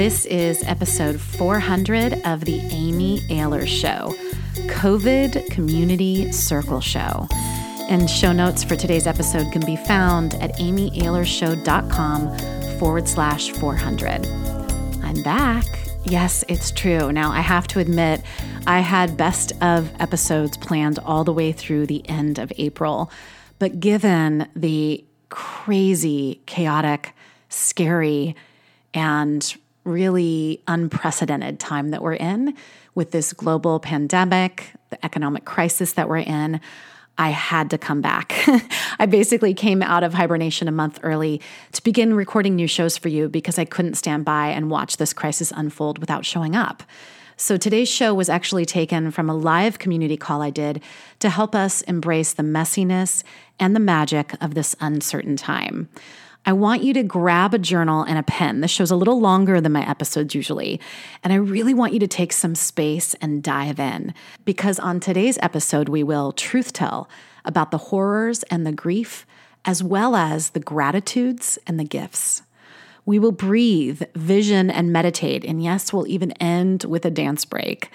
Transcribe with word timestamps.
This 0.00 0.24
is 0.24 0.62
episode 0.62 1.20
400 1.20 2.22
of 2.24 2.46
The 2.46 2.58
Amy 2.70 3.20
Ahlers 3.28 3.66
Show, 3.66 4.14
COVID 4.54 5.50
Community 5.50 6.32
Circle 6.32 6.80
Show. 6.80 7.28
And 7.90 8.08
show 8.08 8.32
notes 8.32 8.64
for 8.64 8.76
today's 8.76 9.06
episode 9.06 9.52
can 9.52 9.60
be 9.66 9.76
found 9.76 10.36
at 10.36 10.56
amyahlersshow.com 10.56 12.78
forward 12.78 13.08
slash 13.08 13.50
400. 13.50 14.26
I'm 15.04 15.22
back. 15.22 15.66
Yes, 16.04 16.46
it's 16.48 16.70
true. 16.70 17.12
Now, 17.12 17.30
I 17.30 17.40
have 17.40 17.68
to 17.68 17.78
admit, 17.78 18.22
I 18.66 18.80
had 18.80 19.18
best 19.18 19.52
of 19.60 19.92
episodes 20.00 20.56
planned 20.56 20.98
all 21.00 21.24
the 21.24 21.34
way 21.34 21.52
through 21.52 21.84
the 21.84 22.08
end 22.08 22.38
of 22.38 22.50
April. 22.56 23.10
But 23.58 23.80
given 23.80 24.48
the 24.56 25.04
crazy, 25.28 26.40
chaotic, 26.46 27.12
scary, 27.50 28.34
and 28.94 29.54
really 29.90 30.62
unprecedented 30.66 31.60
time 31.60 31.90
that 31.90 32.02
we're 32.02 32.14
in 32.14 32.54
with 32.94 33.10
this 33.10 33.32
global 33.32 33.80
pandemic, 33.80 34.72
the 34.90 35.04
economic 35.04 35.44
crisis 35.44 35.92
that 35.94 36.08
we're 36.08 36.18
in, 36.18 36.60
I 37.18 37.28
had 37.28 37.68
to 37.70 37.78
come 37.78 38.00
back. 38.00 38.32
I 38.98 39.04
basically 39.04 39.52
came 39.52 39.82
out 39.82 40.02
of 40.02 40.14
hibernation 40.14 40.68
a 40.68 40.72
month 40.72 40.98
early 41.02 41.42
to 41.72 41.82
begin 41.82 42.14
recording 42.14 42.56
new 42.56 42.66
shows 42.66 42.96
for 42.96 43.08
you 43.08 43.28
because 43.28 43.58
I 43.58 43.66
couldn't 43.66 43.94
stand 43.94 44.24
by 44.24 44.48
and 44.48 44.70
watch 44.70 44.96
this 44.96 45.12
crisis 45.12 45.52
unfold 45.54 45.98
without 45.98 46.24
showing 46.24 46.56
up. 46.56 46.82
So 47.36 47.56
today's 47.56 47.88
show 47.88 48.14
was 48.14 48.28
actually 48.28 48.66
taken 48.66 49.10
from 49.10 49.30
a 49.30 49.34
live 49.34 49.78
community 49.78 50.16
call 50.16 50.42
I 50.42 50.50
did 50.50 50.82
to 51.20 51.30
help 51.30 51.54
us 51.54 51.82
embrace 51.82 52.32
the 52.32 52.42
messiness 52.42 53.22
and 53.58 53.74
the 53.74 53.80
magic 53.80 54.34
of 54.42 54.54
this 54.54 54.76
uncertain 54.80 55.36
time. 55.36 55.88
I 56.46 56.54
want 56.54 56.82
you 56.82 56.94
to 56.94 57.02
grab 57.02 57.52
a 57.52 57.58
journal 57.58 58.02
and 58.02 58.18
a 58.18 58.22
pen. 58.22 58.60
This 58.60 58.70
show's 58.70 58.90
a 58.90 58.96
little 58.96 59.20
longer 59.20 59.60
than 59.60 59.72
my 59.72 59.88
episodes 59.88 60.34
usually. 60.34 60.80
And 61.22 61.32
I 61.32 61.36
really 61.36 61.74
want 61.74 61.92
you 61.92 61.98
to 62.00 62.08
take 62.08 62.32
some 62.32 62.54
space 62.54 63.14
and 63.14 63.42
dive 63.42 63.78
in 63.78 64.14
because 64.44 64.78
on 64.78 65.00
today's 65.00 65.38
episode, 65.42 65.90
we 65.90 66.02
will 66.02 66.32
truth 66.32 66.72
tell 66.72 67.10
about 67.44 67.70
the 67.70 67.78
horrors 67.78 68.42
and 68.44 68.66
the 68.66 68.72
grief, 68.72 69.26
as 69.66 69.82
well 69.82 70.16
as 70.16 70.50
the 70.50 70.60
gratitudes 70.60 71.58
and 71.66 71.78
the 71.78 71.84
gifts. 71.84 72.42
We 73.04 73.18
will 73.18 73.32
breathe, 73.32 74.02
vision, 74.14 74.70
and 74.70 74.92
meditate. 74.92 75.44
And 75.44 75.62
yes, 75.62 75.92
we'll 75.92 76.06
even 76.06 76.32
end 76.32 76.84
with 76.84 77.04
a 77.04 77.10
dance 77.10 77.44
break. 77.44 77.90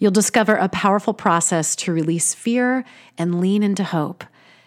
You'll 0.00 0.10
discover 0.10 0.56
a 0.56 0.68
powerful 0.68 1.14
process 1.14 1.76
to 1.76 1.92
release 1.92 2.34
fear 2.34 2.84
and 3.16 3.40
lean 3.40 3.62
into 3.62 3.84
hope. 3.84 4.24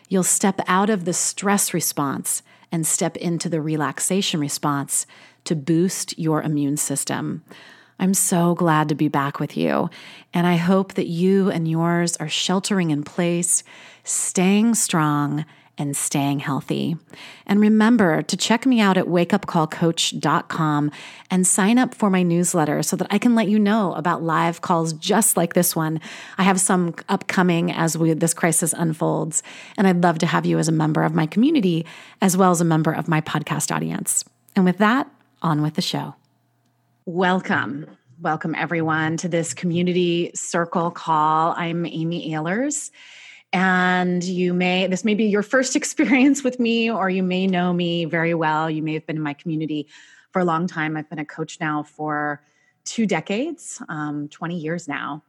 You'll 0.08 0.24
step 0.24 0.62
out 0.68 0.90
of 0.90 1.04
the 1.04 1.14
stress 1.14 1.74
response 1.74 2.42
and 2.72 2.86
step 2.86 3.18
into 3.18 3.50
the 3.50 3.62
relaxation 3.62 4.40
response 4.40 5.06
to 5.46 5.56
boost 5.56 6.18
your 6.20 6.42
immune 6.42 6.78
system. 6.78 7.44
I'm 8.00 8.14
so 8.14 8.54
glad 8.54 8.90
to 8.90 8.96
be 8.96 9.08
back 9.08 9.40
with 9.40 9.58
you, 9.58 9.90
and 10.34 10.46
I 10.46 10.58
hope 10.58 10.94
that 10.94 11.08
you 11.08 11.50
and 11.50 11.68
yours 11.68 12.16
are 12.18 12.30
sheltering 12.30 12.92
in 12.92 13.04
place, 13.04 13.64
staying 14.04 14.76
strong, 14.76 15.46
and 15.78 15.96
staying 15.96 16.40
healthy. 16.40 16.98
And 17.46 17.60
remember 17.60 18.22
to 18.24 18.38
check 18.38 18.66
me 18.66 18.80
out 18.80 18.98
at 18.98 19.06
wakeupcallcoach.com 19.06 20.92
and 21.30 21.48
sign 21.48 21.78
up 21.78 21.94
for 21.94 22.10
my 22.10 22.24
newsletter 22.24 22.82
so 22.82 22.96
that 22.96 23.08
I 23.12 23.18
can 23.18 23.36
let 23.36 23.48
you 23.48 23.60
know 23.60 23.94
about 23.94 24.24
live 24.24 24.62
calls 24.62 24.94
just 24.94 25.38
like 25.38 25.54
this 25.54 25.76
one. 25.76 26.00
I 26.38 26.44
have 26.44 26.60
some 26.60 26.96
upcoming 27.10 27.72
as 27.72 27.98
we, 27.98 28.14
this 28.14 28.34
crisis 28.34 28.74
unfolds, 28.74 29.44
and 29.78 29.88
I'd 29.88 30.04
love 30.04 30.20
to 30.20 30.26
have 30.26 30.46
you 30.46 30.58
as 30.58 30.68
a 30.68 30.72
member 30.74 31.04
of 31.04 31.14
my 31.14 31.28
community 31.28 31.86
as 32.22 32.36
well 32.36 32.52
as 32.52 32.62
a 32.62 32.66
member 32.66 32.92
of 32.92 33.08
my 33.08 33.22
podcast 33.22 33.74
audience. 33.74 34.26
And 34.56 34.66
with 34.66 34.80
that, 34.80 35.10
on 35.42 35.62
with 35.62 35.76
the 35.76 35.82
show. 35.82 36.16
Welcome. 37.06 37.86
Welcome, 38.20 38.56
everyone, 38.56 39.18
to 39.18 39.28
this 39.28 39.54
community 39.54 40.32
circle 40.34 40.90
call. 40.90 41.54
I'm 41.56 41.86
Amy 41.86 42.32
Ahlers 42.32 42.90
and 43.58 44.24
you 44.24 44.54
may 44.54 44.86
this 44.86 45.04
may 45.04 45.16
be 45.16 45.24
your 45.24 45.42
first 45.42 45.76
experience 45.82 46.44
with 46.44 46.60
me 46.60 46.92
or 46.92 47.10
you 47.10 47.24
may 47.24 47.48
know 47.48 47.74
me 47.74 48.06
very 48.06 48.36
well. 48.36 48.70
You 48.70 48.84
may 48.84 48.94
have 48.94 49.08
been 49.08 49.16
in 49.16 49.24
my 49.24 49.34
community 49.34 49.88
for 50.32 50.40
a 50.40 50.46
long 50.46 50.68
time. 50.68 50.96
I've 50.96 51.10
been 51.10 51.18
a 51.18 51.26
coach 51.26 51.60
now 51.60 51.82
for 51.82 52.44
two 52.86 53.08
decades 53.08 53.82
um, 53.90 54.28
20 54.28 54.56
years 54.56 54.88
now. 54.88 55.24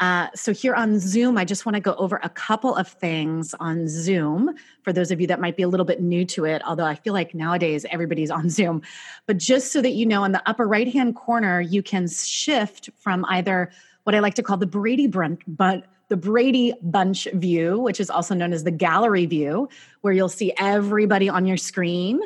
Uh, 0.00 0.28
so 0.34 0.50
here 0.50 0.74
on 0.74 0.98
zoom 0.98 1.36
i 1.36 1.44
just 1.44 1.66
want 1.66 1.74
to 1.74 1.80
go 1.80 1.94
over 1.96 2.18
a 2.22 2.28
couple 2.30 2.74
of 2.74 2.88
things 2.88 3.54
on 3.60 3.86
zoom 3.86 4.50
for 4.82 4.94
those 4.94 5.10
of 5.10 5.20
you 5.20 5.26
that 5.26 5.38
might 5.38 5.58
be 5.58 5.62
a 5.62 5.68
little 5.68 5.84
bit 5.84 6.00
new 6.00 6.24
to 6.24 6.46
it 6.46 6.62
although 6.66 6.86
i 6.86 6.94
feel 6.94 7.12
like 7.12 7.34
nowadays 7.34 7.84
everybody's 7.90 8.30
on 8.30 8.48
zoom. 8.58 8.80
But 9.26 9.36
just 9.36 9.72
so 9.72 9.82
that 9.82 9.90
you 9.90 10.06
know 10.06 10.24
in 10.24 10.32
the 10.32 10.42
upper 10.48 10.66
right 10.66 10.90
hand 10.90 11.16
corner 11.16 11.60
you 11.60 11.82
can 11.82 12.08
shift 12.08 12.88
from 12.96 13.26
either 13.28 13.70
what 14.04 14.14
i 14.14 14.20
like 14.20 14.34
to 14.34 14.42
call 14.42 14.56
the 14.56 14.66
brady 14.66 15.06
brunch 15.06 15.42
but 15.46 15.84
the 16.10 16.16
Brady 16.16 16.74
Bunch 16.82 17.28
view, 17.32 17.78
which 17.78 18.00
is 18.00 18.10
also 18.10 18.34
known 18.34 18.52
as 18.52 18.64
the 18.64 18.70
gallery 18.72 19.26
view, 19.26 19.68
where 20.02 20.12
you'll 20.12 20.28
see 20.28 20.52
everybody 20.58 21.28
on 21.28 21.46
your 21.46 21.56
screen. 21.56 22.20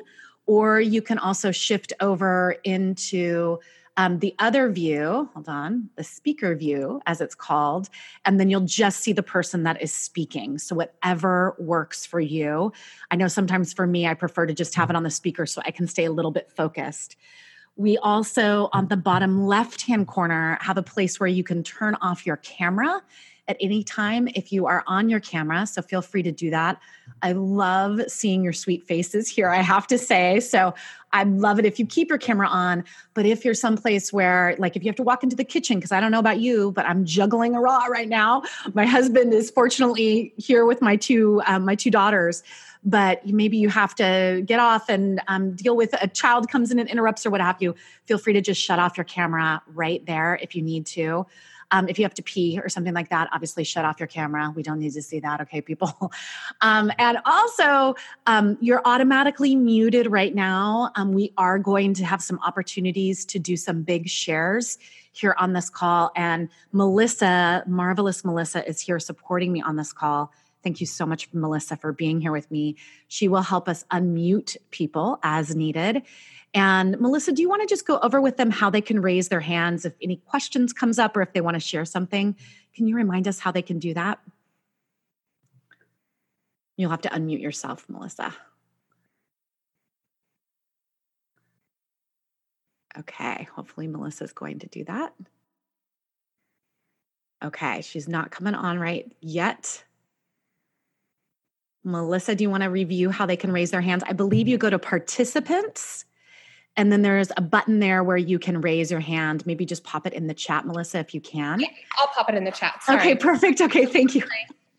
Or 0.47 0.81
you 0.81 1.01
can 1.01 1.19
also 1.19 1.53
shift 1.53 1.93
over 2.01 2.57
into 2.65 3.61
um, 3.97 4.19
the 4.19 4.35
other 4.39 4.71
view, 4.73 5.29
hold 5.35 5.49
on, 5.49 5.91
the 5.97 6.03
speaker 6.03 6.57
view, 6.57 7.01
as 7.07 7.21
it's 7.21 7.35
called, 7.35 7.89
and 8.25 8.41
then 8.41 8.51
you'll 8.51 8.63
just 8.63 9.01
see 9.01 9.13
the 9.13 9.23
person 9.23 9.63
that 9.63 9.81
is 9.81 9.93
speaking. 9.93 10.59
So, 10.59 10.75
whatever 10.75 11.55
works 11.59 12.05
for 12.05 12.21
you. 12.21 12.73
I 13.11 13.17
know 13.17 13.29
sometimes 13.29 13.73
for 13.73 13.87
me, 13.87 14.07
I 14.07 14.15
prefer 14.15 14.47
to 14.47 14.55
just 14.55 14.75
have 14.75 14.91
it 14.91 14.97
on 14.97 15.05
the 15.05 15.11
speaker 15.11 15.47
so 15.47 15.63
I 15.65 15.71
can 15.71 15.87
stay 15.87 16.07
a 16.07 16.13
little 16.13 16.33
bit 16.33 16.51
focused. 16.51 17.17
We 17.77 17.99
also, 17.99 18.69
on 18.73 18.89
the 18.89 18.97
bottom 18.97 19.47
left 19.47 19.83
hand 19.83 20.09
corner, 20.09 20.59
have 20.61 20.79
a 20.79 20.83
place 20.83 21.21
where 21.21 21.29
you 21.29 21.45
can 21.45 21.63
turn 21.63 21.97
off 21.97 22.27
your 22.27 22.39
camera 22.39 23.01
at 23.47 23.57
any 23.61 23.85
time 23.85 24.29
if 24.35 24.53
you 24.53 24.67
are 24.67 24.83
on 24.87 25.09
your 25.09 25.21
camera. 25.21 25.67
So 25.67 25.83
feel 25.83 26.03
free 26.03 26.23
to 26.23 26.33
do 26.33 26.51
that. 26.51 26.81
I 27.23 27.33
love 27.33 28.01
seeing 28.09 28.43
your 28.43 28.53
sweet 28.53 28.87
faces 28.87 29.29
here, 29.29 29.49
I 29.49 29.61
have 29.61 29.87
to 29.89 29.99
say. 29.99 30.41
So 30.41 30.75
I 31.13 31.25
love 31.25 31.59
it 31.59 31.67
if 31.67 31.79
you 31.79 31.87
keep 31.87 32.09
your 32.09 32.19
camera 32.19 32.49
on. 32.49 32.85
But 33.13 33.27
if 33.27 33.45
you're 33.45 33.55
someplace 33.55 34.13
where, 34.13 34.57
like, 34.59 34.77
if 34.77 34.83
you 34.83 34.89
have 34.89 34.97
to 34.97 35.03
walk 35.03 35.23
into 35.23 35.37
the 35.37 35.45
kitchen, 35.45 35.77
because 35.77 35.93
I 35.93 36.01
don't 36.01 36.11
know 36.11 36.19
about 36.19 36.41
you, 36.41 36.73
but 36.73 36.87
I'm 36.87 37.05
juggling 37.05 37.55
a 37.55 37.61
raw 37.61 37.85
right 37.87 38.09
now. 38.09 38.43
My 38.73 38.87
husband 38.87 39.33
is 39.35 39.51
fortunately 39.51 40.33
here 40.37 40.65
with 40.65 40.81
my 40.81 40.97
two 40.97 41.43
um, 41.47 41.65
my 41.65 41.75
two 41.75 41.91
daughters 41.91 42.43
but 42.87 43.27
maybe 43.27 43.57
you 43.57 43.71
have 43.71 43.95
to 43.95 44.43
get 44.45 44.61
off 44.61 44.91
and 44.91 45.21
um, 45.29 45.53
deal 45.53 45.75
with 45.75 45.95
a 46.03 46.07
child 46.07 46.51
comes 46.51 46.71
in 46.71 46.79
and 46.79 46.89
interrupts 46.89 47.25
or 47.25 47.31
what 47.31 47.41
have 47.41 47.61
you 47.63 47.75
feel 48.05 48.19
free 48.19 48.35
to 48.35 48.43
just 48.43 48.61
shut 48.61 48.79
off 48.79 48.97
your 48.97 49.05
camera 49.05 49.63
right 49.69 50.05
there 50.07 50.39
if 50.43 50.55
you 50.55 50.63
need 50.63 50.85
to 50.85 51.27
um, 51.75 51.89
if 51.89 51.99
you 51.99 52.05
have 52.05 52.15
to 52.15 52.23
pee 52.23 52.61
or 52.63 52.69
something 52.69 52.95
like 52.95 53.09
that, 53.09 53.29
obviously 53.33 53.65
shut 53.65 53.85
off 53.85 53.99
your 53.99 54.07
camera. 54.07 54.53
We 54.55 54.63
don't 54.63 54.79
need 54.79 54.93
to 54.93 55.03
see 55.03 55.19
that, 55.21 55.41
okay, 55.43 55.61
people? 55.61 56.13
Um, 56.61 56.91
and 56.99 57.19
also, 57.27 57.95
um, 58.27 58.57
you're 58.61 58.81
automatically 58.85 59.57
muted 59.57 60.07
right 60.07 60.35
now. 60.35 60.91
Um, 60.95 61.13
we 61.13 61.33
are 61.37 61.59
going 61.59 61.93
to 61.95 62.05
have 62.05 62.23
some 62.23 62.39
opportunities 62.47 63.25
to 63.27 63.39
do 63.39 63.57
some 63.57 63.83
big 63.83 64.09
shares 64.09 64.79
here 65.13 65.35
on 65.39 65.53
this 65.53 65.69
call. 65.69 66.11
And 66.17 66.49
Melissa, 66.73 67.65
marvelous 67.67 68.25
Melissa, 68.25 68.67
is 68.67 68.81
here 68.81 68.99
supporting 68.99 69.53
me 69.53 69.63
on 69.63 69.77
this 69.77 69.93
call. 69.93 70.33
Thank 70.65 70.81
you 70.81 70.87
so 70.87 71.05
much, 71.05 71.29
Melissa, 71.35 71.77
for 71.77 71.93
being 71.93 72.23
here 72.23 72.33
with 72.33 72.51
me. 72.51 72.77
She 73.09 73.29
will 73.29 73.43
help 73.43 73.69
us 73.69 73.85
unmute 73.93 74.57
people 74.71 75.21
as 75.23 75.55
needed. 75.55 76.03
And 76.55 76.99
Melissa, 76.99 77.33
do 77.33 77.43
you 77.43 77.51
want 77.51 77.61
to 77.61 77.69
just 77.69 77.87
go 77.87 77.99
over 77.99 78.19
with 78.21 78.39
them 78.39 78.51
how 78.51 78.71
they 78.71 78.81
can 78.81 79.03
raise 79.03 79.29
their 79.29 79.41
hands 79.41 79.85
if 79.85 79.93
any 80.01 80.17
questions 80.17 80.73
comes 80.73 80.99
up 80.99 81.17
or 81.17 81.23
if 81.23 81.35
they 81.35 81.43
want 81.43 81.57
to 81.57 81.61
share 81.61 81.85
something? 81.85 82.35
Can 82.75 82.89
you 82.89 82.97
remind 82.97 83.29
us 83.29 83.39
how 83.39 83.51
they 83.51 83.61
can 83.61 83.79
do 83.79 83.93
that? 83.93 84.21
You'll 86.79 86.91
have 86.91 87.03
to 87.03 87.11
unmute 87.11 87.43
yourself, 87.43 87.85
Melissa. 87.89 88.35
Okay, 92.99 93.49
hopefully 93.55 93.87
Melissa's 93.87 94.33
going 94.33 94.61
to 94.61 94.67
do 94.69 94.85
that. 94.85 95.13
Okay, 97.45 97.83
she's 97.83 98.09
not 98.09 98.31
coming 98.31 98.55
on 98.55 98.79
right 98.79 99.13
yet. 99.21 99.85
Melissa, 101.85 102.35
do 102.35 102.43
you 102.43 102.51
want 102.51 102.63
to 102.63 102.71
review 102.71 103.11
how 103.11 103.27
they 103.27 103.37
can 103.37 103.53
raise 103.53 103.71
their 103.71 103.81
hands? 103.83 104.03
I 104.07 104.15
believe 104.15 104.49
you 104.49 104.59
go 104.59 104.71
to 104.71 104.79
participants 104.79 106.05
and 106.77 106.91
then 106.91 107.03
there's 107.03 107.31
a 107.37 107.41
button 107.41 107.79
there 107.79 108.03
where 108.03 108.17
you 108.17 108.39
can 108.39 108.61
raise 108.61 108.91
your 108.91 109.01
hand. 109.01 109.47
Maybe 109.47 109.65
just 109.65 109.85
pop 109.85 110.07
it 110.07 110.13
in 110.13 110.27
the 110.27 110.35
chat, 110.35 110.67
Melissa, 110.67 110.99
if 110.99 111.15
you 111.15 111.21
can. 111.21 111.63
Okay, 111.63 111.75
I'll 111.97 112.09
pop 112.09 112.29
it 112.29 112.35
in 112.35 112.45
the 112.45 112.51
chat. 112.51 112.83
Sorry. 112.83 112.99
Okay, 112.99 113.15
perfect. 113.15 113.61
Okay, 113.61 113.87
thank 113.87 114.15
you. 114.15 114.25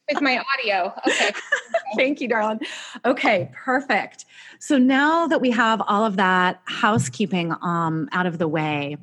With 0.10 0.22
my 0.22 0.44
audio. 0.54 0.94
Okay. 1.08 1.32
thank 1.96 2.22
you, 2.22 2.28
darling. 2.28 2.60
Okay, 3.06 3.50
perfect. 3.54 4.26
So 4.60 4.78
now 4.78 5.28
that 5.28 5.42
we 5.42 5.52
have 5.52 5.82
all 5.88 6.06
of 6.06 6.18
that 6.18 6.62
housekeeping 6.66 7.54
um, 7.62 8.10
out 8.12 8.26
of 8.26 8.38
the 8.38 8.48
way, 8.48 8.98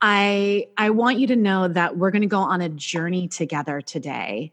I 0.00 0.68
I 0.76 0.90
want 0.90 1.18
you 1.18 1.26
to 1.28 1.36
know 1.36 1.66
that 1.66 1.96
we're 1.96 2.12
going 2.12 2.22
to 2.22 2.28
go 2.28 2.38
on 2.38 2.60
a 2.60 2.68
journey 2.68 3.26
together 3.26 3.80
today. 3.80 4.52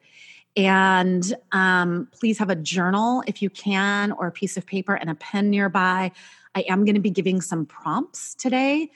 And 0.57 1.35
um, 1.51 2.07
please 2.11 2.37
have 2.39 2.49
a 2.49 2.55
journal 2.55 3.23
if 3.27 3.41
you 3.41 3.49
can, 3.49 4.11
or 4.13 4.27
a 4.27 4.31
piece 4.31 4.57
of 4.57 4.65
paper 4.65 4.95
and 4.95 5.09
a 5.09 5.15
pen 5.15 5.49
nearby. 5.49 6.11
I 6.55 6.61
am 6.61 6.85
going 6.85 6.95
to 6.95 7.01
be 7.01 7.09
giving 7.09 7.41
some 7.41 7.65
prompts 7.65 8.35
today. 8.35 8.89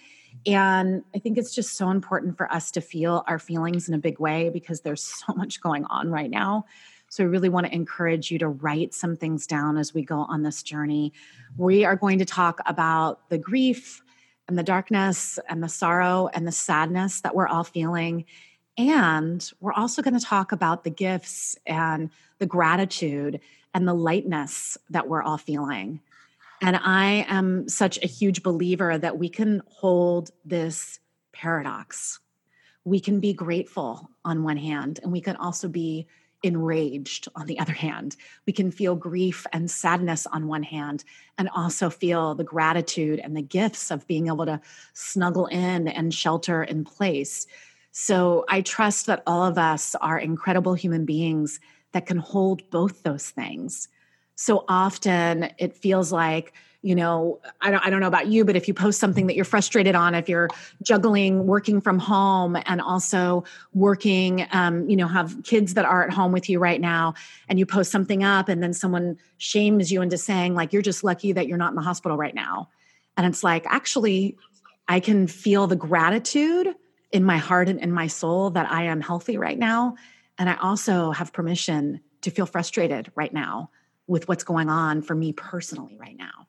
And 0.45 1.03
I 1.13 1.19
think 1.19 1.37
it's 1.37 1.53
just 1.53 1.75
so 1.75 1.89
important 1.89 2.37
for 2.37 2.51
us 2.51 2.71
to 2.71 2.81
feel 2.81 3.23
our 3.27 3.39
feelings 3.39 3.89
in 3.89 3.93
a 3.93 3.97
big 3.97 4.19
way 4.19 4.49
because 4.49 4.81
there's 4.81 5.03
so 5.27 5.33
much 5.33 5.61
going 5.61 5.85
on 5.85 6.09
right 6.09 6.29
now. 6.29 6.65
So 7.09 7.23
I 7.23 7.27
really 7.27 7.49
want 7.49 7.65
to 7.65 7.73
encourage 7.73 8.29
you 8.29 8.37
to 8.39 8.47
write 8.47 8.93
some 8.93 9.15
things 9.15 9.47
down 9.47 9.77
as 9.77 9.93
we 9.93 10.03
go 10.03 10.19
on 10.19 10.43
this 10.43 10.61
journey. 10.61 11.11
We 11.57 11.83
are 11.83 11.95
going 11.95 12.19
to 12.19 12.25
talk 12.25 12.59
about 12.67 13.27
the 13.29 13.39
grief 13.39 14.01
and 14.47 14.57
the 14.57 14.63
darkness 14.63 15.39
and 15.49 15.63
the 15.63 15.69
sorrow 15.69 16.29
and 16.33 16.47
the 16.47 16.51
sadness 16.51 17.21
that 17.21 17.35
we're 17.35 17.47
all 17.47 17.63
feeling. 17.63 18.25
And 18.79 19.51
we're 19.59 19.73
also 19.73 20.01
going 20.01 20.17
to 20.17 20.25
talk 20.25 20.53
about 20.53 20.85
the 20.85 20.89
gifts 20.89 21.57
and 21.65 22.09
the 22.37 22.45
gratitude 22.45 23.41
and 23.73 23.85
the 23.85 23.93
lightness 23.93 24.77
that 24.89 25.09
we're 25.09 25.21
all 25.21 25.37
feeling. 25.37 25.99
And 26.61 26.77
I 26.77 27.25
am 27.27 27.67
such 27.67 27.99
a 28.01 28.07
huge 28.07 28.41
believer 28.41 28.97
that 28.97 29.19
we 29.19 29.27
can 29.27 29.61
hold 29.67 30.31
this 30.45 31.01
paradox. 31.33 32.19
We 32.85 33.01
can 33.01 33.19
be 33.19 33.33
grateful 33.33 34.09
on 34.23 34.43
one 34.43 34.55
hand, 34.55 35.01
and 35.03 35.11
we 35.11 35.19
can 35.19 35.35
also 35.35 35.67
be 35.67 36.07
enraged 36.41 37.27
on 37.35 37.47
the 37.47 37.59
other 37.59 37.73
hand. 37.73 38.15
We 38.47 38.53
can 38.53 38.71
feel 38.71 38.95
grief 38.95 39.45
and 39.51 39.69
sadness 39.69 40.25
on 40.25 40.47
one 40.47 40.63
hand, 40.63 41.03
and 41.37 41.49
also 41.49 41.89
feel 41.89 42.33
the 42.33 42.45
gratitude 42.45 43.19
and 43.19 43.35
the 43.35 43.41
gifts 43.41 43.91
of 43.91 44.07
being 44.07 44.27
able 44.27 44.45
to 44.45 44.61
snuggle 44.93 45.47
in 45.47 45.89
and 45.89 46.13
shelter 46.13 46.63
in 46.63 46.85
place. 46.85 47.45
So 47.91 48.45
I 48.47 48.61
trust 48.61 49.07
that 49.07 49.23
all 49.25 49.43
of 49.43 49.57
us 49.57 49.95
are 49.95 50.17
incredible 50.17 50.73
human 50.73 51.05
beings 51.05 51.59
that 51.91 52.05
can 52.05 52.17
hold 52.17 52.69
both 52.69 53.03
those 53.03 53.29
things. 53.29 53.87
So 54.35 54.63
often 54.67 55.51
it 55.57 55.75
feels 55.75 56.11
like, 56.11 56.53
you 56.81 56.95
know, 56.95 57.41
I 57.59 57.71
don't, 57.71 57.85
I 57.85 57.89
don't 57.89 57.99
know 57.99 58.07
about 58.07 58.27
you, 58.27 58.45
but 58.45 58.55
if 58.55 58.69
you 58.69 58.73
post 58.73 59.01
something 59.01 59.27
that 59.27 59.35
you're 59.35 59.43
frustrated 59.43 59.95
on, 59.95 60.15
if 60.15 60.29
you're 60.29 60.47
juggling 60.81 61.45
working 61.45 61.81
from 61.81 61.99
home 61.99 62.57
and 62.65 62.79
also 62.79 63.43
working, 63.73 64.47
um, 64.51 64.89
you 64.89 64.95
know, 64.95 65.07
have 65.07 65.43
kids 65.43 65.73
that 65.73 65.83
are 65.83 66.05
at 66.05 66.13
home 66.13 66.31
with 66.31 66.49
you 66.49 66.57
right 66.57 66.79
now, 66.79 67.15
and 67.49 67.59
you 67.59 67.65
post 67.65 67.91
something 67.91 68.23
up 68.23 68.47
and 68.47 68.63
then 68.63 68.71
someone 68.71 69.17
shames 69.39 69.91
you 69.91 70.01
into 70.01 70.17
saying, 70.17 70.55
like, 70.55 70.71
you're 70.71 70.81
just 70.81 71.03
lucky 71.03 71.33
that 71.33 71.47
you're 71.47 71.57
not 71.57 71.71
in 71.71 71.75
the 71.75 71.81
hospital 71.81 72.15
right 72.15 72.35
now. 72.35 72.69
And 73.17 73.25
it's 73.25 73.43
like, 73.43 73.65
actually, 73.67 74.37
I 74.87 75.01
can 75.01 75.27
feel 75.27 75.67
the 75.67 75.75
gratitude 75.75 76.75
in 77.11 77.23
my 77.23 77.37
heart 77.37 77.69
and 77.69 77.79
in 77.79 77.91
my 77.91 78.07
soul 78.07 78.51
that 78.51 78.71
I 78.71 78.83
am 78.83 79.01
healthy 79.01 79.37
right 79.37 79.57
now. 79.57 79.95
And 80.37 80.49
I 80.49 80.55
also 80.55 81.11
have 81.11 81.33
permission 81.33 82.01
to 82.21 82.31
feel 82.31 82.45
frustrated 82.45 83.11
right 83.15 83.33
now 83.33 83.71
with 84.07 84.27
what's 84.27 84.43
going 84.43 84.69
on 84.69 85.01
for 85.01 85.15
me 85.15 85.33
personally 85.33 85.97
right 85.99 86.17
now. 86.17 86.47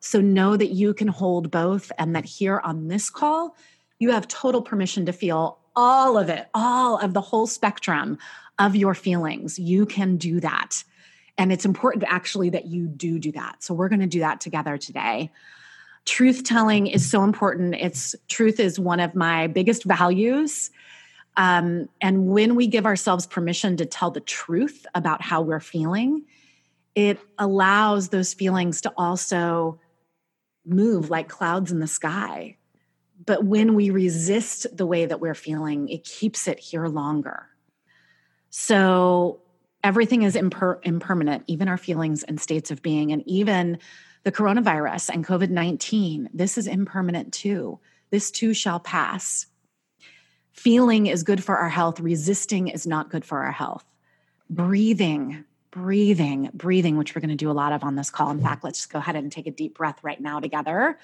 So 0.00 0.20
know 0.20 0.56
that 0.56 0.70
you 0.70 0.94
can 0.94 1.08
hold 1.08 1.50
both 1.50 1.92
and 1.98 2.16
that 2.16 2.24
here 2.24 2.60
on 2.64 2.88
this 2.88 3.08
call, 3.08 3.56
you 3.98 4.10
have 4.10 4.26
total 4.26 4.62
permission 4.62 5.06
to 5.06 5.12
feel 5.12 5.58
all 5.76 6.18
of 6.18 6.28
it, 6.28 6.48
all 6.54 6.98
of 6.98 7.14
the 7.14 7.20
whole 7.20 7.46
spectrum 7.46 8.18
of 8.58 8.74
your 8.74 8.94
feelings. 8.94 9.58
You 9.58 9.86
can 9.86 10.16
do 10.16 10.40
that. 10.40 10.82
And 11.38 11.52
it's 11.52 11.64
important 11.64 12.04
actually 12.08 12.50
that 12.50 12.66
you 12.66 12.86
do 12.86 13.18
do 13.18 13.32
that. 13.32 13.62
So 13.62 13.74
we're 13.74 13.88
going 13.88 14.00
to 14.00 14.06
do 14.06 14.20
that 14.20 14.40
together 14.40 14.76
today. 14.76 15.30
Truth 16.04 16.44
telling 16.44 16.86
is 16.86 17.08
so 17.08 17.22
important. 17.22 17.74
It's 17.74 18.14
truth 18.28 18.58
is 18.58 18.78
one 18.78 19.00
of 19.00 19.14
my 19.14 19.46
biggest 19.46 19.84
values. 19.84 20.70
Um, 21.36 21.88
and 22.00 22.26
when 22.26 22.56
we 22.56 22.66
give 22.66 22.86
ourselves 22.86 23.26
permission 23.26 23.76
to 23.78 23.86
tell 23.86 24.10
the 24.10 24.20
truth 24.20 24.84
about 24.94 25.22
how 25.22 25.40
we're 25.40 25.60
feeling, 25.60 26.24
it 26.94 27.18
allows 27.38 28.08
those 28.08 28.34
feelings 28.34 28.80
to 28.82 28.92
also 28.96 29.80
move 30.66 31.10
like 31.10 31.28
clouds 31.28 31.72
in 31.72 31.80
the 31.80 31.86
sky. 31.86 32.56
But 33.24 33.44
when 33.44 33.74
we 33.74 33.90
resist 33.90 34.66
the 34.76 34.86
way 34.86 35.06
that 35.06 35.20
we're 35.20 35.34
feeling, 35.34 35.88
it 35.88 36.04
keeps 36.04 36.48
it 36.48 36.58
here 36.58 36.86
longer. 36.86 37.46
So 38.50 39.40
everything 39.82 40.22
is 40.22 40.34
imper- 40.34 40.80
impermanent, 40.82 41.44
even 41.46 41.68
our 41.68 41.78
feelings 41.78 42.22
and 42.24 42.40
states 42.40 42.70
of 42.70 42.82
being, 42.82 43.12
and 43.12 43.22
even 43.26 43.78
the 44.24 44.32
coronavirus 44.32 45.10
and 45.10 45.26
COVID 45.26 45.50
19. 45.50 46.30
This 46.32 46.58
is 46.58 46.66
impermanent 46.66 47.32
too. 47.32 47.78
This 48.10 48.30
too 48.30 48.54
shall 48.54 48.80
pass. 48.80 49.46
Feeling 50.52 51.06
is 51.06 51.22
good 51.22 51.42
for 51.42 51.56
our 51.56 51.70
health, 51.70 51.98
resisting 51.98 52.68
is 52.68 52.86
not 52.86 53.10
good 53.10 53.24
for 53.24 53.42
our 53.42 53.52
health. 53.52 53.84
Breathing 54.50 55.44
breathing, 55.72 56.50
breathing, 56.52 56.96
which 56.96 57.12
we're 57.14 57.20
going 57.20 57.30
to 57.30 57.34
do 57.34 57.50
a 57.50 57.52
lot 57.52 57.72
of 57.72 57.82
on 57.82 57.96
this 57.96 58.10
call. 58.10 58.30
In 58.30 58.40
fact, 58.40 58.62
let's 58.62 58.78
just 58.78 58.92
go 58.92 59.00
ahead 59.00 59.16
and 59.16 59.32
take 59.32 59.48
a 59.48 59.50
deep 59.50 59.74
breath 59.74 60.04
right 60.04 60.20
now 60.20 60.38
together. 60.38 60.96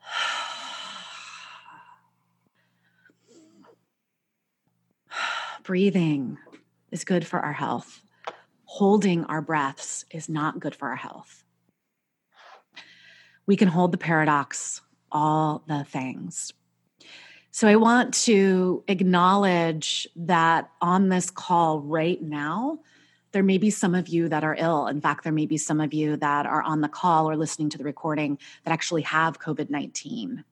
breathing 5.64 6.38
is 6.92 7.02
good 7.04 7.26
for 7.26 7.40
our 7.40 7.54
health. 7.54 8.02
Holding 8.74 9.24
our 9.26 9.40
breaths 9.40 10.04
is 10.10 10.28
not 10.28 10.58
good 10.58 10.74
for 10.74 10.88
our 10.88 10.96
health. 10.96 11.44
We 13.46 13.54
can 13.54 13.68
hold 13.68 13.92
the 13.92 13.98
paradox, 13.98 14.80
all 15.12 15.62
the 15.68 15.84
things. 15.84 16.52
So 17.52 17.68
I 17.68 17.76
want 17.76 18.14
to 18.24 18.82
acknowledge 18.88 20.08
that 20.16 20.72
on 20.80 21.08
this 21.08 21.30
call 21.30 21.82
right 21.82 22.20
now, 22.20 22.80
there 23.30 23.44
may 23.44 23.58
be 23.58 23.70
some 23.70 23.94
of 23.94 24.08
you 24.08 24.28
that 24.28 24.42
are 24.42 24.56
ill. 24.58 24.88
In 24.88 25.00
fact, 25.00 25.22
there 25.22 25.32
may 25.32 25.46
be 25.46 25.56
some 25.56 25.80
of 25.80 25.94
you 25.94 26.16
that 26.16 26.44
are 26.44 26.62
on 26.62 26.80
the 26.80 26.88
call 26.88 27.30
or 27.30 27.36
listening 27.36 27.70
to 27.70 27.78
the 27.78 27.84
recording 27.84 28.40
that 28.64 28.72
actually 28.72 29.02
have 29.02 29.38
COVID 29.38 29.70
19. 29.70 30.44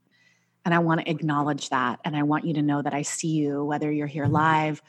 And 0.64 0.72
I 0.72 0.78
want 0.78 1.00
to 1.00 1.10
acknowledge 1.10 1.70
that. 1.70 1.98
And 2.04 2.16
I 2.16 2.22
want 2.22 2.44
you 2.44 2.54
to 2.54 2.62
know 2.62 2.82
that 2.82 2.94
I 2.94 3.02
see 3.02 3.30
you, 3.32 3.64
whether 3.64 3.90
you're 3.90 4.06
here 4.06 4.26
live 4.26 4.80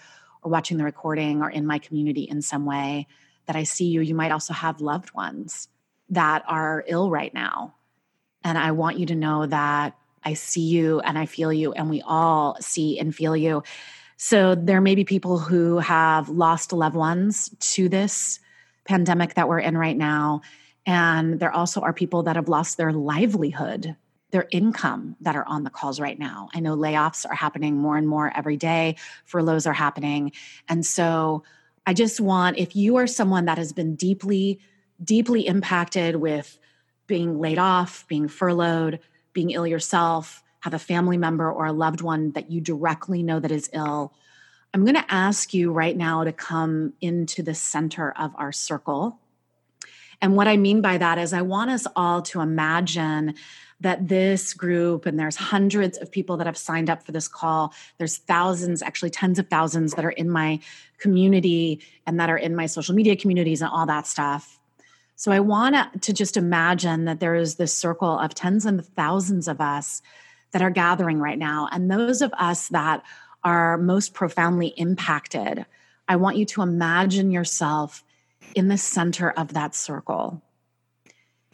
or 0.44 0.52
watching 0.52 0.78
the 0.78 0.84
recording 0.84 1.42
or 1.42 1.50
in 1.50 1.66
my 1.66 1.80
community 1.80 2.24
in 2.24 2.44
some 2.44 2.66
way, 2.66 3.08
that 3.46 3.56
I 3.56 3.64
see 3.64 3.86
you. 3.86 4.02
You 4.02 4.16
might 4.16 4.32
also 4.32 4.54
have 4.54 4.82
loved 4.82 5.14
ones 5.14 5.68
that 6.10 6.44
are 6.48 6.84
ill 6.88 7.10
right 7.10 7.34
now. 7.34 7.76
And 8.44 8.58
I 8.58 8.72
want 8.72 9.00
you 9.00 9.06
to 9.08 9.16
know 9.16 9.46
that 9.46 9.98
I 10.24 10.34
see 10.34 10.62
you 10.62 11.00
and 11.02 11.18
I 11.18 11.26
feel 11.26 11.52
you, 11.52 11.74
and 11.74 11.90
we 11.90 12.02
all 12.02 12.58
see 12.62 13.00
and 13.00 13.14
feel 13.14 13.36
you. 13.36 13.64
So 14.18 14.56
there 14.56 14.82
may 14.82 14.96
be 14.96 15.04
people 15.04 15.38
who 15.38 15.80
have 15.80 16.30
lost 16.30 16.72
loved 16.72 16.96
ones 16.96 17.50
to 17.60 17.90
this 17.90 18.40
pandemic 18.86 19.34
that 19.34 19.50
we're 19.50 19.60
in 19.60 19.78
right 19.78 19.98
now. 19.98 20.42
And 20.86 21.40
there 21.40 21.52
also 21.52 21.82
are 21.82 21.94
people 21.94 22.24
that 22.24 22.36
have 22.36 22.50
lost 22.50 22.78
their 22.78 22.92
livelihood, 22.92 23.96
their 24.32 24.48
income 24.52 25.16
that 25.22 25.36
are 25.36 25.46
on 25.46 25.64
the 25.64 25.70
calls 25.70 26.00
right 26.00 26.20
now. 26.20 26.50
I 26.54 26.60
know 26.60 26.76
layoffs 26.76 27.26
are 27.30 27.36
happening 27.36 27.78
more 27.78 27.98
and 27.98 28.08
more 28.08 28.32
every 28.36 28.58
day, 28.58 28.96
furloughs 29.26 29.66
are 29.66 29.74
happening. 29.74 30.32
And 30.68 30.86
so 30.86 31.44
I 31.86 31.94
just 31.94 32.20
want, 32.20 32.58
if 32.58 32.76
you 32.76 32.96
are 32.98 33.08
someone 33.08 33.46
that 33.46 33.58
has 33.58 33.74
been 33.74 33.96
deeply, 33.96 34.60
deeply 35.04 35.46
impacted 35.48 36.16
with 36.16 36.58
being 37.08 37.40
laid 37.40 37.60
off, 37.60 38.08
being 38.08 38.28
furloughed, 38.28 39.00
being 39.34 39.52
ill 39.52 39.68
yourself, 39.68 40.44
have 40.62 40.74
a 40.74 40.80
family 40.80 41.18
member 41.18 41.52
or 41.52 41.66
a 41.66 41.74
loved 41.74 42.02
one 42.02 42.32
that 42.32 42.50
you 42.50 42.62
directly 42.62 43.22
know 43.22 43.40
that 43.40 43.52
is 43.52 43.70
ill, 43.74 44.14
I'm 44.74 44.86
going 44.86 44.96
to 44.96 45.14
ask 45.14 45.54
you 45.54 45.72
right 45.72 45.96
now 45.96 46.24
to 46.24 46.32
come 46.32 46.94
into 47.02 47.44
the 47.44 47.54
center 47.54 48.12
of 48.18 48.32
our 48.38 48.52
circle. 48.52 49.20
And 50.22 50.36
what 50.38 50.48
I 50.48 50.56
mean 50.56 50.82
by 50.82 50.98
that 50.98 51.18
is, 51.18 51.34
I 51.34 51.42
want 51.42 51.70
us 51.70 51.86
all 51.96 52.22
to 52.24 52.40
imagine 52.40 53.36
that 53.84 54.08
this 54.08 54.54
group, 54.54 55.06
and 55.06 55.20
there's 55.20 55.36
hundreds 55.36 55.98
of 55.98 56.12
people 56.12 56.38
that 56.38 56.48
have 56.48 56.58
signed 56.58 56.90
up 56.90 57.04
for 57.04 57.12
this 57.12 57.28
call, 57.28 57.74
there's 57.98 58.18
thousands, 58.18 58.82
actually 58.82 59.10
tens 59.10 59.40
of 59.40 59.48
thousands 59.50 59.94
that 59.94 60.06
are 60.06 60.12
in 60.12 60.30
my 60.30 60.60
community 60.98 61.82
and 62.08 62.20
that 62.20 62.30
are 62.30 62.38
in 62.38 62.56
my 62.56 62.66
social 62.66 62.96
media 62.96 63.16
communities 63.16 63.62
and 63.62 63.70
all 63.70 63.86
that 63.86 64.08
stuff. 64.08 64.60
So 65.16 65.32
I 65.32 65.42
want 65.42 66.02
to 66.02 66.14
just 66.14 66.38
imagine 66.38 67.06
that 67.06 67.20
there 67.20 67.36
is 67.36 67.56
this 67.56 67.74
circle 67.74 68.18
of 68.18 68.34
tens 68.34 68.66
and 68.66 68.84
thousands 68.84 69.48
of 69.48 69.62
us 69.62 70.02
that 70.52 70.62
are 70.62 70.72
gathering 70.72 71.20
right 71.20 71.38
now. 71.38 71.68
And 71.72 71.92
those 71.92 72.22
of 72.22 72.34
us 72.38 72.70
that 72.70 73.04
are 73.44 73.78
most 73.78 74.14
profoundly 74.14 74.68
impacted, 74.78 75.66
I 76.08 76.16
want 76.16 76.38
you 76.38 76.46
to 76.46 76.62
imagine 76.62 77.32
yourself 77.32 78.04
in 78.56 78.70
the 78.70 78.78
center 78.78 79.32
of 79.32 79.54
that 79.54 79.76
circle. 79.76 80.42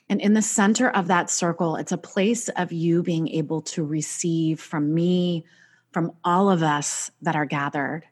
And 0.10 0.20
in 0.20 0.34
the 0.34 0.42
center 0.42 0.90
of 0.90 1.08
that 1.08 1.30
circle, 1.30 1.76
it's 1.76 1.92
a 1.92 1.98
place 1.98 2.50
of 2.50 2.72
you 2.72 3.04
being 3.04 3.28
able 3.30 3.62
to 3.62 3.86
receive 3.86 4.60
from 4.60 4.94
me, 4.94 5.46
from 5.92 6.14
all 6.24 6.50
of 6.50 6.64
us 6.64 7.12
that 7.22 7.36
are 7.36 7.46
gathered. 7.46 8.04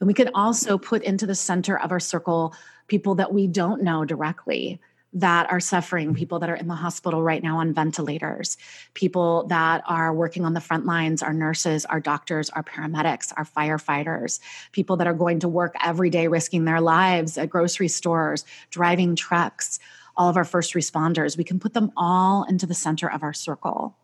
And 0.00 0.06
we 0.08 0.14
could 0.14 0.30
also 0.34 0.76
put 0.76 1.04
into 1.04 1.26
the 1.26 1.34
center 1.34 1.78
of 1.78 1.92
our 1.92 2.00
circle 2.00 2.54
people 2.88 3.14
that 3.16 3.32
we 3.32 3.46
don't 3.46 3.82
know 3.82 4.04
directly 4.04 4.80
that 5.12 5.50
are 5.50 5.60
suffering, 5.60 6.14
people 6.14 6.38
that 6.38 6.50
are 6.50 6.56
in 6.56 6.68
the 6.68 6.74
hospital 6.74 7.22
right 7.22 7.42
now 7.42 7.58
on 7.58 7.72
ventilators, 7.72 8.56
people 8.94 9.44
that 9.48 9.82
are 9.86 10.14
working 10.14 10.44
on 10.44 10.54
the 10.54 10.60
front 10.60 10.86
lines, 10.86 11.22
our 11.22 11.32
nurses, 11.32 11.84
our 11.86 11.98
doctors, 11.98 12.48
our 12.50 12.62
paramedics, 12.62 13.32
our 13.36 13.44
firefighters, 13.44 14.38
people 14.70 14.96
that 14.96 15.08
are 15.08 15.14
going 15.14 15.40
to 15.40 15.48
work 15.48 15.74
every 15.84 16.10
day 16.10 16.28
risking 16.28 16.64
their 16.64 16.80
lives 16.80 17.38
at 17.38 17.50
grocery 17.50 17.88
stores, 17.88 18.44
driving 18.70 19.16
trucks. 19.16 19.80
All 20.16 20.28
of 20.28 20.36
our 20.36 20.44
first 20.44 20.74
responders. 20.74 21.36
We 21.36 21.44
can 21.44 21.60
put 21.60 21.74
them 21.74 21.92
all 21.96 22.44
into 22.44 22.66
the 22.66 22.74
center 22.74 23.10
of 23.10 23.22
our 23.22 23.32
circle. 23.32 23.96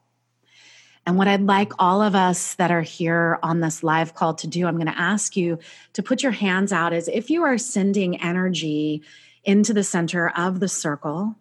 And 1.07 1.17
what 1.17 1.29
I'd 1.29 1.43
like 1.43 1.73
all 1.79 2.03
of 2.03 2.17
us 2.17 2.55
that 2.55 2.73
are 2.73 2.83
here 2.83 3.39
on 3.43 3.61
this 3.61 3.85
live 3.85 4.15
call 4.15 4.35
to 4.35 4.49
do, 4.49 4.67
I'm 4.67 4.75
going 4.75 4.87
to 4.87 5.01
ask 5.01 5.37
you 5.37 5.61
to 5.93 6.03
put 6.03 6.23
your 6.23 6.33
hands 6.33 6.73
out 6.73 6.93
as 6.93 7.07
if 7.07 7.31
you 7.31 7.45
are 7.45 7.59
sending 7.59 8.21
energy 8.21 9.03
into 9.45 9.73
the 9.73 9.85
center 9.85 10.31
of 10.31 10.59
the 10.59 10.69
circle. 10.69 11.37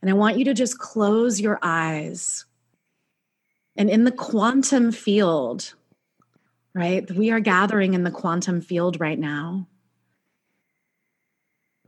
And 0.00 0.10
I 0.10 0.14
want 0.14 0.38
you 0.38 0.46
to 0.46 0.54
just 0.54 0.78
close 0.78 1.38
your 1.38 1.58
eyes. 1.62 2.46
And 3.76 3.90
in 3.90 4.04
the 4.04 4.10
quantum 4.10 4.90
field, 4.90 5.74
right, 6.74 7.08
we 7.10 7.30
are 7.30 7.40
gathering 7.40 7.92
in 7.92 8.04
the 8.04 8.10
quantum 8.10 8.62
field 8.62 8.98
right 8.98 9.18
now. 9.18 9.68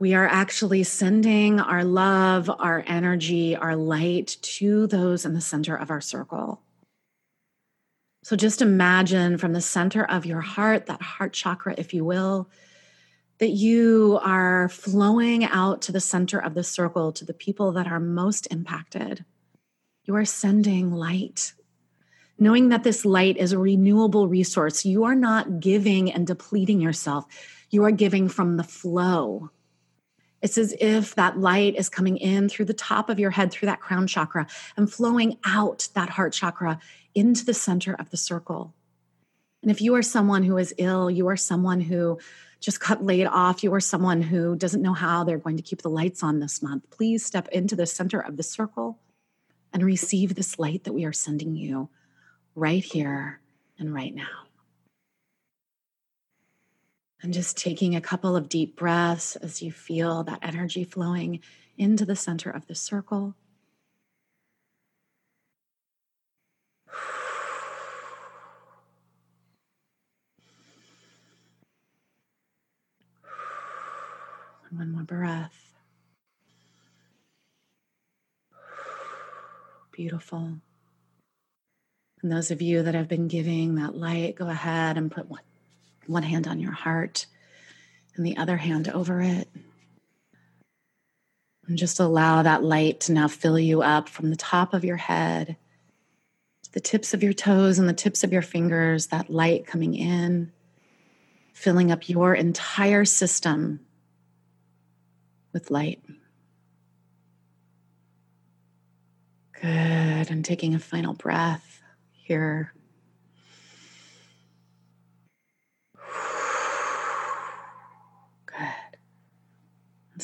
We 0.03 0.15
are 0.15 0.27
actually 0.27 0.83
sending 0.83 1.61
our 1.61 1.85
love, 1.85 2.51
our 2.59 2.83
energy, 2.85 3.55
our 3.55 3.77
light 3.77 4.35
to 4.41 4.85
those 4.85 5.23
in 5.23 5.33
the 5.33 5.39
center 5.39 5.77
of 5.77 5.89
our 5.89 6.01
circle. 6.01 6.61
So 8.21 8.35
just 8.35 8.61
imagine 8.61 9.37
from 9.37 9.53
the 9.53 9.61
center 9.61 10.03
of 10.03 10.25
your 10.25 10.41
heart, 10.41 10.87
that 10.87 11.01
heart 11.01 11.31
chakra, 11.31 11.75
if 11.77 11.93
you 11.93 12.03
will, 12.03 12.49
that 13.37 13.51
you 13.51 14.19
are 14.21 14.67
flowing 14.67 15.45
out 15.45 15.81
to 15.83 15.93
the 15.93 16.01
center 16.01 16.37
of 16.37 16.53
the 16.53 16.65
circle 16.65 17.13
to 17.13 17.23
the 17.23 17.33
people 17.33 17.71
that 17.71 17.87
are 17.87 18.01
most 18.01 18.45
impacted. 18.51 19.23
You 20.03 20.17
are 20.17 20.25
sending 20.25 20.91
light. 20.91 21.53
Knowing 22.37 22.67
that 22.67 22.83
this 22.83 23.05
light 23.05 23.37
is 23.37 23.53
a 23.53 23.57
renewable 23.57 24.27
resource, 24.27 24.83
you 24.83 25.05
are 25.05 25.15
not 25.15 25.61
giving 25.61 26.11
and 26.11 26.27
depleting 26.27 26.81
yourself. 26.81 27.25
You 27.69 27.85
are 27.85 27.91
giving 27.91 28.27
from 28.27 28.57
the 28.57 28.65
flow 28.65 29.49
it's 30.43 30.57
as 30.57 30.75
if 30.79 31.15
that 31.15 31.39
light 31.39 31.75
is 31.77 31.87
coming 31.87 32.17
in 32.17 32.49
through 32.49 32.65
the 32.65 32.73
top 32.73 33.09
of 33.09 33.17
your 33.17 33.31
head, 33.31 33.49
through 33.49 33.67
that 33.67 33.79
crown 33.79 34.05
chakra, 34.07 34.45
and 34.75 34.91
flowing 34.91 35.37
out 35.45 35.87
that 35.95 36.09
heart 36.09 36.33
chakra 36.33 36.79
into 37.15 37.45
the 37.45 37.53
center 37.53 37.93
of 37.93 38.09
the 38.09 38.17
circle. 38.17 38.75
And 39.61 39.71
if 39.71 39.81
you 39.81 39.95
are 39.95 40.01
someone 40.01 40.43
who 40.43 40.57
is 40.57 40.75
ill, 40.77 41.09
you 41.09 41.29
are 41.29 41.37
someone 41.37 41.79
who 41.79 42.19
just 42.59 42.81
got 42.81 43.01
laid 43.01 43.25
off, 43.25 43.63
you 43.63 43.73
are 43.73 43.79
someone 43.79 44.21
who 44.21 44.57
doesn't 44.57 44.81
know 44.81 44.93
how 44.93 45.23
they're 45.23 45.37
going 45.37 45.57
to 45.57 45.63
keep 45.63 45.81
the 45.81 45.89
lights 45.89 46.21
on 46.21 46.41
this 46.41 46.61
month, 46.61 46.89
please 46.89 47.25
step 47.25 47.47
into 47.47 47.75
the 47.75 47.85
center 47.85 48.19
of 48.19 48.35
the 48.35 48.43
circle 48.43 48.99
and 49.71 49.81
receive 49.81 50.35
this 50.35 50.59
light 50.59 50.83
that 50.83 50.93
we 50.93 51.05
are 51.05 51.13
sending 51.13 51.55
you 51.55 51.89
right 52.53 52.83
here 52.83 53.39
and 53.79 53.93
right 53.93 54.13
now. 54.13 54.47
And 57.23 57.33
just 57.33 57.55
taking 57.55 57.95
a 57.95 58.01
couple 58.01 58.35
of 58.35 58.49
deep 58.49 58.75
breaths 58.75 59.37
as 59.37 59.61
you 59.61 59.71
feel 59.71 60.23
that 60.23 60.39
energy 60.41 60.83
flowing 60.83 61.39
into 61.77 62.03
the 62.05 62.17
center 62.17 62.49
of 62.49 62.67
the 62.67 62.75
circle. 62.75 63.33
And 74.69 74.77
One 74.77 74.91
more 74.91 75.03
breath. 75.03 75.73
Beautiful. 79.93 80.57
And 82.21 82.31
those 82.31 82.51
of 82.51 82.61
you 82.61 82.83
that 82.83 82.95
have 82.95 83.07
been 83.07 83.29
giving 83.29 83.75
that 83.75 83.95
light, 83.95 84.35
go 84.35 84.49
ahead 84.49 84.97
and 84.97 85.09
put 85.09 85.29
one 85.29 85.39
one 86.07 86.23
hand 86.23 86.47
on 86.47 86.59
your 86.59 86.71
heart 86.71 87.25
and 88.15 88.25
the 88.25 88.37
other 88.37 88.57
hand 88.57 88.89
over 88.89 89.21
it. 89.21 89.47
And 91.67 91.77
just 91.77 91.99
allow 91.99 92.43
that 92.43 92.63
light 92.63 93.01
to 93.01 93.13
now 93.13 93.27
fill 93.27 93.57
you 93.57 93.81
up 93.81 94.09
from 94.09 94.29
the 94.29 94.35
top 94.35 94.73
of 94.73 94.83
your 94.83 94.97
head 94.97 95.55
to 96.63 96.73
the 96.73 96.81
tips 96.81 97.13
of 97.13 97.23
your 97.23 97.33
toes 97.33 97.79
and 97.79 97.87
the 97.87 97.93
tips 97.93 98.23
of 98.23 98.33
your 98.33 98.41
fingers, 98.41 99.07
that 99.07 99.29
light 99.29 99.65
coming 99.65 99.95
in, 99.95 100.51
filling 101.53 101.91
up 101.91 102.09
your 102.09 102.33
entire 102.33 103.05
system 103.05 103.79
with 105.53 105.71
light. 105.71 106.03
Good. 109.61 110.29
And 110.29 110.43
taking 110.43 110.75
a 110.75 110.79
final 110.79 111.13
breath 111.13 111.81
here 112.11 112.73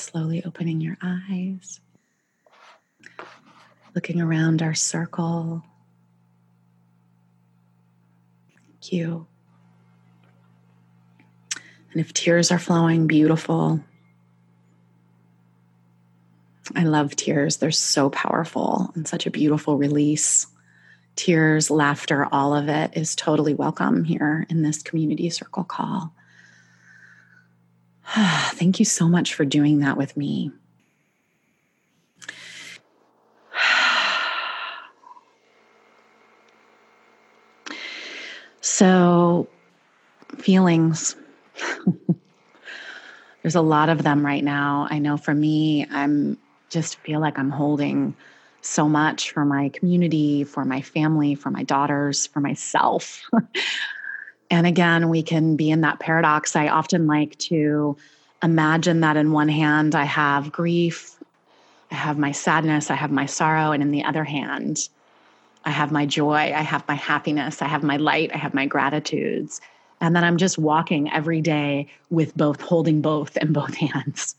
slowly 0.02 0.44
opening 0.46 0.82
your 0.82 0.98
eyes, 1.02 1.80
looking 3.96 4.22
around 4.22 4.62
our 4.62 4.74
circle. 4.74 5.64
Thank 8.48 8.94
you. 8.94 9.28
And 11.92 12.02
if 12.02 12.14
tears 12.14 12.52
are 12.52 12.60
flowing, 12.60 13.08
beautiful. 13.08 13.84
I 16.76 16.84
love 16.84 17.16
tears. 17.16 17.58
They're 17.58 17.72
so 17.72 18.10
powerful 18.10 18.92
and 18.96 19.08
such 19.08 19.26
a 19.26 19.32
beautiful 19.32 19.78
release. 19.78 20.48
Tears, 21.16 21.72
laughter, 21.72 22.28
all 22.32 22.56
of 22.56 22.70
it 22.70 22.96
is 22.96 23.16
totally 23.16 23.54
welcome 23.54 24.04
here 24.04 24.46
in 24.50 24.62
this 24.62 24.84
community 24.84 25.30
circle 25.30 25.64
call. 25.64 26.14
Thank 28.56 28.80
you 28.80 28.86
so 28.86 29.08
much 29.08 29.36
for 29.36 29.46
doing 29.46 29.80
that 29.80 29.98
with 29.98 30.18
me. 30.18 30.52
So, 38.62 39.50
feelings. 40.38 41.16
There's 43.42 43.56
a 43.56 43.62
lot 43.62 43.90
of 43.90 44.04
them 44.04 44.26
right 44.26 44.44
now. 44.44 44.88
I 44.90 45.00
know 45.00 45.16
for 45.18 45.34
me, 45.34 45.86
I'm 45.90 46.38
just 46.70 46.98
feel 46.98 47.22
like 47.22 47.40
I'm 47.40 47.50
holding 47.52 48.16
so 48.62 48.90
much 48.90 49.32
for 49.32 49.46
my 49.46 49.70
community, 49.70 50.44
for 50.44 50.66
my 50.66 50.82
family, 50.82 51.36
for 51.36 51.50
my 51.52 51.64
daughters, 51.64 52.28
for 52.28 52.42
myself. 52.42 53.22
And 54.50 54.66
again, 54.66 55.10
we 55.10 55.22
can 55.22 55.56
be 55.56 55.70
in 55.70 55.82
that 55.82 56.00
paradox. 56.00 56.56
I 56.56 56.70
often 56.70 57.08
like 57.08 57.38
to 57.40 57.98
imagine 58.42 59.02
that 59.02 59.18
in 59.18 59.32
one 59.32 59.50
hand, 59.50 59.96
I 59.96 60.06
have 60.06 60.52
grief, 60.52 61.16
I 61.92 61.96
have 61.96 62.18
my 62.18 62.32
sadness, 62.32 62.90
I 62.90 62.96
have 62.96 63.12
my 63.12 63.26
sorrow, 63.26 63.72
and 63.72 63.84
in 63.84 63.92
the 63.92 64.04
other 64.04 64.24
hand, 64.24 64.90
I 65.66 65.72
have 65.72 65.92
my 65.92 66.06
joy, 66.06 66.36
I 66.36 66.62
have 66.62 66.88
my 66.88 66.96
happiness, 66.96 67.62
I 67.62 67.68
have 67.68 67.84
my 67.84 67.98
light, 67.98 68.32
I 68.34 68.38
have 68.38 68.54
my 68.54 68.66
gratitudes. 68.66 69.62
And 70.02 70.16
then 70.16 70.24
I'm 70.24 70.38
just 70.38 70.58
walking 70.58 71.12
every 71.12 71.42
day 71.42 71.88
with 72.10 72.36
both, 72.38 72.62
holding 72.62 73.02
both 73.02 73.36
in 73.38 73.52
both 73.52 73.74
hands. 73.76 74.36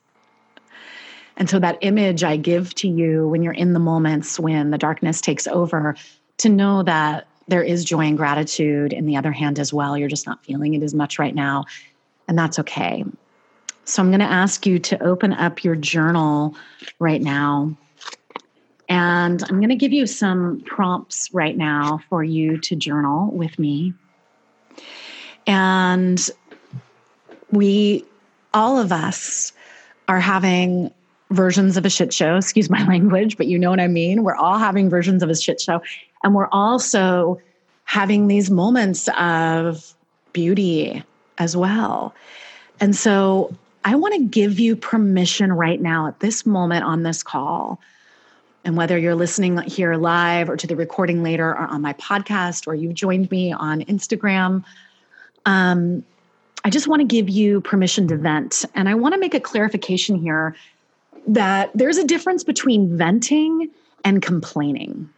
And 1.37 1.49
so 1.49 1.59
that 1.59 1.79
image 1.81 2.25
I 2.25 2.37
give 2.37 2.75
to 2.77 2.89
you 2.89 3.29
when 3.29 3.43
you're 3.43 3.53
in 3.53 3.73
the 3.73 3.79
moments 3.79 4.39
when 4.39 4.71
the 4.71 4.79
darkness 4.79 5.21
takes 5.21 5.47
over, 5.47 5.97
to 6.39 6.49
know 6.49 6.83
that 6.83 7.27
there 7.51 7.63
is 7.63 7.85
joy 7.85 8.07
and 8.07 8.17
gratitude 8.17 8.93
in 8.93 9.07
the 9.07 9.17
other 9.17 9.33
hand 9.33 9.59
as 9.59 9.73
well. 9.73 9.99
You're 9.99 10.09
just 10.09 10.27
not 10.27 10.45
feeling 10.45 10.75
it 10.75 10.83
as 10.83 10.95
much 10.95 11.19
right 11.19 11.35
now, 11.35 11.65
and 12.29 12.39
that's 12.39 12.59
okay. 12.61 13.05
So 13.85 14.03
I'm 14.03 14.11
going 14.11 14.21
to 14.21 14.27
ask 14.27 14.67
you 14.67 14.79
to 14.79 15.03
open 15.03 15.33
up 15.33 15.65
your 15.65 15.75
journal 15.75 16.55
right 17.01 17.21
now. 17.21 17.77
And 18.89 19.43
I'm 19.43 19.57
going 19.57 19.69
to 19.71 19.77
give 19.77 19.93
you 19.93 20.07
some 20.07 20.63
prompts 20.65 21.33
right 21.33 21.57
now 21.57 22.01
for 22.09 22.23
you 22.23 22.59
to 22.59 22.77
journal 22.77 23.31
with 23.33 23.59
me. 23.59 23.95
And 25.47 26.29
we, 27.51 28.05
all 28.55 28.79
of 28.79 28.93
us, 28.93 29.53
are 30.09 30.21
having 30.21 30.93
versions 31.31 31.77
of 31.77 31.85
a 31.85 31.91
shit 31.91 32.13
show. 32.13 32.37
Excuse 32.37 32.71
my 32.71 32.85
language, 32.89 33.37
but 33.37 33.47
you 33.47 33.59
know 33.59 33.71
what 33.71 33.81
I 33.81 33.89
mean. 33.89 34.23
We're 34.23 34.37
all 34.37 34.59
having 34.59 34.91
versions 34.91 35.23
of 35.23 35.31
a 35.31 35.37
shit 35.37 35.61
show. 35.61 35.81
And 36.23 36.35
we're 36.35 36.49
also 36.53 37.41
having 37.85 38.29
these 38.29 38.51
moments 38.51 39.09
of 39.19 39.95
beauty 40.33 41.03
as 41.39 41.57
well. 41.57 42.15
And 42.79 42.95
so 42.95 43.55
I 43.85 43.95
want 43.97 44.15
to 44.15 44.25
give 44.25 44.61
you 44.61 44.77
permission 44.77 45.53
right 45.53 45.81
now 45.81 46.07
at 46.07 46.21
this 46.21 46.45
moment 46.45 46.85
on 46.85 47.03
this 47.03 47.23
call. 47.23 47.81
And 48.65 48.77
whether 48.77 48.99
you're 48.99 49.15
listening 49.15 49.57
here 49.63 49.95
live 49.95 50.51
or 50.51 50.57
to 50.57 50.67
the 50.67 50.77
recording 50.77 51.23
later 51.23 51.51
or 51.51 51.59
on 51.59 51.81
my 51.81 51.95
podcast 51.95 52.67
or 52.67 52.75
you've 52.75 52.95
joined 52.95 53.31
me 53.31 53.53
on 53.53 53.81
Instagram, 53.83 54.65
um, 55.47 56.05
I 56.63 56.69
just 56.69 56.87
want 56.87 57.01
to 57.01 57.07
give 57.07 57.31
you 57.31 57.63
permission 57.63 58.07
to 58.09 58.17
vent. 58.17 58.67
And 58.75 58.89
I 58.89 58.95
want 58.95 59.15
to 59.15 59.21
make 59.21 59.33
a 59.33 59.41
clarification 59.41 60.17
here 60.17 60.55
that 61.27 61.71
there's 61.75 61.97
a 61.97 62.05
difference 62.05 62.45
between 62.45 62.97
venting 62.97 63.71
and 64.05 64.21
complaining. 64.21 65.09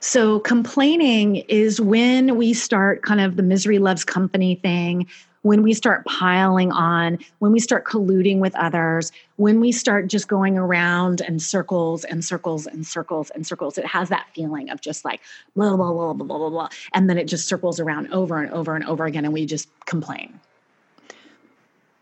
So, 0.00 0.40
complaining 0.40 1.36
is 1.48 1.80
when 1.80 2.36
we 2.36 2.52
start 2.52 3.02
kind 3.02 3.20
of 3.20 3.36
the 3.36 3.42
misery 3.42 3.78
loves 3.78 4.04
company 4.04 4.56
thing, 4.56 5.06
when 5.42 5.62
we 5.62 5.72
start 5.72 6.04
piling 6.06 6.72
on, 6.72 7.18
when 7.38 7.52
we 7.52 7.60
start 7.60 7.86
colluding 7.86 8.38
with 8.38 8.54
others, 8.56 9.12
when 9.36 9.60
we 9.60 9.70
start 9.70 10.08
just 10.08 10.26
going 10.26 10.58
around 10.58 11.20
in 11.20 11.38
circles 11.38 12.02
and 12.04 12.24
circles 12.24 12.66
and 12.66 12.84
circles 12.84 13.30
and 13.30 13.46
circles. 13.46 13.78
It 13.78 13.86
has 13.86 14.08
that 14.08 14.26
feeling 14.34 14.70
of 14.70 14.80
just 14.80 15.04
like 15.04 15.20
blah, 15.54 15.76
blah, 15.76 15.92
blah, 15.92 16.12
blah, 16.12 16.26
blah, 16.26 16.38
blah, 16.38 16.50
blah. 16.50 16.68
And 16.94 17.08
then 17.08 17.16
it 17.16 17.26
just 17.26 17.46
circles 17.46 17.78
around 17.78 18.12
over 18.12 18.42
and 18.42 18.52
over 18.52 18.74
and 18.74 18.84
over 18.84 19.04
again, 19.04 19.24
and 19.24 19.32
we 19.32 19.46
just 19.46 19.68
complain. 19.86 20.38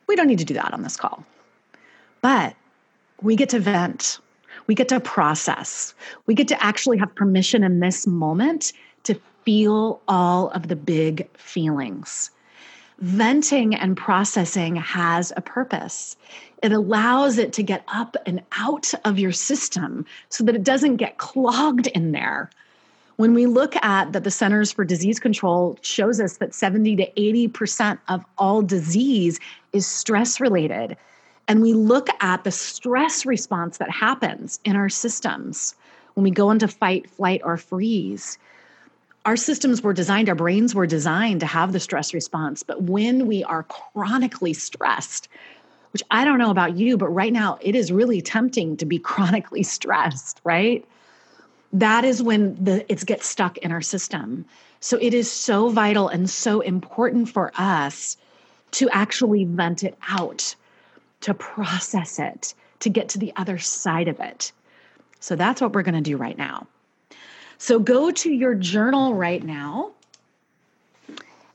We 0.06 0.16
don't 0.16 0.26
need 0.26 0.38
to 0.38 0.44
do 0.44 0.54
that 0.54 0.72
on 0.72 0.82
this 0.82 0.96
call. 0.96 1.24
But 2.22 2.56
we 3.20 3.36
get 3.36 3.50
to 3.50 3.60
vent 3.60 4.18
we 4.66 4.74
get 4.74 4.88
to 4.88 5.00
process. 5.00 5.94
We 6.26 6.34
get 6.34 6.48
to 6.48 6.62
actually 6.62 6.98
have 6.98 7.14
permission 7.14 7.64
in 7.64 7.80
this 7.80 8.06
moment 8.06 8.72
to 9.04 9.18
feel 9.44 10.00
all 10.08 10.48
of 10.50 10.68
the 10.68 10.76
big 10.76 11.28
feelings. 11.36 12.30
Venting 13.00 13.74
and 13.74 13.96
processing 13.96 14.76
has 14.76 15.32
a 15.36 15.40
purpose. 15.40 16.16
It 16.62 16.72
allows 16.72 17.38
it 17.38 17.52
to 17.54 17.62
get 17.62 17.84
up 17.88 18.16
and 18.24 18.40
out 18.52 18.92
of 19.04 19.18
your 19.18 19.32
system 19.32 20.06
so 20.28 20.44
that 20.44 20.54
it 20.54 20.62
doesn't 20.62 20.96
get 20.96 21.18
clogged 21.18 21.88
in 21.88 22.12
there. 22.12 22.50
When 23.16 23.34
we 23.34 23.46
look 23.46 23.76
at 23.76 24.12
that, 24.12 24.24
the 24.24 24.30
Centers 24.30 24.72
for 24.72 24.84
Disease 24.84 25.20
Control 25.20 25.78
shows 25.82 26.20
us 26.20 26.38
that 26.38 26.54
70 26.54 26.96
to 26.96 27.10
80% 27.12 27.98
of 28.08 28.24
all 28.38 28.62
disease 28.62 29.38
is 29.72 29.86
stress 29.86 30.40
related 30.40 30.96
and 31.48 31.60
we 31.60 31.72
look 31.72 32.08
at 32.20 32.44
the 32.44 32.50
stress 32.50 33.26
response 33.26 33.78
that 33.78 33.90
happens 33.90 34.60
in 34.64 34.76
our 34.76 34.88
systems 34.88 35.74
when 36.14 36.24
we 36.24 36.30
go 36.30 36.50
into 36.50 36.68
fight, 36.68 37.08
flight, 37.10 37.40
or 37.44 37.56
freeze. 37.56 38.38
Our 39.24 39.36
systems 39.36 39.82
were 39.82 39.92
designed, 39.92 40.28
our 40.28 40.34
brains 40.34 40.74
were 40.74 40.86
designed 40.86 41.40
to 41.40 41.46
have 41.46 41.72
the 41.72 41.80
stress 41.80 42.14
response. 42.14 42.62
But 42.62 42.82
when 42.82 43.26
we 43.26 43.42
are 43.44 43.64
chronically 43.64 44.52
stressed, 44.52 45.28
which 45.92 46.02
I 46.10 46.24
don't 46.24 46.38
know 46.38 46.50
about 46.50 46.76
you, 46.76 46.96
but 46.96 47.08
right 47.08 47.32
now 47.32 47.58
it 47.60 47.74
is 47.74 47.92
really 47.92 48.20
tempting 48.20 48.76
to 48.78 48.86
be 48.86 48.98
chronically 49.10 49.62
stressed, 49.62 50.40
right? 50.44 50.84
That 51.72 52.04
is 52.04 52.22
when 52.22 52.62
the 52.62 52.90
it 52.90 53.04
gets 53.04 53.26
stuck 53.26 53.58
in 53.58 53.72
our 53.72 53.80
system. 53.80 54.44
So 54.80 54.98
it 55.00 55.14
is 55.14 55.30
so 55.30 55.70
vital 55.70 56.08
and 56.08 56.28
so 56.28 56.60
important 56.60 57.28
for 57.28 57.52
us 57.56 58.16
to 58.72 58.88
actually 58.90 59.44
vent 59.44 59.82
it 59.82 59.96
out 60.08 60.54
to 61.24 61.32
process 61.32 62.18
it, 62.18 62.52
to 62.80 62.90
get 62.90 63.08
to 63.08 63.18
the 63.18 63.32
other 63.36 63.56
side 63.56 64.08
of 64.08 64.20
it. 64.20 64.52
So 65.20 65.36
that's 65.36 65.62
what 65.62 65.72
we're 65.72 65.82
going 65.82 65.94
to 65.94 66.02
do 66.02 66.18
right 66.18 66.36
now. 66.36 66.66
So 67.56 67.78
go 67.78 68.10
to 68.10 68.30
your 68.30 68.54
journal 68.54 69.14
right 69.14 69.42
now. 69.42 69.92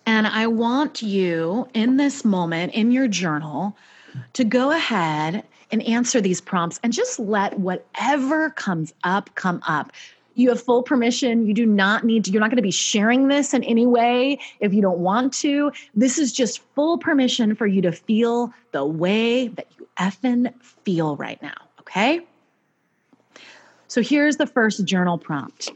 And 0.07 0.25
I 0.25 0.47
want 0.47 1.03
you 1.03 1.67
in 1.75 1.97
this 1.97 2.25
moment 2.25 2.73
in 2.73 2.91
your 2.91 3.07
journal 3.07 3.77
to 4.33 4.43
go 4.43 4.71
ahead 4.71 5.43
and 5.71 5.83
answer 5.83 6.19
these 6.19 6.41
prompts 6.41 6.79
and 6.81 6.91
just 6.91 7.19
let 7.19 7.59
whatever 7.59 8.49
comes 8.49 8.91
up 9.03 9.29
come 9.35 9.61
up. 9.67 9.91
You 10.39 10.47
have 10.47 10.61
full 10.61 10.83
permission. 10.83 11.45
You 11.45 11.53
do 11.53 11.65
not 11.65 12.05
need 12.05 12.23
to, 12.23 12.31
you're 12.31 12.39
not 12.39 12.49
going 12.49 12.55
to 12.55 12.63
be 12.63 12.71
sharing 12.71 13.27
this 13.27 13.53
in 13.53 13.61
any 13.65 13.85
way 13.85 14.39
if 14.61 14.73
you 14.73 14.81
don't 14.81 14.99
want 14.99 15.33
to. 15.33 15.69
This 15.93 16.17
is 16.17 16.31
just 16.31 16.61
full 16.75 16.97
permission 16.97 17.55
for 17.55 17.67
you 17.67 17.81
to 17.81 17.91
feel 17.91 18.53
the 18.71 18.85
way 18.85 19.49
that 19.49 19.67
you 19.77 19.85
effing 19.99 20.53
feel 20.85 21.17
right 21.17 21.41
now. 21.41 21.57
Okay. 21.81 22.21
So 23.89 24.01
here's 24.01 24.37
the 24.37 24.47
first 24.47 24.85
journal 24.85 25.17
prompt. 25.17 25.71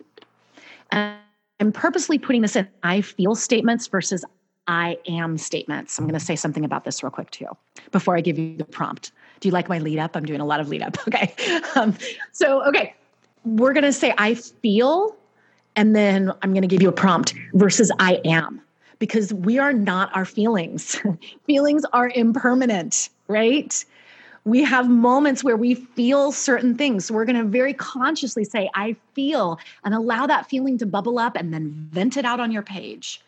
I'm 0.93 1.73
purposely 1.73 2.17
putting 2.17 2.41
this 2.41 2.55
in 2.55 2.65
I 2.83 3.01
feel 3.01 3.35
statements 3.35 3.87
versus 3.87 4.23
I 4.67 4.97
am 5.09 5.37
statements. 5.37 5.99
I'm 5.99 6.05
going 6.05 6.17
to 6.17 6.25
say 6.25 6.37
something 6.37 6.63
about 6.63 6.85
this 6.85 7.03
real 7.03 7.11
quick 7.11 7.31
too 7.31 7.47
before 7.91 8.15
I 8.15 8.21
give 8.21 8.39
you 8.39 8.55
the 8.55 8.63
prompt. 8.63 9.11
Do 9.41 9.49
you 9.49 9.51
like 9.51 9.67
my 9.67 9.79
lead 9.79 9.99
up? 9.99 10.15
I'm 10.15 10.23
doing 10.23 10.39
a 10.39 10.45
lot 10.45 10.61
of 10.61 10.69
lead 10.69 10.83
up. 10.83 10.97
Okay. 11.09 11.33
Um, 11.75 11.97
so, 12.31 12.63
okay 12.65 12.95
we're 13.45 13.73
going 13.73 13.83
to 13.83 13.93
say, 13.93 14.13
I 14.17 14.35
feel, 14.35 15.15
and 15.75 15.95
then 15.95 16.31
I'm 16.41 16.51
going 16.51 16.61
to 16.61 16.67
give 16.67 16.81
you 16.81 16.89
a 16.89 16.93
prompt 16.93 17.33
versus 17.53 17.91
I 17.99 18.21
am, 18.25 18.61
because 18.99 19.33
we 19.33 19.59
are 19.59 19.73
not 19.73 20.15
our 20.15 20.25
feelings. 20.25 20.99
feelings 21.45 21.83
are 21.93 22.09
impermanent, 22.09 23.09
right? 23.27 23.83
We 24.45 24.63
have 24.63 24.89
moments 24.89 25.43
where 25.43 25.55
we 25.55 25.75
feel 25.75 26.31
certain 26.31 26.75
things. 26.75 27.05
So 27.05 27.13
we're 27.13 27.25
going 27.25 27.37
to 27.37 27.45
very 27.45 27.73
consciously 27.73 28.43
say, 28.43 28.69
I 28.75 28.95
feel, 29.13 29.57
and 29.83 29.93
allow 29.93 30.27
that 30.27 30.49
feeling 30.49 30.77
to 30.79 30.85
bubble 30.85 31.17
up 31.17 31.35
and 31.35 31.53
then 31.53 31.87
vent 31.91 32.17
it 32.17 32.25
out 32.25 32.39
on 32.39 32.51
your 32.51 32.63
page. 32.63 33.21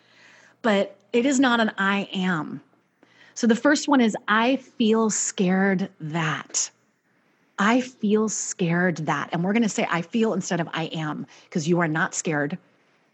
But 0.62 0.98
it 1.14 1.26
is 1.26 1.40
not 1.40 1.60
an 1.60 1.72
I 1.78 2.10
am. 2.14 2.62
So 3.34 3.48
the 3.48 3.56
first 3.56 3.88
one 3.88 4.02
is, 4.02 4.16
I 4.28 4.58
feel 4.58 5.10
scared 5.10 5.90
that. 6.00 6.70
I 7.58 7.82
feel 7.82 8.28
scared 8.28 8.98
that. 9.06 9.30
And 9.32 9.44
we're 9.44 9.54
going 9.54 9.64
to 9.64 9.70
say, 9.70 9.88
I 9.90 10.02
feel 10.02 10.34
instead 10.34 10.60
of 10.60 10.68
I 10.74 10.86
am, 10.86 11.26
because 11.46 11.68
you 11.68 11.80
are 11.80 11.88
not 11.88 12.14
scared. 12.14 12.58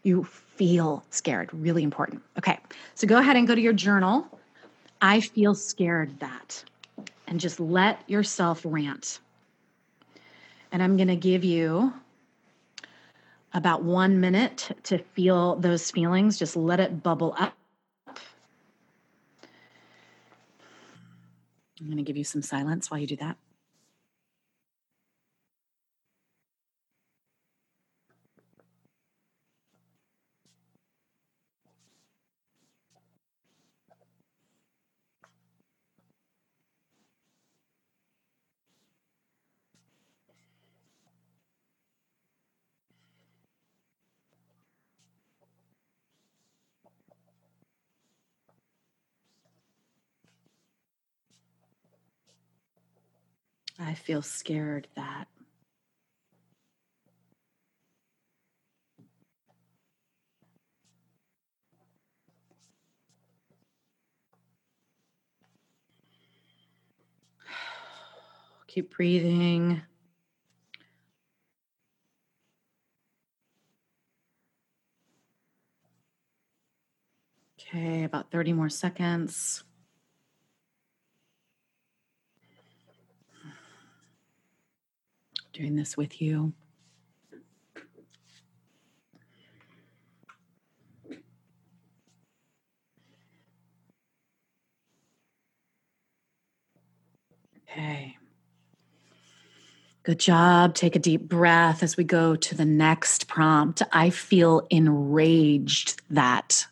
You 0.02 0.24
feel 0.24 1.04
scared. 1.10 1.50
Really 1.52 1.82
important. 1.84 2.22
Okay. 2.38 2.58
So 2.94 3.06
go 3.06 3.18
ahead 3.18 3.36
and 3.36 3.46
go 3.46 3.54
to 3.54 3.60
your 3.60 3.72
journal. 3.72 4.26
I 5.00 5.20
feel 5.20 5.54
scared 5.54 6.18
that. 6.20 6.64
And 7.28 7.38
just 7.38 7.60
let 7.60 8.08
yourself 8.10 8.62
rant. 8.64 9.20
And 10.72 10.82
I'm 10.82 10.96
going 10.96 11.08
to 11.08 11.16
give 11.16 11.44
you 11.44 11.92
about 13.54 13.82
one 13.84 14.20
minute 14.20 14.70
to 14.84 14.98
feel 14.98 15.56
those 15.56 15.90
feelings. 15.90 16.38
Just 16.38 16.56
let 16.56 16.80
it 16.80 17.02
bubble 17.02 17.34
up. 17.38 17.54
I'm 21.80 21.86
going 21.86 21.96
to 21.96 22.02
give 22.02 22.16
you 22.16 22.24
some 22.24 22.42
silence 22.42 22.90
while 22.90 23.00
you 23.00 23.06
do 23.06 23.16
that. 23.16 23.36
I 53.78 53.91
feel 54.02 54.22
scared 54.22 54.88
that 54.96 55.28
keep 68.66 68.94
breathing. 68.94 69.82
Okay, 77.60 78.04
about 78.04 78.30
30 78.30 78.52
more 78.52 78.68
seconds. 78.68 79.64
Doing 85.52 85.76
this 85.76 85.96
with 85.96 86.20
you. 86.20 86.52
Okay. 97.70 98.16
Good 100.04 100.18
job. 100.18 100.74
Take 100.74 100.96
a 100.96 100.98
deep 100.98 101.28
breath 101.28 101.82
as 101.82 101.96
we 101.96 102.04
go 102.04 102.34
to 102.34 102.54
the 102.56 102.64
next 102.64 103.28
prompt. 103.28 103.82
I 103.92 104.10
feel 104.10 104.66
enraged 104.68 106.00
that. 106.10 106.66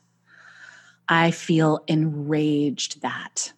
I 1.08 1.30
feel 1.30 1.84
enraged 1.86 3.02
that. 3.02 3.52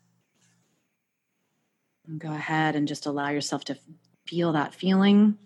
Go 2.18 2.30
ahead 2.30 2.76
and 2.76 2.87
just 2.87 3.06
allow 3.06 3.30
yourself 3.30 3.64
to 3.64 3.78
feel 4.32 4.52
that 4.52 4.72
feeling. 4.72 5.36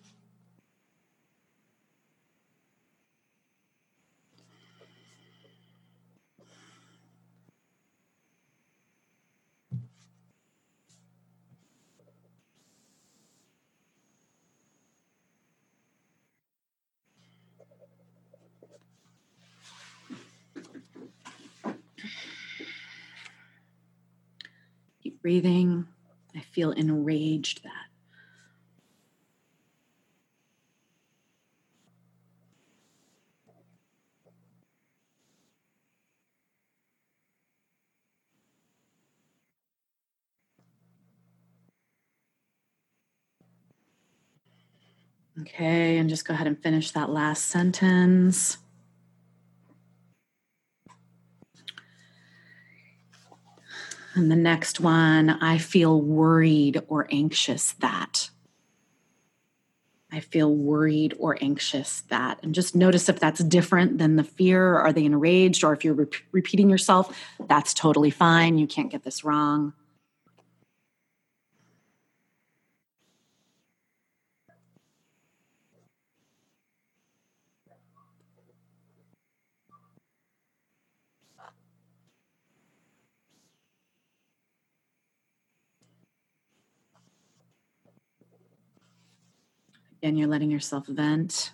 breathing. 25.26 25.88
I 26.36 26.40
feel 26.52 26.70
enraged 26.70 27.64
that 27.64 27.75
Okay, 45.46 45.98
and 45.98 46.10
just 46.10 46.26
go 46.26 46.34
ahead 46.34 46.48
and 46.48 46.60
finish 46.60 46.90
that 46.90 47.08
last 47.08 47.46
sentence. 47.46 48.58
And 54.14 54.30
the 54.30 54.36
next 54.36 54.80
one, 54.80 55.30
I 55.30 55.58
feel 55.58 56.00
worried 56.00 56.82
or 56.88 57.06
anxious 57.12 57.72
that. 57.74 58.30
I 60.10 60.20
feel 60.20 60.52
worried 60.52 61.14
or 61.18 61.38
anxious 61.40 62.00
that. 62.08 62.40
And 62.42 62.54
just 62.54 62.74
notice 62.74 63.08
if 63.08 63.20
that's 63.20 63.44
different 63.44 63.98
than 63.98 64.16
the 64.16 64.24
fear. 64.24 64.78
Are 64.78 64.92
they 64.92 65.04
enraged? 65.04 65.62
Or 65.62 65.72
if 65.74 65.84
you're 65.84 65.94
re- 65.94 66.06
repeating 66.32 66.70
yourself, 66.70 67.16
that's 67.46 67.72
totally 67.72 68.10
fine. 68.10 68.58
You 68.58 68.66
can't 68.66 68.90
get 68.90 69.04
this 69.04 69.22
wrong. 69.22 69.74
Again, 90.06 90.18
you're 90.18 90.28
letting 90.28 90.52
yourself 90.52 90.86
vent. 90.86 91.50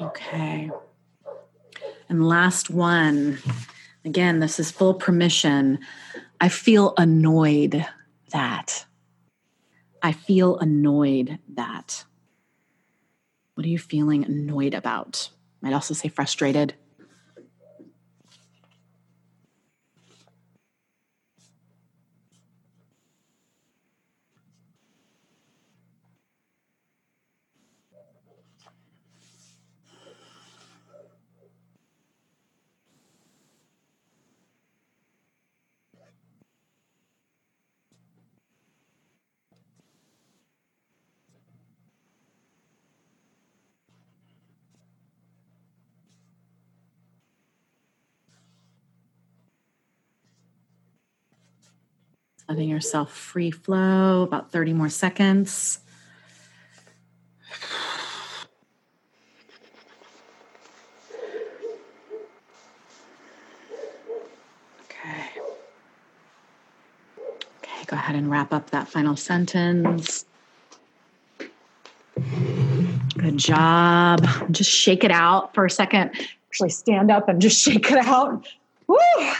Okay. 0.00 0.70
And 2.08 2.28
last 2.28 2.70
one. 2.70 3.38
Again, 4.04 4.38
this 4.38 4.60
is 4.60 4.70
full 4.70 4.94
permission. 4.94 5.80
I 6.40 6.48
feel 6.48 6.94
annoyed 6.96 7.84
that. 8.30 8.84
I 10.02 10.12
feel 10.12 10.58
annoyed 10.58 11.38
that. 11.54 12.04
What 13.54 13.66
are 13.66 13.70
you 13.70 13.78
feeling 13.78 14.24
annoyed 14.24 14.74
about? 14.74 15.30
Might 15.60 15.72
also 15.72 15.94
say 15.94 16.08
frustrated. 16.08 16.74
Letting 52.48 52.70
yourself 52.70 53.12
free 53.12 53.50
flow, 53.50 54.22
about 54.22 54.50
30 54.50 54.72
more 54.72 54.88
seconds. 54.88 55.80
Okay. 64.84 65.26
Okay, 67.58 67.84
go 67.86 67.96
ahead 67.96 68.16
and 68.16 68.30
wrap 68.30 68.54
up 68.54 68.70
that 68.70 68.88
final 68.88 69.14
sentence. 69.14 70.24
Good 73.18 73.36
job. 73.36 74.26
Just 74.50 74.70
shake 74.70 75.04
it 75.04 75.10
out 75.10 75.54
for 75.54 75.66
a 75.66 75.70
second. 75.70 76.12
Actually, 76.48 76.70
stand 76.70 77.10
up 77.10 77.28
and 77.28 77.42
just 77.42 77.60
shake 77.64 77.90
it 77.90 77.98
out. 77.98 78.48
Woo, 78.88 78.96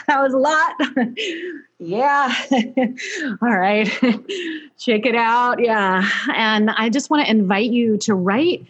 that 0.07 0.21
was 0.21 0.33
a 0.33 0.37
lot. 0.37 0.75
yeah. 1.79 2.33
All 3.41 3.57
right. 3.57 3.87
Check 4.77 5.05
it 5.05 5.15
out. 5.15 5.59
Yeah. 5.59 6.07
And 6.35 6.69
I 6.69 6.89
just 6.89 7.09
want 7.09 7.25
to 7.25 7.31
invite 7.31 7.71
you 7.71 7.97
to 7.99 8.13
write 8.13 8.65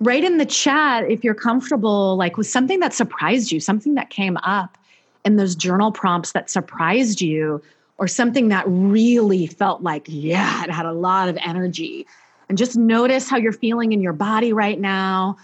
write 0.00 0.24
in 0.24 0.38
the 0.38 0.46
chat 0.46 1.08
if 1.08 1.22
you're 1.22 1.34
comfortable 1.34 2.16
like 2.16 2.36
with 2.36 2.46
something 2.46 2.80
that 2.80 2.92
surprised 2.92 3.52
you, 3.52 3.60
something 3.60 3.94
that 3.94 4.10
came 4.10 4.36
up 4.38 4.76
in 5.24 5.36
those 5.36 5.54
journal 5.54 5.92
prompts 5.92 6.32
that 6.32 6.50
surprised 6.50 7.20
you 7.20 7.62
or 7.98 8.08
something 8.08 8.48
that 8.48 8.64
really 8.66 9.46
felt 9.46 9.82
like 9.82 10.04
yeah, 10.08 10.64
it 10.64 10.70
had 10.70 10.86
a 10.86 10.92
lot 10.92 11.28
of 11.28 11.38
energy. 11.44 12.06
And 12.48 12.58
just 12.58 12.76
notice 12.76 13.28
how 13.28 13.36
you're 13.36 13.52
feeling 13.52 13.92
in 13.92 14.00
your 14.00 14.12
body 14.12 14.52
right 14.52 14.80
now 14.80 15.36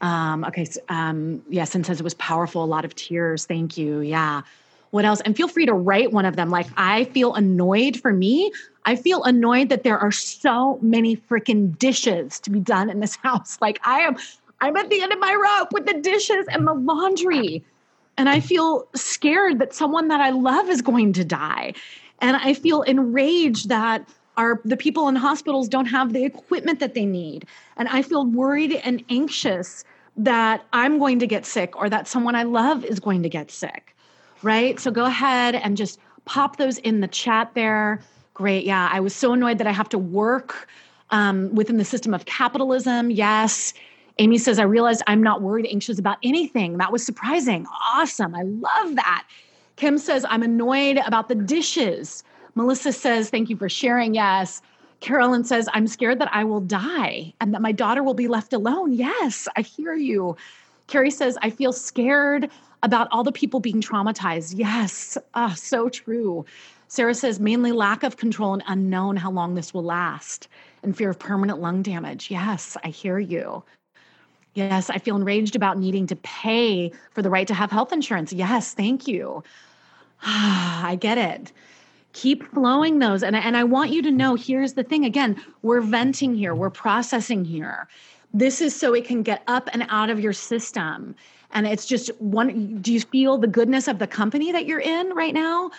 um, 0.00 0.44
okay. 0.44 0.66
Um, 0.88 1.42
yes, 1.48 1.74
and 1.74 1.84
says 1.84 2.00
it 2.00 2.04
was 2.04 2.14
powerful. 2.14 2.64
A 2.64 2.66
lot 2.66 2.84
of 2.84 2.94
tears. 2.94 3.46
Thank 3.46 3.76
you. 3.76 4.00
Yeah. 4.00 4.42
What 4.90 5.04
else? 5.04 5.20
And 5.20 5.36
feel 5.36 5.48
free 5.48 5.66
to 5.66 5.74
write 5.74 6.12
one 6.12 6.24
of 6.24 6.36
them. 6.36 6.50
Like, 6.50 6.66
I 6.76 7.04
feel 7.04 7.34
annoyed 7.34 8.00
for 8.00 8.12
me. 8.12 8.50
I 8.86 8.96
feel 8.96 9.22
annoyed 9.24 9.68
that 9.68 9.84
there 9.84 9.98
are 9.98 10.10
so 10.10 10.78
many 10.82 11.16
freaking 11.16 11.78
dishes 11.78 12.40
to 12.40 12.50
be 12.50 12.60
done 12.60 12.90
in 12.90 13.00
this 13.00 13.16
house. 13.22 13.58
Like, 13.60 13.78
I 13.84 14.00
am, 14.00 14.16
I'm 14.60 14.76
at 14.76 14.90
the 14.90 15.00
end 15.00 15.12
of 15.12 15.20
my 15.20 15.34
rope 15.34 15.72
with 15.72 15.86
the 15.86 16.00
dishes 16.00 16.46
and 16.50 16.66
the 16.66 16.74
laundry. 16.74 17.62
And 18.16 18.28
I 18.28 18.40
feel 18.40 18.86
scared 18.94 19.58
that 19.60 19.74
someone 19.74 20.08
that 20.08 20.20
I 20.20 20.30
love 20.30 20.68
is 20.68 20.82
going 20.82 21.12
to 21.14 21.24
die. 21.24 21.74
And 22.20 22.36
I 22.36 22.52
feel 22.52 22.82
enraged 22.82 23.68
that 23.68 24.06
our 24.40 24.60
the 24.64 24.76
people 24.76 25.08
in 25.10 25.16
hospitals 25.16 25.68
don't 25.68 25.86
have 25.86 26.12
the 26.12 26.24
equipment 26.24 26.80
that 26.80 26.92
they 26.94 27.06
need 27.06 27.40
and 27.76 27.86
i 27.88 28.00
feel 28.02 28.24
worried 28.26 28.72
and 28.88 29.04
anxious 29.08 29.84
that 30.16 30.64
I'm 30.72 30.98
going 30.98 31.18
to 31.20 31.26
get 31.26 31.46
sick 31.46 31.76
or 31.76 31.88
that 31.88 32.06
someone 32.06 32.34
I 32.34 32.42
love 32.42 32.84
is 32.84 33.00
going 33.00 33.22
to 33.22 33.28
get 33.28 33.50
sick, 33.50 33.96
right? 34.42 34.78
So 34.78 34.90
go 34.90 35.06
ahead 35.06 35.54
and 35.54 35.76
just 35.76 35.98
pop 36.24 36.56
those 36.56 36.78
in 36.78 37.00
the 37.00 37.08
chat 37.08 37.52
there. 37.54 38.02
Great. 38.34 38.64
Yeah. 38.64 38.88
I 38.92 39.00
was 39.00 39.14
so 39.14 39.32
annoyed 39.32 39.58
that 39.58 39.66
I 39.66 39.72
have 39.72 39.88
to 39.90 39.98
work 39.98 40.68
um, 41.10 41.54
within 41.54 41.78
the 41.78 41.84
system 41.84 42.12
of 42.12 42.26
capitalism. 42.26 43.10
Yes. 43.10 43.72
Amy 44.18 44.36
says, 44.36 44.58
I 44.58 44.64
realized 44.64 45.02
I'm 45.06 45.22
not 45.22 45.40
worried, 45.40 45.66
anxious 45.66 45.98
about 45.98 46.18
anything. 46.22 46.76
That 46.76 46.92
was 46.92 47.04
surprising. 47.04 47.66
Awesome. 47.94 48.34
I 48.34 48.42
love 48.42 48.96
that. 48.96 49.26
Kim 49.76 49.96
says, 49.96 50.26
I'm 50.28 50.42
annoyed 50.42 50.98
about 51.06 51.28
the 51.28 51.34
dishes. 51.34 52.22
Melissa 52.54 52.92
says, 52.92 53.30
Thank 53.30 53.50
you 53.50 53.56
for 53.56 53.68
sharing. 53.68 54.14
Yes. 54.14 54.62
Carolyn 55.00 55.44
says, 55.44 55.68
I'm 55.72 55.86
scared 55.86 56.18
that 56.18 56.32
I 56.32 56.44
will 56.44 56.60
die 56.60 57.32
and 57.40 57.54
that 57.54 57.62
my 57.62 57.72
daughter 57.72 58.02
will 58.02 58.14
be 58.14 58.28
left 58.28 58.52
alone. 58.52 58.92
Yes, 58.92 59.48
I 59.56 59.62
hear 59.62 59.94
you. 59.94 60.36
Carrie 60.88 61.10
says, 61.10 61.38
I 61.40 61.50
feel 61.50 61.72
scared 61.72 62.50
about 62.82 63.08
all 63.10 63.24
the 63.24 63.32
people 63.32 63.60
being 63.60 63.80
traumatized. 63.80 64.54
Yes, 64.58 65.16
oh, 65.34 65.54
so 65.56 65.88
true. 65.88 66.44
Sarah 66.88 67.14
says, 67.14 67.40
mainly 67.40 67.72
lack 67.72 68.02
of 68.02 68.16
control 68.16 68.52
and 68.52 68.62
unknown 68.66 69.16
how 69.16 69.30
long 69.30 69.54
this 69.54 69.72
will 69.72 69.84
last 69.84 70.48
and 70.82 70.96
fear 70.96 71.10
of 71.10 71.18
permanent 71.18 71.60
lung 71.60 71.82
damage. 71.82 72.30
Yes, 72.30 72.76
I 72.84 72.88
hear 72.88 73.18
you. 73.18 73.62
Yes, 74.54 74.90
I 74.90 74.98
feel 74.98 75.16
enraged 75.16 75.54
about 75.54 75.78
needing 75.78 76.06
to 76.08 76.16
pay 76.16 76.92
for 77.12 77.22
the 77.22 77.30
right 77.30 77.46
to 77.46 77.54
have 77.54 77.70
health 77.70 77.92
insurance. 77.92 78.32
Yes, 78.32 78.74
thank 78.74 79.06
you. 79.06 79.44
I 80.22 80.98
get 81.00 81.16
it 81.16 81.52
keep 82.12 82.50
flowing 82.52 82.98
those. 82.98 83.22
And, 83.22 83.36
and 83.36 83.56
i 83.56 83.64
want 83.64 83.90
you 83.90 84.02
to 84.02 84.10
know 84.10 84.34
here's 84.34 84.74
the 84.74 84.84
thing. 84.84 85.04
Again 85.04 85.42
we're 85.62 85.80
venting 85.80 86.34
here. 86.34 86.54
We're 86.54 86.70
processing 86.70 87.44
here. 87.44 87.88
This 88.32 88.60
is 88.60 88.74
so 88.74 88.94
it 88.94 89.04
can 89.04 89.22
get 89.22 89.42
up 89.46 89.68
and 89.72 89.86
out 89.88 90.10
of 90.10 90.20
your 90.20 90.32
system. 90.32 91.14
And 91.52 91.66
it's 91.66 91.86
just 91.86 92.08
one 92.20 92.78
do 92.80 92.92
you 92.92 93.00
feel 93.00 93.38
the 93.38 93.46
goodness 93.46 93.88
of 93.88 93.98
the 93.98 94.06
company 94.06 94.52
that 94.52 94.66
you're 94.66 94.80
in 94.80 95.10
right 95.14 95.34
now? 95.34 95.70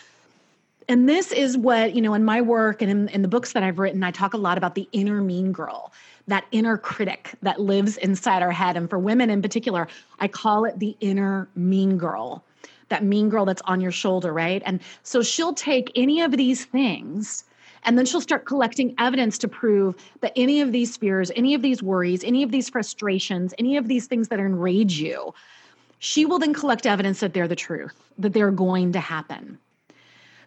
And 0.90 1.08
this 1.08 1.32
is 1.32 1.58
what 1.58 1.96
you 1.96 2.02
know 2.02 2.14
in 2.14 2.26
my 2.26 2.42
work 2.42 2.82
and 2.82 2.92
in, 2.92 3.08
in 3.10 3.22
the 3.22 3.28
books 3.28 3.54
that 3.54 3.64
i've 3.64 3.80
written 3.80 4.04
i 4.04 4.12
talk 4.12 4.34
a 4.34 4.38
lot 4.38 4.58
about 4.58 4.76
the 4.76 4.90
inner 4.92 5.22
mean 5.22 5.52
girl 5.52 5.94
that 6.28 6.46
inner 6.52 6.78
critic 6.78 7.34
that 7.42 7.60
lives 7.60 7.98
inside 7.98 8.42
our 8.42 8.52
head. 8.52 8.78
And 8.78 8.90
for 8.90 9.00
women 9.00 9.30
in 9.30 9.42
particular 9.42 9.88
i 10.20 10.28
call 10.28 10.66
it 10.66 10.80
the 10.80 10.98
inner 11.00 11.48
mean 11.56 11.98
girl 11.98 12.44
that 12.92 13.04
mean 13.04 13.30
girl 13.30 13.46
that's 13.46 13.62
on 13.64 13.82
your 13.82 13.92
shoulder, 13.92 14.32
right? 14.32 14.62
And 14.66 14.80
so 15.02 15.24
she'll 15.24 15.54
take 15.54 15.92
any 15.96 16.22
of 16.22 16.32
these 16.38 16.66
things 16.66 17.44
and 17.84 17.98
then 17.98 18.06
she'll 18.06 18.22
start 18.22 18.46
collecting 18.46 18.94
evidence 19.00 19.38
to 19.40 19.48
prove 19.48 19.96
that 20.22 20.34
any 20.36 20.62
of 20.62 20.72
these 20.72 20.98
fears, 20.98 21.32
any 21.36 21.56
of 21.56 21.62
these 21.62 21.82
worries, 21.82 22.24
any 22.24 22.44
of 22.44 22.52
these 22.52 22.70
frustrations, 22.70 23.54
any 23.58 23.76
of 23.76 23.88
these 23.88 24.06
things 24.06 24.28
that 24.28 24.40
enrage 24.40 25.00
you, 25.00 25.34
she 26.00 26.26
will 26.26 26.40
then 26.40 26.54
collect 26.54 26.86
evidence 26.86 27.20
that 27.22 27.34
they're 27.34 27.48
the 27.48 27.56
truth, 27.56 27.96
that 28.20 28.34
they're 28.34 28.52
going 28.52 28.92
to 28.92 29.00
happen. 29.00 29.58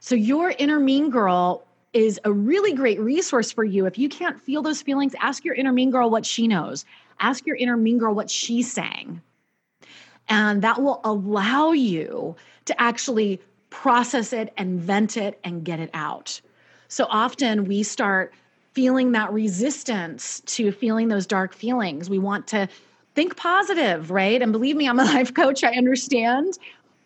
So 0.01 0.15
your 0.15 0.55
inner 0.59 0.79
mean 0.79 1.11
girl 1.11 1.65
is 1.93 2.21
a 2.25 2.33
really 2.33 2.73
great 2.73 3.01
resource 3.01 3.51
for 3.51 3.65
you. 3.65 3.87
If 3.87 3.99
you 3.99 4.09
can't 4.09 4.41
feel 4.41 4.63
those 4.63 4.83
feelings, 4.83 5.15
ask 5.21 5.45
your 5.45 5.55
inner 5.55 5.73
mean 5.73 5.91
girl 5.91 6.11
what 6.11 6.27
she 6.27 6.47
knows. 6.47 6.85
Ask 7.21 7.47
your 7.47 7.57
inner 7.57 7.77
mean 7.77 7.99
girl 7.99 8.15
what 8.15 8.31
she's 8.31 8.71
saying. 8.71 9.23
And 10.29 10.63
that 10.63 10.83
will 10.83 11.01
allow 11.05 11.73
you 11.73 12.37
to 12.65 12.81
actually 12.81 13.41
process 13.71 14.33
it 14.33 14.53
and 14.57 14.81
vent 14.81 15.17
it 15.17 15.39
and 15.45 15.65
get 15.65 15.81
it 15.81 15.91
out. 15.95 16.41
So 16.89 17.07
often 17.11 17.65
we 17.65 17.83
start 17.83 18.33
feeling 18.73 19.13
that 19.13 19.33
resistance 19.33 20.41
to 20.47 20.73
feeling 20.73 21.09
those 21.09 21.27
dark 21.27 21.55
feelings. 21.55 22.09
We 22.09 22.19
want 22.19 22.47
to 22.49 22.69
think 23.15 23.37
positive, 23.37 24.11
right? 24.11 24.41
And 24.41 24.53
believe 24.53 24.77
me, 24.77 24.89
I'm 24.89 24.99
a 24.99 25.05
life 25.17 25.35
coach, 25.35 25.65
I 25.65 25.73
understand. 25.73 26.59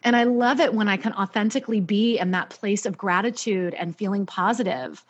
And 0.05 0.15
I 0.15 0.25
love 0.25 0.61
it 0.61 0.75
when 0.75 0.89
I 0.89 0.97
can 0.97 1.13
authentically 1.13 1.81
be 1.81 2.19
in 2.19 2.31
that 2.31 2.51
place 2.51 2.87
of 2.87 2.97
gratitude 2.97 3.75
and 3.75 3.97
feeling 3.97 4.27
positive. 4.27 5.05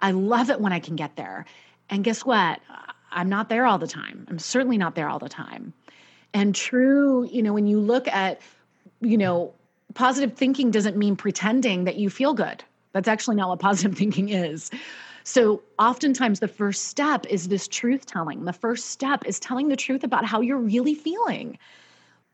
I 0.00 0.10
love 0.10 0.50
it 0.50 0.60
when 0.60 0.72
I 0.72 0.80
can 0.80 0.96
get 0.96 1.16
there. 1.16 1.46
And 1.88 2.02
guess 2.02 2.24
what? 2.24 2.60
I'm 3.10 3.28
not 3.28 3.48
there 3.48 3.66
all 3.66 3.78
the 3.78 3.86
time. 3.86 4.26
I'm 4.28 4.38
certainly 4.38 4.78
not 4.78 4.94
there 4.94 5.08
all 5.08 5.18
the 5.18 5.28
time. 5.28 5.72
And 6.34 6.54
true, 6.54 7.28
you 7.30 7.42
know, 7.42 7.52
when 7.52 7.66
you 7.66 7.78
look 7.78 8.08
at, 8.08 8.40
you 9.00 9.18
know, 9.18 9.52
positive 9.94 10.34
thinking 10.34 10.70
doesn't 10.70 10.96
mean 10.96 11.16
pretending 11.16 11.84
that 11.84 11.96
you 11.96 12.08
feel 12.08 12.34
good. 12.34 12.64
That's 12.92 13.08
actually 13.08 13.36
not 13.36 13.48
what 13.48 13.58
positive 13.58 13.96
thinking 13.98 14.30
is. 14.30 14.70
So, 15.24 15.62
oftentimes, 15.78 16.40
the 16.40 16.48
first 16.48 16.86
step 16.86 17.26
is 17.26 17.48
this 17.48 17.68
truth 17.68 18.06
telling. 18.06 18.44
The 18.44 18.52
first 18.52 18.86
step 18.86 19.24
is 19.24 19.38
telling 19.38 19.68
the 19.68 19.76
truth 19.76 20.02
about 20.02 20.24
how 20.24 20.40
you're 20.40 20.58
really 20.58 20.94
feeling. 20.94 21.58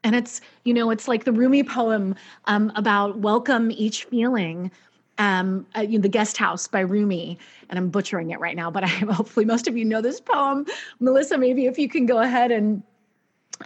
And 0.04 0.14
it's, 0.14 0.40
you 0.64 0.72
know, 0.72 0.90
it's 0.90 1.08
like 1.08 1.24
the 1.24 1.32
Rumi 1.32 1.64
poem 1.64 2.14
um, 2.46 2.72
about 2.76 3.18
welcome 3.18 3.70
each 3.70 4.04
feeling, 4.04 4.70
um, 5.18 5.66
uh, 5.76 5.80
you 5.80 5.98
know, 5.98 6.02
the 6.02 6.08
guest 6.08 6.38
house 6.38 6.66
by 6.66 6.80
Rumi. 6.80 7.38
And 7.68 7.78
I'm 7.78 7.90
butchering 7.90 8.30
it 8.30 8.40
right 8.40 8.56
now, 8.56 8.70
but 8.70 8.84
I 8.84 8.87
hopefully 9.11 9.44
most 9.44 9.68
of 9.68 9.76
you 9.76 9.84
know 9.84 10.00
this 10.00 10.20
poem. 10.20 10.64
Melissa, 11.00 11.37
maybe 11.37 11.66
if 11.66 11.78
you 11.78 11.88
can 11.88 12.06
go 12.06 12.20
ahead 12.20 12.50
and, 12.50 12.82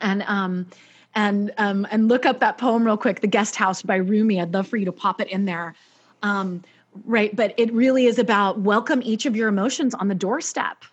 and, 0.01 0.23
um, 0.23 0.67
and, 1.15 1.53
um, 1.59 1.87
and 1.91 2.09
look 2.09 2.25
up 2.25 2.41
that 2.41 2.59
poem 2.59 2.85
real 2.85 2.97
quick, 2.97 3.21
The 3.21 3.27
Guest 3.27 3.57
House 3.57 3.83
by 3.83 3.97
Rumi. 3.97 4.41
I'd 4.41 4.55
love 4.55 4.67
for 4.67 4.77
you 4.77 4.87
to 4.87 4.93
pop 4.93 5.21
it 5.21 5.29
in 5.29 5.45
there. 5.45 5.75
Um, 6.23 6.63
right 7.05 7.35
but 7.35 7.55
it 7.57 7.73
really 7.73 8.07
is 8.07 8.19
about 8.19 8.61
welcome 8.61 9.01
each 9.03 9.27
of 9.27 9.37
your 9.37 9.49
emotions 9.49 9.95
on 9.95 10.09
the 10.09 10.15
doorstep. 10.15 10.85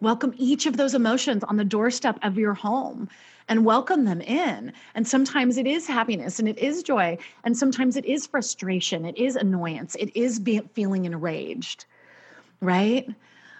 Welcome 0.00 0.34
each 0.36 0.66
of 0.66 0.76
those 0.76 0.94
emotions 0.94 1.42
on 1.44 1.56
the 1.56 1.64
doorstep 1.64 2.18
of 2.22 2.38
your 2.38 2.54
home 2.54 3.08
and 3.48 3.64
welcome 3.64 4.04
them 4.04 4.20
in. 4.20 4.72
And 4.94 5.08
sometimes 5.08 5.56
it 5.56 5.66
is 5.66 5.86
happiness 5.86 6.38
and 6.38 6.48
it 6.48 6.58
is 6.58 6.82
joy. 6.82 7.18
And 7.44 7.56
sometimes 7.56 7.96
it 7.96 8.04
is 8.04 8.26
frustration. 8.26 9.04
It 9.04 9.16
is 9.16 9.34
annoyance. 9.34 9.96
It 9.96 10.14
is 10.14 10.38
being 10.38 10.68
feeling 10.74 11.04
enraged. 11.04 11.84
Right 12.60 13.08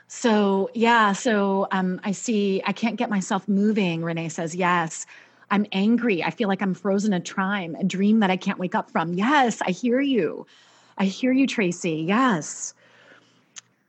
so 0.09 0.71
yeah 0.75 1.12
so 1.12 1.68
um, 1.71 2.01
i 2.03 2.11
see 2.12 2.62
i 2.66 2.73
can't 2.73 2.97
get 2.97 3.11
myself 3.11 3.47
moving 3.47 4.03
renee 4.03 4.29
says 4.29 4.55
yes 4.55 5.07
i'm 5.51 5.66
angry 5.73 6.25
i 6.25 6.31
feel 6.31 6.49
like 6.49 6.62
i'm 6.62 6.75
frozen 6.75 7.12
in 7.12 7.23
time 7.23 7.75
a 7.77 7.85
dream 7.85 8.21
that 8.21 8.31
i 8.31 8.37
can't 8.37 8.59
wake 8.59 8.75
up 8.75 8.90
from 8.90 9.14
yes 9.14 9.61
i 9.62 9.71
hear 9.71 10.01
you 10.01 10.47
I 10.99 11.05
hear 11.05 11.33
you, 11.33 11.47
Tracy. 11.47 12.05
Yes. 12.07 12.75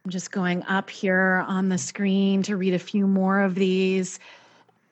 I'm 0.06 0.12
just 0.12 0.32
going 0.32 0.64
up 0.64 0.90
here 0.90 1.44
on 1.48 1.70
the 1.70 1.78
screen 1.78 2.44
to 2.44 2.56
read 2.56 2.74
a 2.76 2.80
few 2.80 3.08
more 3.08 3.42
of 3.42 3.56
these. 3.56 4.20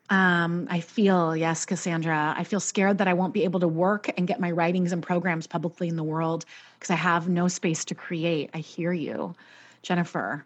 Um, 0.09 0.67
I 0.69 0.79
feel, 0.79 1.35
yes, 1.35 1.65
Cassandra, 1.65 2.33
I 2.35 2.43
feel 2.43 2.59
scared 2.59 2.97
that 2.97 3.07
I 3.07 3.13
won't 3.13 3.33
be 3.33 3.43
able 3.43 3.59
to 3.59 3.67
work 3.67 4.09
and 4.17 4.27
get 4.27 4.39
my 4.39 4.51
writings 4.51 4.91
and 4.91 5.03
programs 5.03 5.47
publicly 5.47 5.87
in 5.87 5.95
the 5.95 6.03
world 6.03 6.45
because 6.79 6.89
I 6.89 6.95
have 6.95 7.29
no 7.29 7.47
space 7.47 7.85
to 7.85 7.95
create. 7.95 8.49
I 8.53 8.59
hear 8.59 8.91
you, 8.93 9.35
Jennifer. 9.83 10.43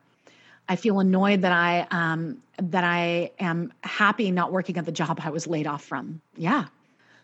I 0.72 0.78
feel 0.78 1.02
annoyed 1.02 1.42
that 1.42 1.52
I 1.52 1.86
um, 1.92 2.42
that 2.56 2.86
I 2.86 3.32
am 3.40 3.74
happy 3.84 4.32
not 4.32 4.54
working 4.54 4.78
at 4.78 4.86
the 4.86 4.92
job 4.94 5.20
I 5.22 5.30
was 5.30 5.46
laid 5.46 5.68
off 5.68 5.84
from. 5.84 6.22
Yeah, 6.38 6.68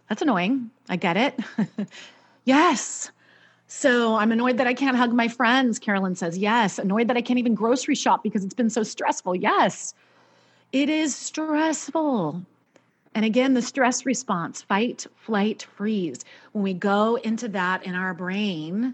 that's 0.10 0.22
annoying. 0.22 0.70
I 0.90 0.98
get 0.98 1.16
it. 1.16 1.40
yes, 2.44 3.10
so 3.68 4.16
I'm 4.16 4.34
annoyed 4.34 4.58
that 4.58 4.68
I 4.68 4.74
can't 4.74 4.98
hug 4.98 5.14
my 5.14 5.30
friends, 5.30 5.80
Carolyn 5.80 6.16
says. 6.16 6.38
Yes. 6.38 6.78
Annoyed 6.78 7.08
that 7.08 7.16
I 7.16 7.22
can't 7.22 7.40
even 7.40 7.56
grocery 7.56 7.96
shop 7.96 8.22
because 8.22 8.44
it's 8.44 8.54
been 8.54 8.70
so 8.70 8.84
stressful. 8.84 9.38
Yes. 9.38 9.94
It 10.74 10.90
is 10.90 11.16
stressful. 11.16 12.42
And 13.16 13.24
again, 13.24 13.54
the 13.54 13.62
stress 13.62 14.06
response 14.06 14.62
fight, 14.62 15.08
flight, 15.16 15.66
freeze. 15.78 16.26
When 16.52 16.66
we 16.66 16.74
go 16.74 17.16
into 17.16 17.48
that 17.48 17.86
in 17.86 17.96
our 17.96 18.14
brain, 18.14 18.94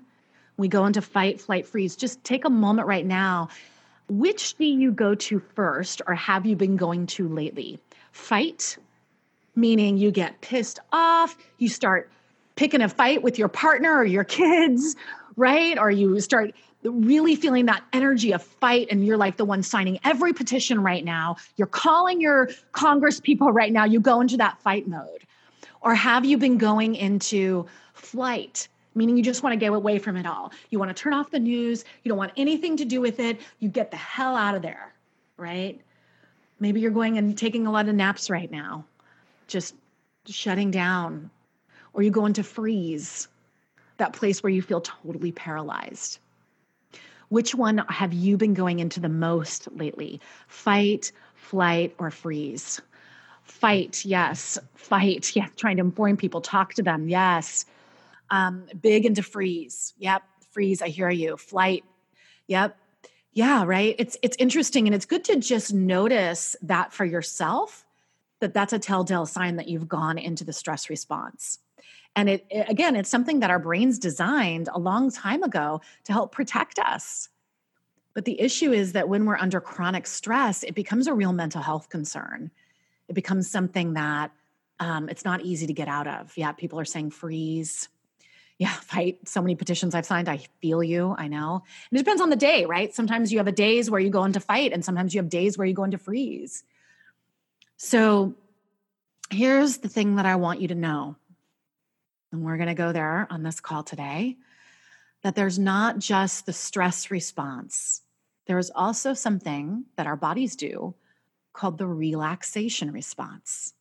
we 0.57 0.67
go 0.67 0.85
into 0.85 1.01
fight, 1.01 1.41
flight, 1.41 1.65
freeze. 1.65 1.95
Just 1.95 2.23
take 2.23 2.45
a 2.45 2.51
moment 2.51 2.87
right 2.87 3.05
now. 3.05 3.49
Which 4.09 4.55
do 4.55 4.65
you 4.65 4.91
go 4.91 5.15
to 5.15 5.39
first, 5.55 6.01
or 6.07 6.15
have 6.15 6.45
you 6.45 6.55
been 6.55 6.77
going 6.77 7.07
to 7.07 7.27
lately? 7.27 7.79
Fight, 8.11 8.77
meaning 9.55 9.97
you 9.97 10.11
get 10.11 10.41
pissed 10.41 10.79
off, 10.91 11.37
you 11.57 11.69
start 11.69 12.09
picking 12.55 12.81
a 12.81 12.89
fight 12.89 13.23
with 13.23 13.39
your 13.39 13.47
partner 13.47 13.95
or 13.95 14.05
your 14.05 14.23
kids, 14.39 14.95
right? 15.35 15.77
Or 15.77 15.89
you 15.89 16.19
start 16.19 16.53
really 16.83 17.35
feeling 17.35 17.65
that 17.65 17.83
energy 17.93 18.33
of 18.33 18.43
fight 18.43 18.87
and 18.91 19.05
you're 19.05 19.17
like 19.17 19.37
the 19.37 19.45
one 19.45 19.63
signing 19.63 19.99
every 20.03 20.33
petition 20.33 20.83
right 20.83 21.03
now. 21.03 21.37
You're 21.55 21.67
calling 21.67 22.19
your 22.19 22.49
Congress 22.73 23.19
people 23.19 23.51
right 23.51 23.71
now. 23.71 23.85
You 23.85 23.99
go 23.99 24.21
into 24.21 24.37
that 24.37 24.59
fight 24.61 24.87
mode. 24.87 25.23
Or 25.81 25.95
have 25.95 26.25
you 26.25 26.37
been 26.37 26.57
going 26.57 26.95
into 26.95 27.65
flight? 27.93 28.67
Meaning 28.95 29.17
you 29.17 29.23
just 29.23 29.43
want 29.43 29.53
to 29.53 29.57
get 29.57 29.73
away 29.73 29.97
from 29.99 30.17
it 30.17 30.25
all. 30.25 30.51
You 30.69 30.79
want 30.79 30.95
to 30.95 31.01
turn 31.01 31.13
off 31.13 31.31
the 31.31 31.39
news. 31.39 31.83
You 32.03 32.09
don't 32.09 32.17
want 32.17 32.33
anything 32.37 32.77
to 32.77 32.85
do 32.85 33.01
with 33.01 33.19
it. 33.19 33.39
You 33.59 33.69
get 33.69 33.91
the 33.91 33.97
hell 33.97 34.35
out 34.35 34.55
of 34.55 34.61
there, 34.61 34.93
right? 35.37 35.79
Maybe 36.59 36.79
you're 36.79 36.91
going 36.91 37.17
and 37.17 37.37
taking 37.37 37.65
a 37.67 37.71
lot 37.71 37.89
of 37.89 37.95
naps 37.95 38.29
right 38.29 38.51
now, 38.51 38.85
just 39.47 39.75
shutting 40.25 40.71
down, 40.71 41.29
or 41.93 42.03
you 42.03 42.11
go 42.11 42.25
into 42.25 42.43
freeze, 42.43 43.27
that 43.97 44.13
place 44.13 44.41
where 44.41 44.51
you 44.51 44.61
feel 44.61 44.81
totally 44.81 45.31
paralyzed. 45.31 46.19
Which 47.29 47.55
one 47.55 47.79
have 47.89 48.13
you 48.13 48.37
been 48.37 48.53
going 48.53 48.79
into 48.79 48.99
the 48.99 49.09
most 49.09 49.67
lately? 49.75 50.21
Fight, 50.47 51.11
flight, 51.35 51.95
or 51.97 52.11
freeze? 52.11 52.79
Fight, 53.43 54.05
yes. 54.05 54.59
Fight, 54.75 55.31
yes. 55.35 55.49
Trying 55.57 55.77
to 55.77 55.83
inform 55.83 56.17
people, 56.17 56.41
talk 56.41 56.73
to 56.75 56.83
them, 56.83 57.09
yes. 57.09 57.65
Um, 58.29 58.65
big 58.81 59.05
into 59.05 59.23
freeze. 59.23 59.93
Yep. 59.97 60.23
Freeze, 60.51 60.81
I 60.81 60.89
hear 60.89 61.09
you. 61.09 61.37
Flight. 61.37 61.83
Yep. 62.47 62.77
Yeah, 63.33 63.63
right. 63.65 63.95
It's 63.97 64.15
it's 64.21 64.37
interesting 64.39 64.87
and 64.87 64.93
it's 64.93 65.05
good 65.05 65.23
to 65.25 65.37
just 65.37 65.73
notice 65.73 66.55
that 66.61 66.93
for 66.93 67.03
yourself 67.03 67.85
that 68.39 68.53
that's 68.53 68.73
a 68.73 68.79
telltale 68.79 69.25
sign 69.25 69.55
that 69.55 69.67
you've 69.67 69.87
gone 69.87 70.17
into 70.17 70.43
the 70.43 70.53
stress 70.53 70.89
response. 70.89 71.59
And 72.15 72.29
it, 72.29 72.45
it, 72.49 72.69
again, 72.69 72.95
it's 72.95 73.09
something 73.09 73.39
that 73.39 73.49
our 73.49 73.57
brains 73.57 73.97
designed 73.97 74.69
a 74.71 74.77
long 74.77 75.09
time 75.09 75.43
ago 75.43 75.81
to 76.03 76.13
help 76.13 76.31
protect 76.31 76.77
us. 76.77 77.29
But 78.13 78.25
the 78.25 78.39
issue 78.39 78.71
is 78.71 78.91
that 78.93 79.09
when 79.09 79.25
we're 79.25 79.37
under 79.37 79.59
chronic 79.59 80.05
stress, 80.05 80.63
it 80.63 80.75
becomes 80.75 81.07
a 81.07 81.13
real 81.13 81.33
mental 81.33 81.61
health 81.61 81.89
concern. 81.89 82.51
It 83.07 83.13
becomes 83.13 83.49
something 83.49 83.93
that 83.93 84.31
um, 84.79 85.09
it's 85.09 85.25
not 85.25 85.41
easy 85.41 85.65
to 85.65 85.73
get 85.73 85.87
out 85.87 86.07
of. 86.07 86.37
Yeah, 86.37 86.51
people 86.51 86.79
are 86.79 86.85
saying 86.85 87.11
freeze. 87.11 87.89
Yeah, 88.59 88.71
fight. 88.71 89.27
So 89.27 89.41
many 89.41 89.55
petitions 89.55 89.95
I've 89.95 90.05
signed. 90.05 90.29
I 90.29 90.37
feel 90.61 90.83
you. 90.83 91.15
I 91.17 91.27
know. 91.27 91.63
And 91.89 91.99
it 91.99 92.03
depends 92.03 92.21
on 92.21 92.29
the 92.29 92.35
day, 92.35 92.65
right? 92.65 92.93
Sometimes 92.93 93.31
you 93.31 93.39
have 93.39 93.47
a 93.47 93.51
days 93.51 93.89
where 93.89 93.99
you 93.99 94.09
go 94.09 94.23
into 94.23 94.39
fight, 94.39 94.73
and 94.73 94.85
sometimes 94.85 95.13
you 95.13 95.21
have 95.21 95.29
days 95.29 95.57
where 95.57 95.67
you 95.67 95.73
go 95.73 95.83
into 95.83 95.97
freeze. 95.97 96.63
So 97.77 98.35
here's 99.31 99.77
the 99.77 99.89
thing 99.89 100.15
that 100.15 100.25
I 100.25 100.35
want 100.35 100.61
you 100.61 100.67
to 100.69 100.75
know 100.75 101.15
and 102.33 102.43
we're 102.43 102.57
going 102.57 102.67
to 102.67 102.73
go 102.73 102.91
there 102.91 103.27
on 103.29 103.43
this 103.43 103.59
call 103.61 103.83
today, 103.83 104.37
that 105.21 105.35
there's 105.35 105.59
not 105.59 105.99
just 105.99 106.45
the 106.45 106.51
stress 106.51 107.11
response, 107.11 108.01
there 108.47 108.57
is 108.57 108.71
also 108.75 109.13
something 109.13 109.85
that 109.95 110.07
our 110.07 110.17
bodies 110.17 110.55
do 110.55 110.95
called 111.53 111.77
the 111.77 111.87
relaxation 111.87 112.91
response. 112.91 113.73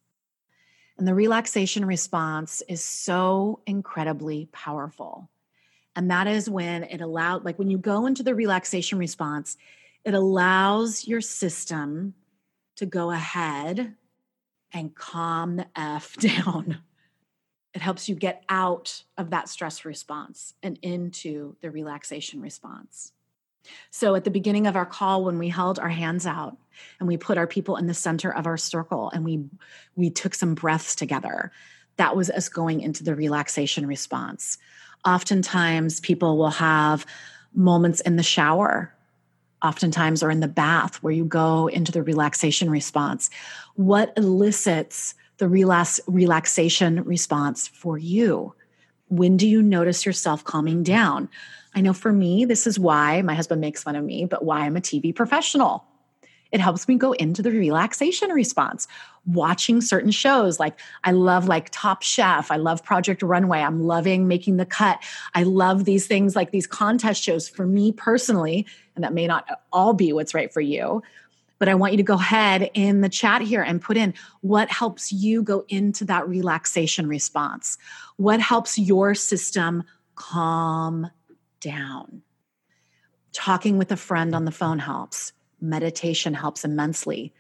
And 1.03 1.09
the 1.09 1.17
relaxation 1.17 1.85
response 1.85 2.63
is 2.69 2.85
so 2.85 3.59
incredibly 3.67 4.47
powerful. 4.53 5.29
And 5.97 6.09
that 6.13 6.29
is 6.29 6.49
when 6.49 6.85
it 6.85 7.01
allowed, 7.01 7.45
like 7.45 7.59
when 7.59 7.69
you 7.69 7.77
go 7.77 8.07
into 8.07 8.23
the 8.23 8.37
relaxation 8.37 8.99
response, 8.99 9.57
it 10.05 10.15
allows 10.15 11.09
your 11.09 11.21
system 11.21 12.15
to 12.77 12.87
go 12.87 13.11
ahead 13.11 13.97
and 14.71 14.95
calm 14.95 15.57
the 15.57 15.67
F 15.75 16.17
down 16.19 16.79
It 17.75 17.83
helps 17.83 18.09
you 18.09 18.15
get 18.15 18.45
out 18.49 19.03
of 19.19 19.31
that 19.31 19.49
stress 19.49 19.85
response 19.85 20.55
and 20.63 20.79
into 20.83 21.57
the 21.63 21.73
relaxation 21.73 22.41
response. 22.41 23.13
So, 23.91 24.15
at 24.15 24.25
the 24.25 24.31
beginning 24.31 24.67
of 24.67 24.77
our 24.77 24.87
call, 24.87 25.25
when 25.25 25.39
we 25.39 25.49
held 25.49 25.79
our 25.79 25.89
hands 25.89 26.27
out 26.27 26.57
and 26.99 27.09
we 27.09 27.17
put 27.17 27.39
our 27.39 27.47
people 27.47 27.77
in 27.77 27.87
the 27.87 27.95
center 27.95 28.33
of 28.33 28.47
our 28.47 28.57
circle 28.57 29.11
and 29.11 29.25
we, 29.25 29.45
we 29.97 30.11
took 30.11 30.35
some 30.35 30.55
breaths 30.55 30.95
together, 30.95 31.53
that 31.97 32.17
was 32.17 32.31
us 32.31 32.49
going 32.49 32.81
into 32.81 33.05
the 33.05 33.15
relaxation 33.15 33.87
response. 33.87 34.59
Oftentimes, 35.05 36.01
people 36.01 36.37
will 36.37 36.51
have 36.51 37.07
moments 37.55 38.01
in 38.01 38.17
the 38.17 38.23
shower, 38.23 38.95
oftentimes, 39.63 40.23
or 40.23 40.31
in 40.31 40.41
the 40.41 40.49
bath 40.49 41.03
where 41.03 41.13
you 41.13 41.25
go 41.25 41.69
into 41.69 41.93
the 41.93 42.03
relaxation 42.03 42.71
response. 42.71 43.31
What 43.75 44.13
elicits 44.17 45.15
the 45.39 45.49
relax, 45.49 46.01
relaxation 46.07 47.03
response 47.05 47.69
for 47.69 47.99
you? 47.99 48.55
When 49.09 49.37
do 49.37 49.47
you 49.47 49.61
notice 49.61 50.07
yourself 50.07 50.45
calming 50.45 50.83
down? 50.83 51.29
I 51.75 51.81
know 51.81 51.93
for 51.93 52.13
me, 52.13 52.45
this 52.45 52.67
is 52.67 52.79
why 52.79 53.23
my 53.23 53.35
husband 53.35 53.61
makes 53.61 53.83
fun 53.83 53.97
of 53.97 54.05
me, 54.05 54.25
but 54.25 54.45
why 54.45 54.61
I'm 54.61 54.77
a 54.77 54.81
TV 54.81 55.15
professional. 55.15 55.85
It 56.53 56.61
helps 56.61 56.87
me 56.87 56.97
go 56.97 57.13
into 57.13 57.41
the 57.41 57.51
relaxation 57.51 58.31
response. 58.31 58.87
Watching 59.25 59.81
certain 59.81 60.11
shows, 60.11 60.61
like 60.61 60.79
I 61.03 61.13
love 61.13 61.49
like 61.49 61.71
Top 61.71 62.03
Chef, 62.03 62.51
I 62.51 62.57
love 62.57 62.85
Project 62.85 63.23
Runway, 63.23 63.61
I'm 63.61 63.85
loving 63.85 64.29
making 64.29 64.59
the 64.59 64.67
cut. 64.67 65.03
I 65.35 65.45
love 65.45 65.87
these 65.87 66.07
things 66.07 66.37
like 66.37 66.51
these 66.51 66.67
contest 66.67 67.23
shows 67.23 67.49
for 67.49 67.67
me 67.67 67.91
personally, 67.91 68.67
and 68.95 69.03
that 69.03 69.15
may 69.15 69.27
not 69.27 69.49
all 69.73 69.95
be 69.95 70.13
what's 70.13 70.35
right 70.35 70.53
for 70.53 70.61
you. 70.61 71.03
But 71.59 71.69
I 71.69 71.75
want 71.75 71.95
you 71.95 71.97
to 71.99 72.03
go 72.03 72.15
ahead 72.15 72.71
in 72.75 73.01
the 73.01 73.09
chat 73.09 73.41
here 73.41 73.63
and 73.63 73.81
put 73.81 73.97
in 73.97 74.13
what 74.41 74.71
helps 74.71 75.11
you 75.13 75.43
go 75.43 75.65
into 75.69 76.05
that 76.07 76.29
relaxation 76.29 77.07
response. 77.07 77.79
What 78.17 78.41
helps 78.41 78.77
your 78.77 79.15
system 79.15 79.85
calm 80.17 81.09
down. 81.63 82.23
Talking 83.33 83.79
with 83.79 83.91
a 83.91 83.97
friend 83.97 84.35
on 84.35 84.45
the 84.45 84.51
phone 84.51 84.79
helps. 84.79 85.33
Meditation 85.61 86.35
helps 86.35 86.65
immensely. 86.65 87.33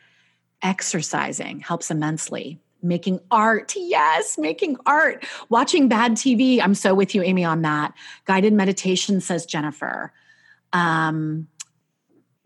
Exercising 0.62 1.60
helps 1.60 1.90
immensely. 1.90 2.58
Making 2.82 3.20
art, 3.30 3.74
yes, 3.76 4.38
making 4.38 4.76
art. 4.86 5.24
Watching 5.50 5.88
bad 5.88 6.12
TV, 6.12 6.60
I'm 6.60 6.74
so 6.74 6.94
with 6.94 7.14
you, 7.14 7.22
Amy, 7.22 7.44
on 7.44 7.62
that. 7.62 7.92
Guided 8.24 8.52
meditation, 8.52 9.20
says 9.20 9.44
Jennifer. 9.44 10.12
Um, 10.72 11.48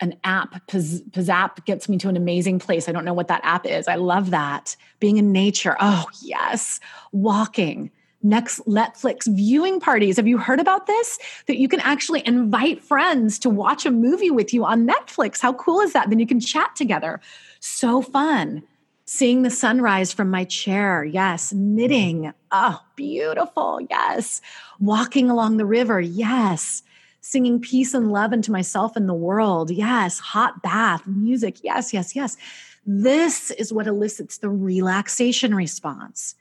an 0.00 0.14
app, 0.24 0.66
Pizzap, 0.66 1.64
gets 1.64 1.88
me 1.88 1.96
to 1.98 2.08
an 2.08 2.16
amazing 2.16 2.58
place. 2.58 2.88
I 2.88 2.92
don't 2.92 3.04
know 3.04 3.14
what 3.14 3.28
that 3.28 3.40
app 3.44 3.64
is. 3.64 3.88
I 3.88 3.94
love 3.94 4.30
that. 4.30 4.76
Being 5.00 5.16
in 5.16 5.32
nature, 5.32 5.76
oh, 5.80 6.04
yes. 6.20 6.80
Walking, 7.12 7.90
next 8.28 8.60
Netflix 8.66 9.26
viewing 9.34 9.80
parties. 9.80 10.16
Have 10.16 10.26
you 10.26 10.38
heard 10.38 10.60
about 10.60 10.86
this? 10.86 11.18
That 11.46 11.58
you 11.58 11.68
can 11.68 11.80
actually 11.80 12.26
invite 12.26 12.82
friends 12.82 13.38
to 13.40 13.50
watch 13.50 13.86
a 13.86 13.90
movie 13.90 14.30
with 14.30 14.52
you 14.52 14.64
on 14.64 14.86
Netflix. 14.86 15.40
How 15.40 15.52
cool 15.54 15.80
is 15.80 15.92
that? 15.92 16.10
Then 16.10 16.18
you 16.18 16.26
can 16.26 16.40
chat 16.40 16.74
together. 16.76 17.20
So 17.60 18.02
fun. 18.02 18.62
Seeing 19.04 19.42
the 19.42 19.50
sunrise 19.50 20.12
from 20.12 20.30
my 20.30 20.44
chair. 20.44 21.04
Yes. 21.04 21.52
Knitting. 21.52 22.32
Oh, 22.50 22.80
beautiful. 22.96 23.80
Yes. 23.88 24.40
Walking 24.80 25.30
along 25.30 25.56
the 25.56 25.66
river. 25.66 26.00
Yes. 26.00 26.82
Singing 27.20 27.60
peace 27.60 27.94
and 27.94 28.10
love 28.10 28.32
into 28.32 28.50
myself 28.50 28.96
and 28.96 29.08
the 29.08 29.14
world. 29.14 29.70
Yes. 29.70 30.18
Hot 30.18 30.60
bath, 30.62 31.06
music. 31.06 31.62
Yes, 31.62 31.92
yes, 31.92 32.16
yes. 32.16 32.36
This 32.84 33.50
is 33.52 33.72
what 33.72 33.86
elicits 33.86 34.38
the 34.38 34.50
relaxation 34.50 35.54
response 35.54 36.34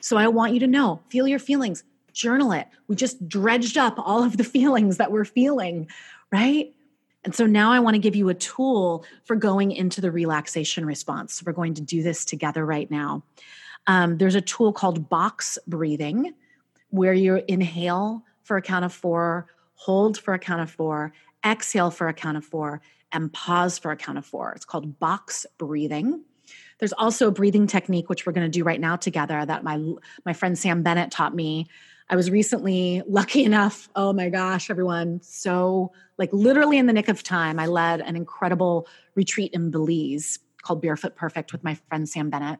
so 0.00 0.16
I 0.16 0.28
want 0.28 0.54
you 0.54 0.60
to 0.60 0.66
know, 0.66 1.00
feel 1.08 1.28
your 1.28 1.38
feelings, 1.38 1.84
journal 2.12 2.52
it. 2.52 2.66
We 2.88 2.96
just 2.96 3.28
dredged 3.28 3.78
up 3.78 3.94
all 3.98 4.22
of 4.22 4.36
the 4.36 4.44
feelings 4.56 4.96
that 4.96 5.12
we're 5.12 5.24
feeling, 5.24 5.88
right? 6.32 6.74
And 7.24 7.34
so 7.34 7.46
now 7.46 7.70
I 7.70 7.80
want 7.80 7.94
to 7.94 7.98
give 7.98 8.16
you 8.16 8.28
a 8.30 8.34
tool 8.34 9.04
for 9.24 9.36
going 9.36 9.72
into 9.72 10.00
the 10.00 10.10
relaxation 10.10 10.86
response. 10.86 11.34
So 11.34 11.44
we're 11.46 11.52
going 11.52 11.74
to 11.74 11.82
do 11.82 12.02
this 12.02 12.24
together 12.24 12.64
right 12.64 12.90
now. 12.90 13.22
Um, 13.86 14.16
there's 14.18 14.34
a 14.34 14.40
tool 14.40 14.72
called 14.72 15.08
box 15.08 15.58
breathing 15.66 16.32
where 16.88 17.12
you 17.12 17.42
inhale 17.46 18.24
for 18.42 18.56
a 18.56 18.62
count 18.62 18.84
of 18.84 18.92
four, 18.92 19.46
hold 19.74 20.18
for 20.18 20.34
a 20.34 20.38
count 20.38 20.62
of 20.62 20.70
four, 20.70 21.12
exhale 21.44 21.90
for 21.90 22.08
a 22.08 22.14
count 22.14 22.36
of 22.36 22.44
four, 22.44 22.80
and 23.12 23.32
pause 23.32 23.78
for 23.78 23.90
a 23.90 23.96
count 23.96 24.18
of 24.18 24.26
four. 24.26 24.52
It's 24.52 24.64
called 24.64 24.98
box 24.98 25.46
breathing. 25.58 26.22
There's 26.80 26.92
also 26.94 27.28
a 27.28 27.30
breathing 27.30 27.66
technique 27.66 28.08
which 28.08 28.26
we're 28.26 28.32
going 28.32 28.50
to 28.50 28.58
do 28.58 28.64
right 28.64 28.80
now 28.80 28.96
together 28.96 29.44
that 29.44 29.62
my 29.62 29.78
my 30.24 30.32
friend 30.32 30.58
Sam 30.58 30.82
Bennett 30.82 31.10
taught 31.10 31.34
me. 31.34 31.68
I 32.08 32.16
was 32.16 32.30
recently 32.30 33.02
lucky 33.06 33.44
enough, 33.50 33.88
oh 33.94 34.12
my 34.12 34.30
gosh, 34.30 34.68
everyone, 34.68 35.20
so 35.22 35.92
like 36.18 36.30
literally 36.32 36.78
in 36.78 36.86
the 36.86 36.92
nick 36.92 37.08
of 37.08 37.22
time, 37.22 37.60
I 37.60 37.66
led 37.66 38.00
an 38.00 38.16
incredible 38.16 38.88
retreat 39.14 39.52
in 39.54 39.70
Belize 39.70 40.40
called 40.62 40.82
Barefoot 40.82 41.14
Perfect 41.14 41.52
with 41.52 41.62
my 41.62 41.76
friend 41.88 42.08
Sam 42.08 42.30
Bennett. 42.30 42.58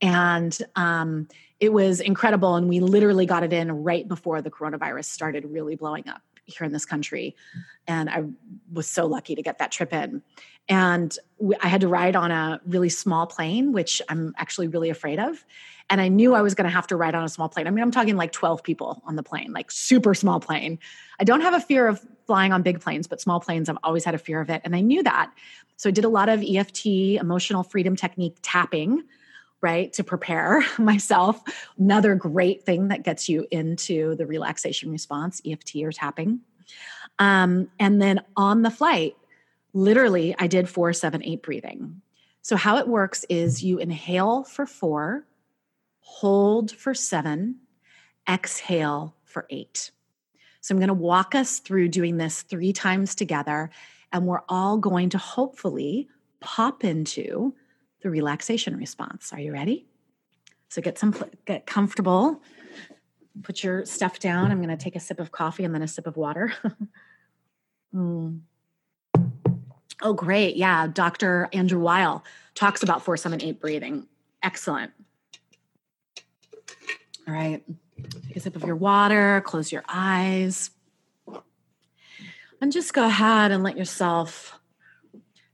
And 0.00 0.56
um, 0.76 1.28
it 1.60 1.72
was 1.72 2.00
incredible. 2.00 2.54
And 2.54 2.68
we 2.68 2.80
literally 2.80 3.26
got 3.26 3.42
it 3.42 3.52
in 3.52 3.70
right 3.72 4.06
before 4.06 4.42
the 4.42 4.50
coronavirus 4.50 5.06
started 5.06 5.44
really 5.46 5.74
blowing 5.74 6.08
up 6.08 6.22
here 6.44 6.64
in 6.64 6.72
this 6.72 6.86
country. 6.86 7.36
And 7.86 8.08
I 8.08 8.24
was 8.72 8.86
so 8.86 9.06
lucky 9.06 9.34
to 9.34 9.42
get 9.42 9.58
that 9.58 9.72
trip 9.72 9.92
in. 9.92 10.22
And 10.68 11.16
I 11.60 11.68
had 11.68 11.80
to 11.82 11.88
ride 11.88 12.16
on 12.16 12.30
a 12.30 12.60
really 12.66 12.88
small 12.88 13.26
plane, 13.26 13.72
which 13.72 14.02
I'm 14.08 14.34
actually 14.36 14.68
really 14.68 14.90
afraid 14.90 15.18
of. 15.18 15.44
And 15.90 16.00
I 16.00 16.08
knew 16.08 16.34
I 16.34 16.42
was 16.42 16.54
going 16.54 16.66
to 16.66 16.70
have 16.70 16.86
to 16.88 16.96
ride 16.96 17.14
on 17.14 17.24
a 17.24 17.28
small 17.28 17.48
plane. 17.48 17.66
I 17.66 17.70
mean, 17.70 17.82
I'm 17.82 17.90
talking 17.90 18.16
like 18.16 18.32
12 18.32 18.62
people 18.62 19.02
on 19.06 19.16
the 19.16 19.22
plane, 19.22 19.52
like 19.52 19.70
super 19.70 20.14
small 20.14 20.40
plane. 20.40 20.78
I 21.18 21.24
don't 21.24 21.40
have 21.40 21.54
a 21.54 21.60
fear 21.60 21.88
of 21.88 22.04
flying 22.26 22.52
on 22.52 22.62
big 22.62 22.80
planes, 22.80 23.06
but 23.06 23.20
small 23.20 23.40
planes, 23.40 23.68
I've 23.68 23.78
always 23.82 24.04
had 24.04 24.14
a 24.14 24.18
fear 24.18 24.40
of 24.40 24.50
it. 24.50 24.60
And 24.64 24.76
I 24.76 24.80
knew 24.80 25.02
that. 25.02 25.32
So 25.76 25.88
I 25.88 25.92
did 25.92 26.04
a 26.04 26.10
lot 26.10 26.28
of 26.28 26.42
EFT, 26.42 26.86
emotional 26.86 27.62
freedom 27.62 27.96
technique 27.96 28.36
tapping, 28.42 29.04
right, 29.62 29.90
to 29.94 30.04
prepare 30.04 30.62
myself. 30.78 31.40
Another 31.78 32.14
great 32.14 32.64
thing 32.64 32.88
that 32.88 33.02
gets 33.02 33.28
you 33.28 33.46
into 33.50 34.14
the 34.16 34.26
relaxation 34.26 34.90
response, 34.90 35.40
EFT 35.46 35.76
or 35.76 35.92
tapping. 35.92 36.40
Um, 37.18 37.68
and 37.78 38.00
then 38.00 38.20
on 38.36 38.62
the 38.62 38.70
flight, 38.70 39.16
literally, 39.78 40.34
I 40.38 40.46
did 40.46 40.68
four, 40.68 40.92
seven, 40.92 41.22
eight 41.24 41.42
breathing. 41.42 42.02
So, 42.42 42.56
how 42.56 42.78
it 42.78 42.88
works 42.88 43.24
is 43.28 43.62
you 43.62 43.78
inhale 43.78 44.44
for 44.44 44.66
four, 44.66 45.26
hold 46.00 46.70
for 46.72 46.94
seven, 46.94 47.60
exhale 48.28 49.14
for 49.24 49.46
eight. 49.50 49.90
So, 50.60 50.74
I'm 50.74 50.78
going 50.78 50.88
to 50.88 50.94
walk 50.94 51.34
us 51.34 51.60
through 51.60 51.88
doing 51.88 52.16
this 52.16 52.42
three 52.42 52.72
times 52.72 53.14
together, 53.14 53.70
and 54.12 54.26
we're 54.26 54.42
all 54.48 54.78
going 54.78 55.10
to 55.10 55.18
hopefully 55.18 56.08
pop 56.40 56.84
into 56.84 57.54
the 58.02 58.10
relaxation 58.10 58.76
response. 58.76 59.32
Are 59.32 59.40
you 59.40 59.52
ready? 59.52 59.86
So, 60.68 60.82
get 60.82 60.98
some 60.98 61.14
get 61.46 61.66
comfortable. 61.66 62.42
Put 63.42 63.62
your 63.62 63.84
stuff 63.84 64.18
down. 64.18 64.50
I'm 64.50 64.60
going 64.60 64.76
to 64.76 64.82
take 64.82 64.96
a 64.96 65.00
sip 65.00 65.20
of 65.20 65.30
coffee 65.30 65.62
and 65.64 65.72
then 65.72 65.82
a 65.82 65.88
sip 65.88 66.08
of 66.08 66.16
water. 66.16 66.52
mm. 67.94 68.40
Oh, 70.02 70.12
great. 70.12 70.56
Yeah. 70.56 70.86
Dr. 70.86 71.48
Andrew 71.52 71.80
Weil 71.80 72.24
talks 72.54 72.82
about 72.82 73.04
478 73.04 73.60
breathing. 73.60 74.06
Excellent. 74.42 74.92
All 77.26 77.34
right. 77.34 77.62
Take 78.26 78.36
a 78.36 78.40
sip 78.40 78.56
of 78.56 78.64
your 78.64 78.76
water, 78.76 79.42
close 79.44 79.72
your 79.72 79.82
eyes, 79.88 80.70
and 82.60 82.72
just 82.72 82.94
go 82.94 83.04
ahead 83.04 83.50
and 83.50 83.62
let 83.62 83.76
yourself 83.76 84.58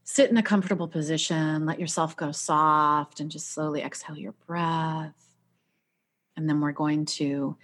sit 0.03 0.29
in 0.29 0.37
a 0.37 0.43
comfortable 0.43 0.87
position. 0.87 1.65
Let 1.65 1.79
yourself 1.79 2.15
go 2.15 2.31
soft 2.31 3.19
and 3.19 3.31
just 3.31 3.51
slowly 3.51 3.81
exhale 3.81 4.17
your 4.17 4.33
breath. 4.47 5.13
And 6.37 6.47
then 6.47 6.61
we're 6.61 6.71
going 6.71 7.05
to 7.05 7.57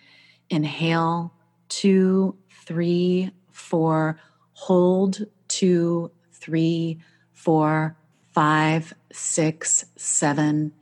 inhale 0.50 1.34
two, 1.70 2.36
three, 2.66 3.32
four, 3.52 4.20
hold 4.54 5.26
two, 5.48 6.12
three, 6.42 7.00
four, 7.32 7.96
five, 8.34 8.94
six, 9.12 9.86
seven. 9.96 10.74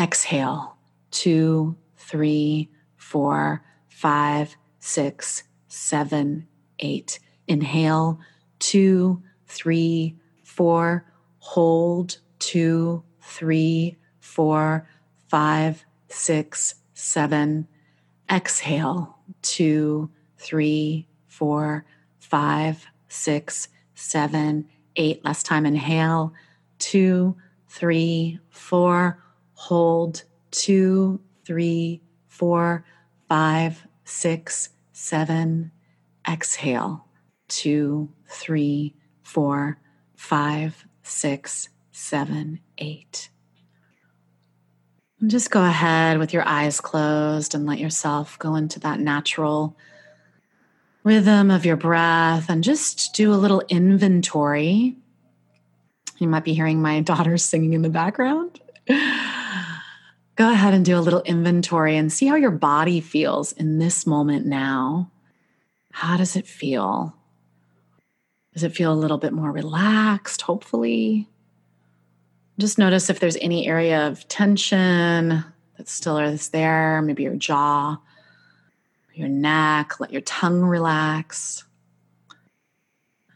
Exhale, 0.00 0.76
two, 1.10 1.76
three, 1.96 2.70
four, 2.96 3.62
five, 3.88 4.56
six, 4.78 5.42
seven, 5.68 6.46
eight. 6.78 7.18
Inhale, 7.48 8.18
two, 8.58 9.22
three, 9.46 10.16
four. 10.42 11.04
Hold, 11.38 12.18
two, 12.38 13.02
three, 13.20 13.98
four, 14.20 14.88
five, 15.28 15.84
six, 16.08 16.76
seven. 16.94 17.66
Exhale, 18.30 19.18
two, 19.42 20.10
three, 20.38 21.06
four, 21.26 21.84
five, 22.18 22.86
six, 23.08 23.68
seven, 23.94 24.66
eight. 24.96 25.24
Last 25.24 25.46
time, 25.46 25.66
inhale, 25.66 26.32
two, 26.78 27.36
three, 27.68 28.38
four. 28.50 29.22
Hold, 29.54 30.24
two, 30.50 31.20
three, 31.44 32.02
four, 32.28 32.84
five, 33.28 33.86
six, 34.04 34.70
seven. 34.92 35.70
Exhale, 36.28 37.06
two, 37.48 38.10
three, 38.28 38.94
four, 39.22 39.78
five, 40.16 40.86
six, 41.02 41.68
seven, 41.92 42.60
eight. 42.78 43.28
Just 45.26 45.50
go 45.50 45.64
ahead 45.64 46.18
with 46.18 46.32
your 46.32 46.46
eyes 46.46 46.80
closed 46.80 47.54
and 47.54 47.66
let 47.66 47.78
yourself 47.78 48.38
go 48.38 48.56
into 48.56 48.80
that 48.80 49.00
natural 49.00 49.76
rhythm 51.04 51.50
of 51.50 51.66
your 51.66 51.76
breath 51.76 52.48
and 52.48 52.64
just 52.64 53.14
do 53.14 53.32
a 53.32 53.36
little 53.36 53.62
inventory. 53.68 54.96
You 56.18 56.28
might 56.28 56.44
be 56.44 56.54
hearing 56.54 56.80
my 56.80 57.00
daughter 57.02 57.36
singing 57.36 57.74
in 57.74 57.82
the 57.82 57.90
background. 57.90 58.60
Go 60.36 60.50
ahead 60.50 60.74
and 60.74 60.84
do 60.84 60.98
a 60.98 61.00
little 61.00 61.22
inventory 61.22 61.96
and 61.96 62.12
see 62.12 62.26
how 62.26 62.34
your 62.34 62.50
body 62.50 63.00
feels 63.00 63.52
in 63.52 63.78
this 63.78 64.06
moment 64.06 64.46
now. 64.46 65.10
How 65.92 66.16
does 66.16 66.34
it 66.34 66.46
feel? 66.48 67.14
Does 68.52 68.64
it 68.64 68.74
feel 68.74 68.92
a 68.92 68.94
little 68.94 69.18
bit 69.18 69.32
more 69.32 69.52
relaxed, 69.52 70.42
hopefully? 70.42 71.28
Just 72.58 72.78
notice 72.78 73.10
if 73.10 73.20
there's 73.20 73.36
any 73.36 73.66
area 73.66 74.08
of 74.08 74.26
tension 74.26 75.44
that 75.76 75.88
still 75.88 76.18
is 76.18 76.48
there, 76.48 77.00
maybe 77.02 77.24
your 77.24 77.36
jaw, 77.36 77.98
your 79.14 79.28
neck, 79.28 80.00
let 80.00 80.12
your 80.12 80.22
tongue 80.22 80.62
relax. 80.62 81.64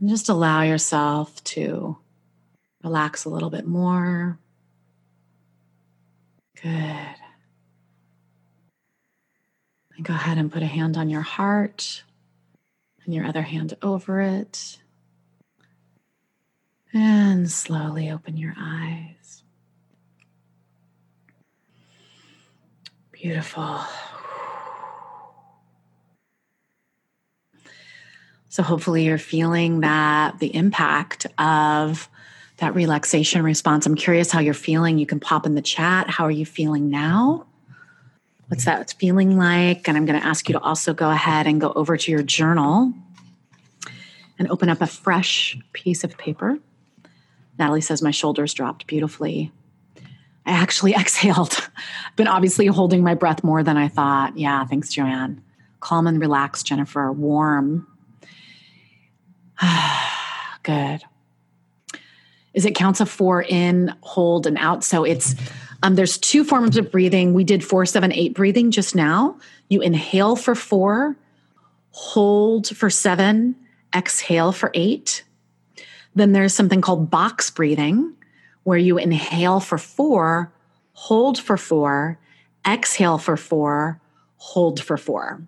And 0.00 0.08
just 0.08 0.28
allow 0.28 0.62
yourself 0.62 1.42
to 1.44 1.96
relax 2.82 3.24
a 3.24 3.28
little 3.28 3.50
bit 3.50 3.66
more. 3.66 4.38
Good. 6.62 7.14
And 9.96 10.04
go 10.04 10.14
ahead 10.14 10.38
and 10.38 10.52
put 10.52 10.62
a 10.62 10.66
hand 10.66 10.96
on 10.96 11.10
your 11.10 11.22
heart 11.22 12.02
and 13.04 13.14
your 13.14 13.24
other 13.24 13.42
hand 13.42 13.76
over 13.82 14.20
it. 14.20 14.78
And 16.92 17.50
slowly 17.50 18.10
open 18.10 18.36
your 18.36 18.54
eyes. 18.56 19.42
Beautiful. 23.12 23.80
So, 28.49 28.62
hopefully, 28.62 29.05
you're 29.05 29.18
feeling 29.18 29.80
that 29.80 30.38
the 30.38 30.55
impact 30.55 31.26
of 31.38 32.09
that 32.59 32.74
relaxation 32.74 33.42
response. 33.42 33.86
I'm 33.86 33.94
curious 33.94 34.30
how 34.30 34.40
you're 34.40 34.55
feeling. 34.55 34.99
You 34.99 35.07
can 35.07 35.20
pop 35.20 35.46
in 35.46 35.55
the 35.55 35.62
chat. 35.62 36.11
How 36.11 36.24
are 36.24 36.30
you 36.30 36.46
feeling 36.46 36.90
now? 36.90 37.46
What's 38.49 38.64
that 38.64 38.94
feeling 38.99 39.36
like? 39.36 39.88
And 39.88 39.96
I'm 39.96 40.07
going 40.07 40.20
to 40.20 40.26
ask 40.26 40.49
you 40.49 40.55
to 40.55 40.61
also 40.61 40.94
go 40.94 41.11
ahead 41.11 41.46
and 41.46 41.61
go 41.61 41.72
over 41.72 41.96
to 41.96 42.11
your 42.11 42.22
journal 42.22 42.92
and 44.38 44.51
open 44.51 44.68
up 44.68 44.80
a 44.80 44.86
fresh 44.86 45.57
piece 45.72 46.03
of 46.03 46.16
paper. 46.16 46.59
Natalie 47.59 47.80
says, 47.80 48.03
My 48.03 48.11
shoulders 48.11 48.55
dropped 48.55 48.86
beautifully. 48.86 49.53
I 50.46 50.53
actually 50.53 50.94
exhaled. 50.99 51.57
I've 52.07 52.16
been 52.16 52.28
obviously 52.28 52.66
holding 52.66 53.05
my 53.05 53.14
breath 53.14 53.44
more 53.44 53.62
than 53.62 53.76
I 53.76 53.88
thought. 53.88 54.36
Yeah, 54.36 54.64
thanks, 54.64 54.90
Joanne. 54.90 55.42
Calm 55.80 56.07
and 56.07 56.20
relaxed, 56.20 56.66
Jennifer. 56.66 57.12
Warm. 57.12 57.86
Good. 60.62 61.02
Is 62.54 62.64
it 62.64 62.74
counts 62.74 63.00
of 63.00 63.09
four 63.09 63.42
in, 63.42 63.94
hold, 64.00 64.46
and 64.46 64.59
out? 64.59 64.84
So 64.84 65.04
it's 65.04 65.34
um, 65.82 65.94
there's 65.94 66.18
two 66.18 66.42
forms 66.44 66.76
of 66.76 66.90
breathing. 66.90 67.34
We 67.34 67.44
did 67.44 67.64
four, 67.64 67.86
seven, 67.86 68.12
eight 68.12 68.34
breathing 68.34 68.70
just 68.70 68.94
now. 68.94 69.38
You 69.68 69.80
inhale 69.80 70.34
for 70.34 70.54
four, 70.54 71.16
hold 71.90 72.68
for 72.68 72.90
seven, 72.90 73.54
exhale 73.94 74.52
for 74.52 74.70
eight. 74.74 75.22
Then 76.14 76.32
there's 76.32 76.54
something 76.54 76.80
called 76.80 77.11
box 77.11 77.50
breathing, 77.50 78.12
where 78.64 78.78
you 78.78 78.98
inhale 78.98 79.61
for 79.61 79.78
four, 79.78 80.52
hold 80.94 81.38
for 81.38 81.56
four, 81.56 82.18
exhale 82.66 83.18
for 83.18 83.36
four, 83.36 84.00
hold 84.36 84.82
for 84.82 84.96
four. 84.96 85.40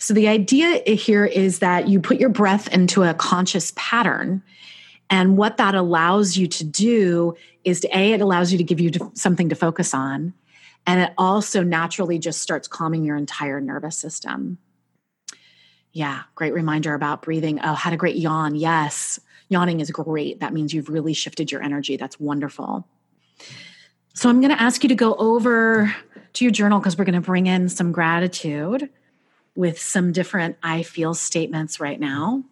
So 0.00 0.14
the 0.14 0.28
idea 0.28 0.82
here 0.94 1.26
is 1.26 1.58
that 1.58 1.86
you 1.86 2.00
put 2.00 2.18
your 2.18 2.30
breath 2.30 2.72
into 2.72 3.02
a 3.02 3.12
conscious 3.12 3.74
pattern. 3.76 4.42
And 5.10 5.36
what 5.36 5.58
that 5.58 5.74
allows 5.74 6.38
you 6.38 6.46
to 6.46 6.64
do 6.64 7.34
is 7.64 7.80
to 7.80 7.88
A, 7.96 8.12
it 8.14 8.22
allows 8.22 8.50
you 8.50 8.56
to 8.56 8.64
give 8.64 8.80
you 8.80 8.90
something 9.12 9.50
to 9.50 9.54
focus 9.54 9.92
on. 9.92 10.32
And 10.86 11.00
it 11.00 11.12
also 11.18 11.62
naturally 11.62 12.18
just 12.18 12.40
starts 12.40 12.66
calming 12.66 13.04
your 13.04 13.16
entire 13.16 13.60
nervous 13.60 13.98
system. 13.98 14.56
Yeah, 15.92 16.22
great 16.34 16.54
reminder 16.54 16.94
about 16.94 17.20
breathing. 17.20 17.60
Oh, 17.62 17.74
had 17.74 17.92
a 17.92 17.98
great 17.98 18.16
yawn. 18.16 18.54
Yes, 18.54 19.20
yawning 19.50 19.80
is 19.80 19.90
great. 19.90 20.40
That 20.40 20.54
means 20.54 20.72
you've 20.72 20.88
really 20.88 21.12
shifted 21.12 21.52
your 21.52 21.62
energy. 21.62 21.98
That's 21.98 22.18
wonderful. 22.18 22.88
So 24.14 24.30
I'm 24.30 24.40
going 24.40 24.56
to 24.56 24.62
ask 24.62 24.82
you 24.82 24.88
to 24.88 24.94
go 24.94 25.14
over 25.16 25.94
to 26.32 26.44
your 26.44 26.52
journal 26.52 26.78
because 26.78 26.96
we're 26.96 27.04
going 27.04 27.20
to 27.20 27.20
bring 27.20 27.46
in 27.46 27.68
some 27.68 27.92
gratitude 27.92 28.88
with 29.54 29.78
some 29.80 30.12
different 30.12 30.56
I 30.62 30.82
feel 30.82 31.14
statements 31.14 31.80
right 31.80 31.98
now. 32.00 32.44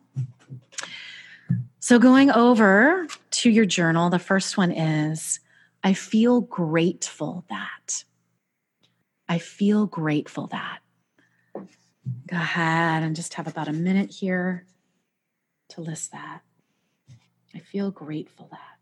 So, 1.81 1.99
going 1.99 2.31
over 2.31 3.07
to 3.31 3.51
your 3.51 3.65
journal, 3.65 4.11
the 4.11 4.19
first 4.19 4.57
one 4.57 4.73
is 4.73 5.41
I 5.83 5.95
feel 5.95 6.41
grateful 6.41 7.45
that. 7.49 8.05
I 9.29 9.39
feel 9.39 9.87
grateful 9.87 10.49
that. 10.49 10.81
Go 12.27 12.37
ahead 12.37 13.03
and 13.03 13.15
just 13.15 13.35
have 13.35 13.47
about 13.47 13.69
a 13.69 13.73
minute 13.73 14.11
here 14.11 14.67
to 15.71 15.81
list 15.81 16.13
that. 16.13 16.41
I 17.55 17.59
feel 17.59 17.91
grateful 17.91 18.49
that. 18.51 18.78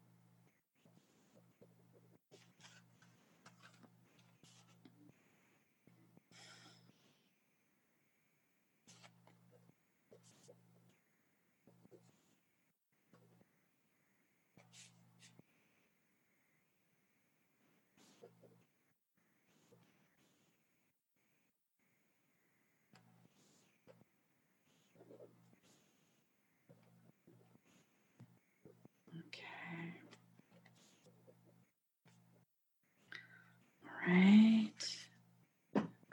Right. 34.07 34.71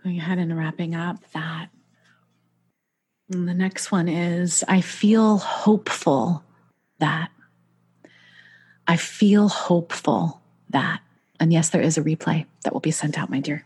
Going 0.04 0.18
ahead 0.18 0.38
and 0.40 0.58
wrapping 0.58 0.96
up 0.96 1.18
that. 1.34 1.68
And 3.32 3.48
the 3.48 3.54
next 3.54 3.92
one 3.92 4.10
is 4.10 4.64
I 4.68 4.82
feel 4.82 5.38
hopeful 5.38 6.44
that. 7.00 7.30
I 8.88 8.98
feel 8.98 9.48
hopeful 9.48 10.42
that. 10.70 11.02
And 11.40 11.54
yes, 11.54 11.70
there 11.70 11.82
is 11.82 11.98
a 11.98 12.04
replay 12.04 12.46
that 12.64 12.74
will 12.74 12.82
be 12.82 12.92
sent 12.92 13.18
out, 13.18 13.30
my 13.30 13.40
dear. 13.40 13.66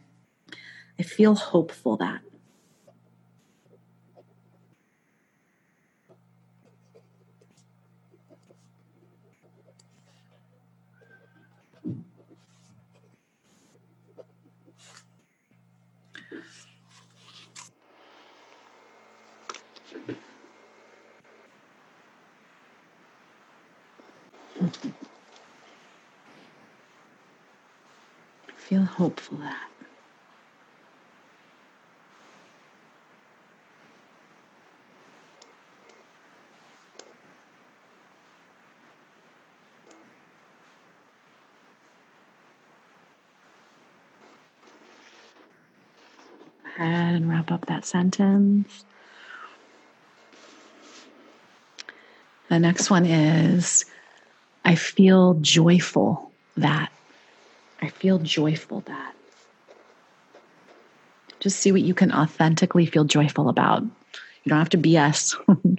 I 0.99 1.03
feel 1.03 1.35
hopeful 1.35 1.97
that. 1.97 2.21
Feel 28.55 28.83
hopeful 28.83 29.37
that. 29.37 29.67
ahead 46.79 47.15
and 47.15 47.29
wrap 47.29 47.51
up 47.51 47.65
that 47.65 47.85
sentence. 47.85 48.85
The 52.49 52.59
next 52.59 52.89
one 52.89 53.05
is 53.05 53.85
I 54.67 54.75
feel 54.75 55.39
joyful 55.41 56.35
that. 56.57 56.91
I 57.81 57.89
feel 57.89 58.19
joyful 58.19 58.81
that. 58.81 59.15
Just 61.39 61.59
see 61.59 61.71
what 61.71 61.81
you 61.81 61.93
can 61.93 62.11
authentically 62.11 62.85
feel 62.85 63.03
joyful 63.03 63.49
about. 63.49 63.83
You 63.83 64.49
don't 64.49 64.59
have 64.59 64.69
to 64.69 64.77
BS. 64.77 65.35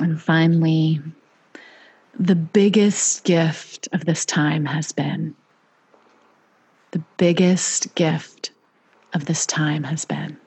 And 0.00 0.13
finally, 0.24 1.00
the 2.18 2.36
biggest 2.36 3.24
gift 3.24 3.88
of 3.92 4.04
this 4.04 4.24
time 4.24 4.64
has 4.64 4.92
been 4.92 5.36
the 6.94 7.04
biggest 7.16 7.92
gift 7.96 8.52
of 9.12 9.24
this 9.24 9.46
time 9.46 9.82
has 9.82 10.04
been. 10.04 10.38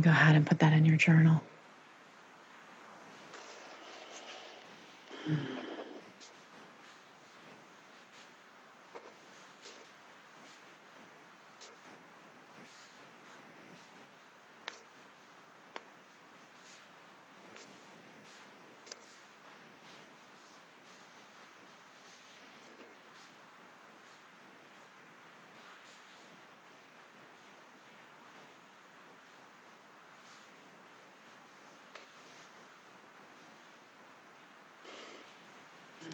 go 0.00 0.10
ahead 0.10 0.34
and 0.34 0.44
put 0.44 0.58
that 0.58 0.72
in 0.72 0.84
your 0.84 0.96
journal. 0.96 1.44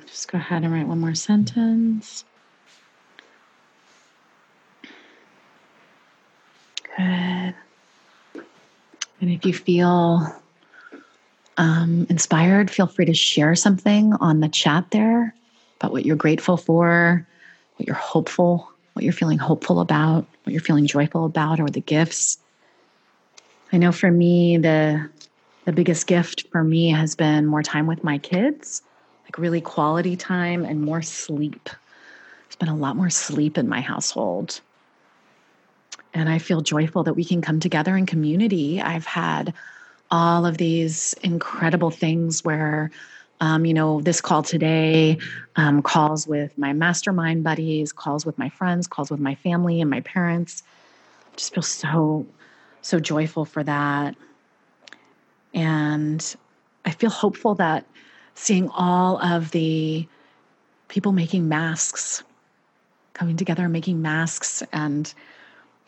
Just 0.07 0.28
go 0.39 0.43
ahead 0.43 0.62
and 0.62 0.72
write 0.72 0.86
one 0.86 1.01
more 1.01 1.16
sentence. 1.16 2.24
Good. 6.97 7.55
And 9.20 9.30
if 9.32 9.45
you 9.45 9.53
feel 9.53 10.32
um, 11.57 12.07
inspired, 12.09 12.70
feel 12.70 12.86
free 12.86 13.07
to 13.07 13.14
share 13.14 13.57
something 13.57 14.12
on 14.20 14.39
the 14.39 14.49
chat 14.49 14.93
there 14.93 15.34
about 15.80 15.91
what 15.91 16.07
you're 16.07 16.14
grateful 16.14 16.57
for, 16.57 17.26
what 17.76 17.86
you're 17.86 17.97
hopeful, 17.97 18.70
what 18.93 19.03
you're 19.03 19.12
feeling 19.12 19.39
hopeful 19.39 19.80
about, 19.80 20.24
what 20.45 20.53
you're 20.53 20.61
feeling 20.61 20.86
joyful 20.86 21.24
about, 21.24 21.59
or 21.59 21.68
the 21.68 21.80
gifts. 21.80 22.39
I 23.72 23.78
know 23.78 23.91
for 23.91 24.11
me, 24.11 24.57
the 24.57 25.11
the 25.64 25.72
biggest 25.72 26.07
gift 26.07 26.47
for 26.51 26.62
me 26.64 26.91
has 26.91 27.14
been 27.14 27.45
more 27.45 27.62
time 27.62 27.86
with 27.86 28.03
my 28.03 28.18
kids 28.18 28.82
like 29.29 29.39
really 29.39 29.61
quality 29.61 30.16
time 30.16 30.64
and 30.64 30.81
more 30.81 31.03
sleep. 31.03 31.64
There's 31.64 32.57
been 32.59 32.68
a 32.70 32.76
lot 32.76 32.97
more 32.97 33.11
sleep 33.11 33.59
in 33.59 33.68
my 33.68 33.83
household. 33.83 34.61
And 36.14 36.31
I 36.31 36.39
feel 36.39 36.62
joyful 36.62 37.05
that 37.05 37.12
we 37.12 37.24
can 37.24 37.43
come 37.43 37.61
together 37.61 37.95
in 37.95 38.07
community. 38.07 38.81
I've 38.81 39.05
had 39.05 39.53
all 40.11 40.47
of 40.47 40.57
these 40.57 41.14
incredible 41.22 41.91
things 41.91 42.43
where, 42.43 42.91
um, 43.43 43.66
you 43.66 43.74
know, 43.74 44.01
this 44.01 44.22
call 44.22 44.43
today, 44.43 45.18
um, 45.57 45.83
calls 45.83 46.26
with 46.26 46.57
my 46.57 46.72
mastermind 46.72 47.45
buddies, 47.45 47.93
calls 47.93 48.24
with 48.24 48.39
my 48.39 48.49
friends, 48.49 48.87
calls 48.87 49.11
with 49.11 49.20
my 49.20 49.35
family 49.35 49.83
and 49.83 49.91
my 49.91 50.01
parents. 50.01 50.62
Just 51.37 51.53
feel 51.53 51.62
so, 51.62 52.26
so 52.81 52.99
joyful 52.99 53.45
for 53.45 53.62
that. 53.62 54.16
And 55.53 56.37
I 56.87 56.93
feel 56.93 57.11
hopeful 57.11 57.55
that 57.57 57.85
seeing 58.39 58.68
all 58.70 59.20
of 59.20 59.51
the 59.51 60.07
people 60.86 61.12
making 61.12 61.49
masks, 61.49 62.22
coming 63.12 63.36
together 63.36 63.64
and 63.64 63.72
making 63.72 64.01
masks. 64.01 64.62
And 64.72 65.12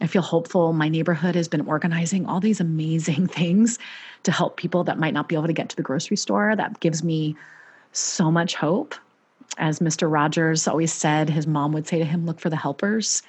I 0.00 0.08
feel 0.08 0.22
hopeful. 0.22 0.72
My 0.72 0.88
neighborhood 0.88 1.36
has 1.36 1.46
been 1.46 1.66
organizing 1.66 2.26
all 2.26 2.40
these 2.40 2.60
amazing 2.60 3.26
things 3.38 3.78
to 4.24 4.32
help 4.32 4.56
people 4.56 4.84
that 4.84 4.98
might 4.98 5.14
not 5.14 5.28
be 5.28 5.36
able 5.36 5.46
to 5.46 5.52
get 5.52 5.68
to 5.70 5.76
the 5.76 5.82
grocery 5.82 6.16
store. 6.16 6.56
That 6.56 6.80
gives 6.80 7.04
me 7.04 7.36
so 7.92 8.30
much 8.30 8.56
hope. 8.56 8.94
As 9.58 9.78
Mr. 9.78 10.10
Rogers 10.10 10.66
always 10.66 10.92
said, 10.92 11.30
his 11.30 11.46
mom 11.46 11.72
would 11.72 11.86
say 11.86 11.98
to 11.98 12.04
him, 12.04 12.26
Look 12.26 12.40
for 12.40 12.50
the 12.50 12.56
helpers. 12.56 13.22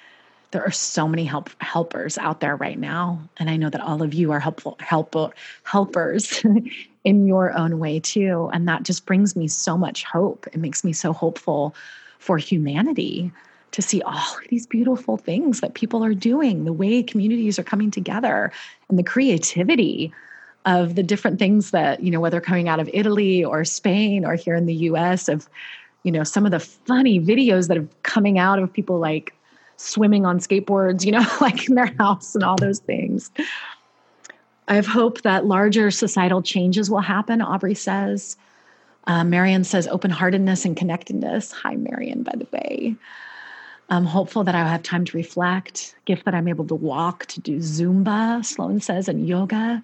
There 0.52 0.64
are 0.64 0.72
so 0.72 1.08
many 1.08 1.26
help 1.26 1.50
helpers 1.62 2.18
out 2.18 2.42
there 2.42 2.56
right 2.56 2.78
now. 2.78 3.22
And 3.38 3.50
I 3.50 3.56
know 3.58 3.70
that 3.70 3.82
all 3.82 4.02
of 4.02 4.14
you 4.14 4.32
are 4.32 4.40
helpful 4.40 4.78
help, 4.80 5.16
helpers 5.64 6.44
in 7.04 7.26
your 7.26 7.58
own 7.58 7.80
way 7.80 8.00
too. 8.00 8.50
And 8.54 8.68
that 8.68 8.84
just 8.84 9.06
brings 9.06 9.36
me 9.36 9.48
so 9.48 9.78
much 9.78 10.04
hope. 10.04 10.48
It 10.54 10.60
makes 10.60 10.84
me 10.84 10.94
so 10.94 11.14
hopeful 11.14 11.76
for 12.20 12.38
humanity 12.38 13.32
to 13.72 13.82
see 13.82 14.02
all 14.02 14.38
of 14.38 14.48
these 14.50 14.68
beautiful 14.68 15.18
things 15.18 15.62
that 15.62 15.74
people 15.74 16.04
are 16.04 16.14
doing, 16.14 16.66
the 16.66 16.74
way 16.74 17.02
communities 17.02 17.58
are 17.58 17.64
coming 17.64 17.90
together, 17.90 18.52
and 18.90 19.00
the 19.00 19.04
creativity 19.04 20.14
of 20.66 20.96
the 20.96 21.04
different 21.04 21.40
things 21.40 21.72
that, 21.72 22.04
you 22.04 22.12
know, 22.12 22.20
whether 22.20 22.40
coming 22.40 22.68
out 22.68 22.80
of 22.80 22.90
Italy 22.94 23.44
or 23.44 23.66
Spain 23.66 24.26
or 24.26 24.36
here 24.36 24.56
in 24.56 24.66
the 24.66 24.76
US, 24.76 25.28
of, 25.28 25.50
you 26.04 26.12
know, 26.12 26.24
some 26.24 26.46
of 26.46 26.52
the 26.52 26.60
funny 26.60 27.20
videos 27.20 27.68
that 27.68 27.78
are 27.78 27.88
coming 28.04 28.38
out 28.38 28.60
of 28.60 28.72
people 28.72 29.00
like 29.00 29.34
swimming 29.78 30.26
on 30.26 30.40
skateboards, 30.40 31.04
you 31.06 31.12
know, 31.12 31.26
like 31.42 31.68
in 31.68 31.76
their 31.76 31.94
house 31.98 32.36
and 32.36 32.44
all 32.44 32.58
those 32.58 32.80
things. 32.80 33.32
I 34.72 34.76
have 34.76 34.88
hope 34.88 35.24
that 35.24 35.46
larger 35.46 35.92
societal 35.92 36.42
changes 36.42 36.90
will 36.90 37.02
happen, 37.02 37.42
Aubrey 37.42 37.76
says. 37.76 38.38
Uh, 39.06 39.26
Marion 39.26 39.66
says 39.66 39.86
open 39.86 40.12
heartedness 40.12 40.64
and 40.64 40.78
connectedness. 40.78 41.52
Hi, 41.52 41.76
Marion, 41.76 42.24
by 42.24 42.32
the 42.38 42.48
way. 42.54 42.96
I'm 43.90 44.06
hopeful 44.06 44.46
that 44.46 44.56
I'll 44.56 44.70
have 44.70 44.82
time 44.82 45.04
to 45.04 45.18
reflect, 45.18 45.94
gift 46.06 46.24
that 46.24 46.34
I'm 46.34 46.48
able 46.48 46.66
to 46.68 46.76
walk, 46.76 47.26
to 47.26 47.42
do 47.42 47.58
Zumba, 47.58 48.46
Sloan 48.46 48.80
says, 48.80 49.10
and 49.10 49.28
yoga, 49.28 49.84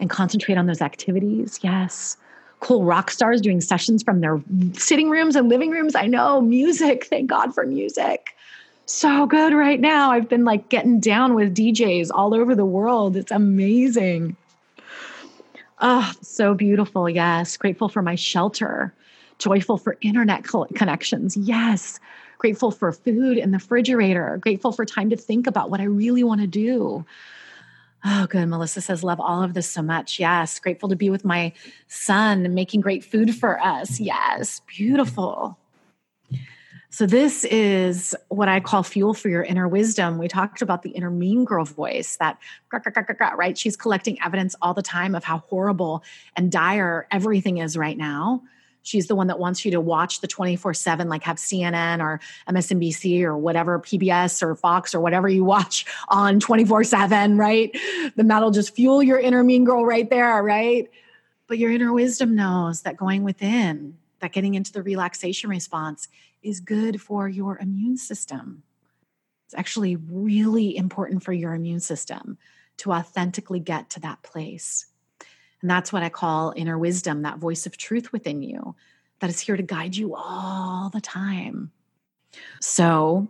and 0.00 0.10
concentrate 0.10 0.58
on 0.58 0.66
those 0.66 0.82
activities. 0.82 1.60
Yes. 1.62 2.16
Cool 2.58 2.82
rock 2.82 3.12
stars 3.12 3.40
doing 3.40 3.60
sessions 3.60 4.02
from 4.02 4.20
their 4.20 4.42
sitting 4.72 5.10
rooms 5.10 5.36
and 5.36 5.48
living 5.48 5.70
rooms. 5.70 5.94
I 5.94 6.08
know 6.08 6.40
music. 6.40 7.04
Thank 7.04 7.30
God 7.30 7.54
for 7.54 7.64
music 7.64 8.34
so 8.88 9.26
good 9.26 9.52
right 9.52 9.80
now. 9.80 10.10
I've 10.10 10.28
been 10.28 10.44
like 10.44 10.68
getting 10.68 11.00
down 11.00 11.34
with 11.34 11.54
DJs 11.54 12.10
all 12.12 12.34
over 12.34 12.54
the 12.54 12.64
world. 12.64 13.16
It's 13.16 13.30
amazing. 13.30 14.36
Oh, 15.80 16.12
so 16.22 16.54
beautiful. 16.54 17.08
Yes. 17.08 17.56
Grateful 17.56 17.88
for 17.88 18.02
my 18.02 18.14
shelter. 18.14 18.92
Joyful 19.38 19.78
for 19.78 19.96
internet 20.00 20.44
connections. 20.74 21.36
Yes. 21.36 22.00
Grateful 22.38 22.70
for 22.70 22.92
food 22.92 23.38
in 23.38 23.50
the 23.52 23.58
refrigerator. 23.58 24.38
Grateful 24.38 24.72
for 24.72 24.84
time 24.84 25.10
to 25.10 25.16
think 25.16 25.46
about 25.46 25.70
what 25.70 25.80
I 25.80 25.84
really 25.84 26.24
want 26.24 26.40
to 26.40 26.46
do. 26.46 27.04
Oh, 28.04 28.26
good. 28.28 28.46
Melissa 28.46 28.80
says, 28.80 29.04
love 29.04 29.20
all 29.20 29.42
of 29.42 29.54
this 29.54 29.68
so 29.68 29.82
much. 29.82 30.18
Yes. 30.18 30.58
Grateful 30.58 30.88
to 30.88 30.96
be 30.96 31.10
with 31.10 31.24
my 31.24 31.52
son 31.88 32.54
making 32.54 32.80
great 32.80 33.04
food 33.04 33.34
for 33.34 33.60
us. 33.60 34.00
Yes. 34.00 34.60
Beautiful. 34.66 35.58
So, 36.90 37.04
this 37.04 37.44
is 37.44 38.14
what 38.28 38.48
I 38.48 38.60
call 38.60 38.82
fuel 38.82 39.12
for 39.12 39.28
your 39.28 39.42
inner 39.42 39.68
wisdom. 39.68 40.16
We 40.16 40.26
talked 40.26 40.62
about 40.62 40.82
the 40.82 40.90
inner 40.90 41.10
mean 41.10 41.44
girl 41.44 41.66
voice 41.66 42.16
that, 42.16 42.38
right? 43.36 43.58
She's 43.58 43.76
collecting 43.76 44.18
evidence 44.24 44.56
all 44.62 44.72
the 44.72 44.82
time 44.82 45.14
of 45.14 45.22
how 45.22 45.38
horrible 45.48 46.02
and 46.34 46.50
dire 46.50 47.06
everything 47.10 47.58
is 47.58 47.76
right 47.76 47.96
now. 47.96 48.42
She's 48.82 49.06
the 49.06 49.14
one 49.14 49.26
that 49.26 49.38
wants 49.38 49.66
you 49.66 49.70
to 49.72 49.82
watch 49.82 50.22
the 50.22 50.26
24 50.26 50.72
7, 50.72 51.10
like 51.10 51.24
have 51.24 51.36
CNN 51.36 52.00
or 52.00 52.20
MSNBC 52.48 53.22
or 53.22 53.36
whatever, 53.36 53.78
PBS 53.78 54.42
or 54.42 54.54
Fox 54.54 54.94
or 54.94 55.00
whatever 55.00 55.28
you 55.28 55.44
watch 55.44 55.84
on 56.08 56.40
24 56.40 56.84
7, 56.84 57.36
right? 57.36 57.70
Then 58.16 58.28
that'll 58.28 58.50
just 58.50 58.74
fuel 58.74 59.02
your 59.02 59.18
inner 59.18 59.44
mean 59.44 59.64
girl 59.64 59.84
right 59.84 60.08
there, 60.08 60.42
right? 60.42 60.90
But 61.48 61.58
your 61.58 61.70
inner 61.70 61.92
wisdom 61.92 62.34
knows 62.34 62.82
that 62.82 62.96
going 62.96 63.24
within, 63.24 63.98
that 64.20 64.32
getting 64.32 64.54
into 64.54 64.72
the 64.72 64.82
relaxation 64.82 65.50
response 65.50 66.08
is 66.42 66.60
good 66.60 67.00
for 67.00 67.28
your 67.28 67.58
immune 67.58 67.96
system. 67.96 68.62
It's 69.46 69.54
actually 69.54 69.96
really 69.96 70.76
important 70.76 71.22
for 71.22 71.32
your 71.32 71.54
immune 71.54 71.80
system 71.80 72.38
to 72.78 72.92
authentically 72.92 73.60
get 73.60 73.90
to 73.90 74.00
that 74.00 74.22
place. 74.22 74.86
And 75.60 75.70
that's 75.70 75.92
what 75.92 76.02
I 76.02 76.08
call 76.08 76.52
inner 76.54 76.78
wisdom, 76.78 77.22
that 77.22 77.38
voice 77.38 77.66
of 77.66 77.76
truth 77.76 78.12
within 78.12 78.42
you 78.42 78.76
that 79.20 79.30
is 79.30 79.40
here 79.40 79.56
to 79.56 79.62
guide 79.62 79.96
you 79.96 80.14
all 80.14 80.90
the 80.90 81.00
time. 81.00 81.72
So, 82.60 83.28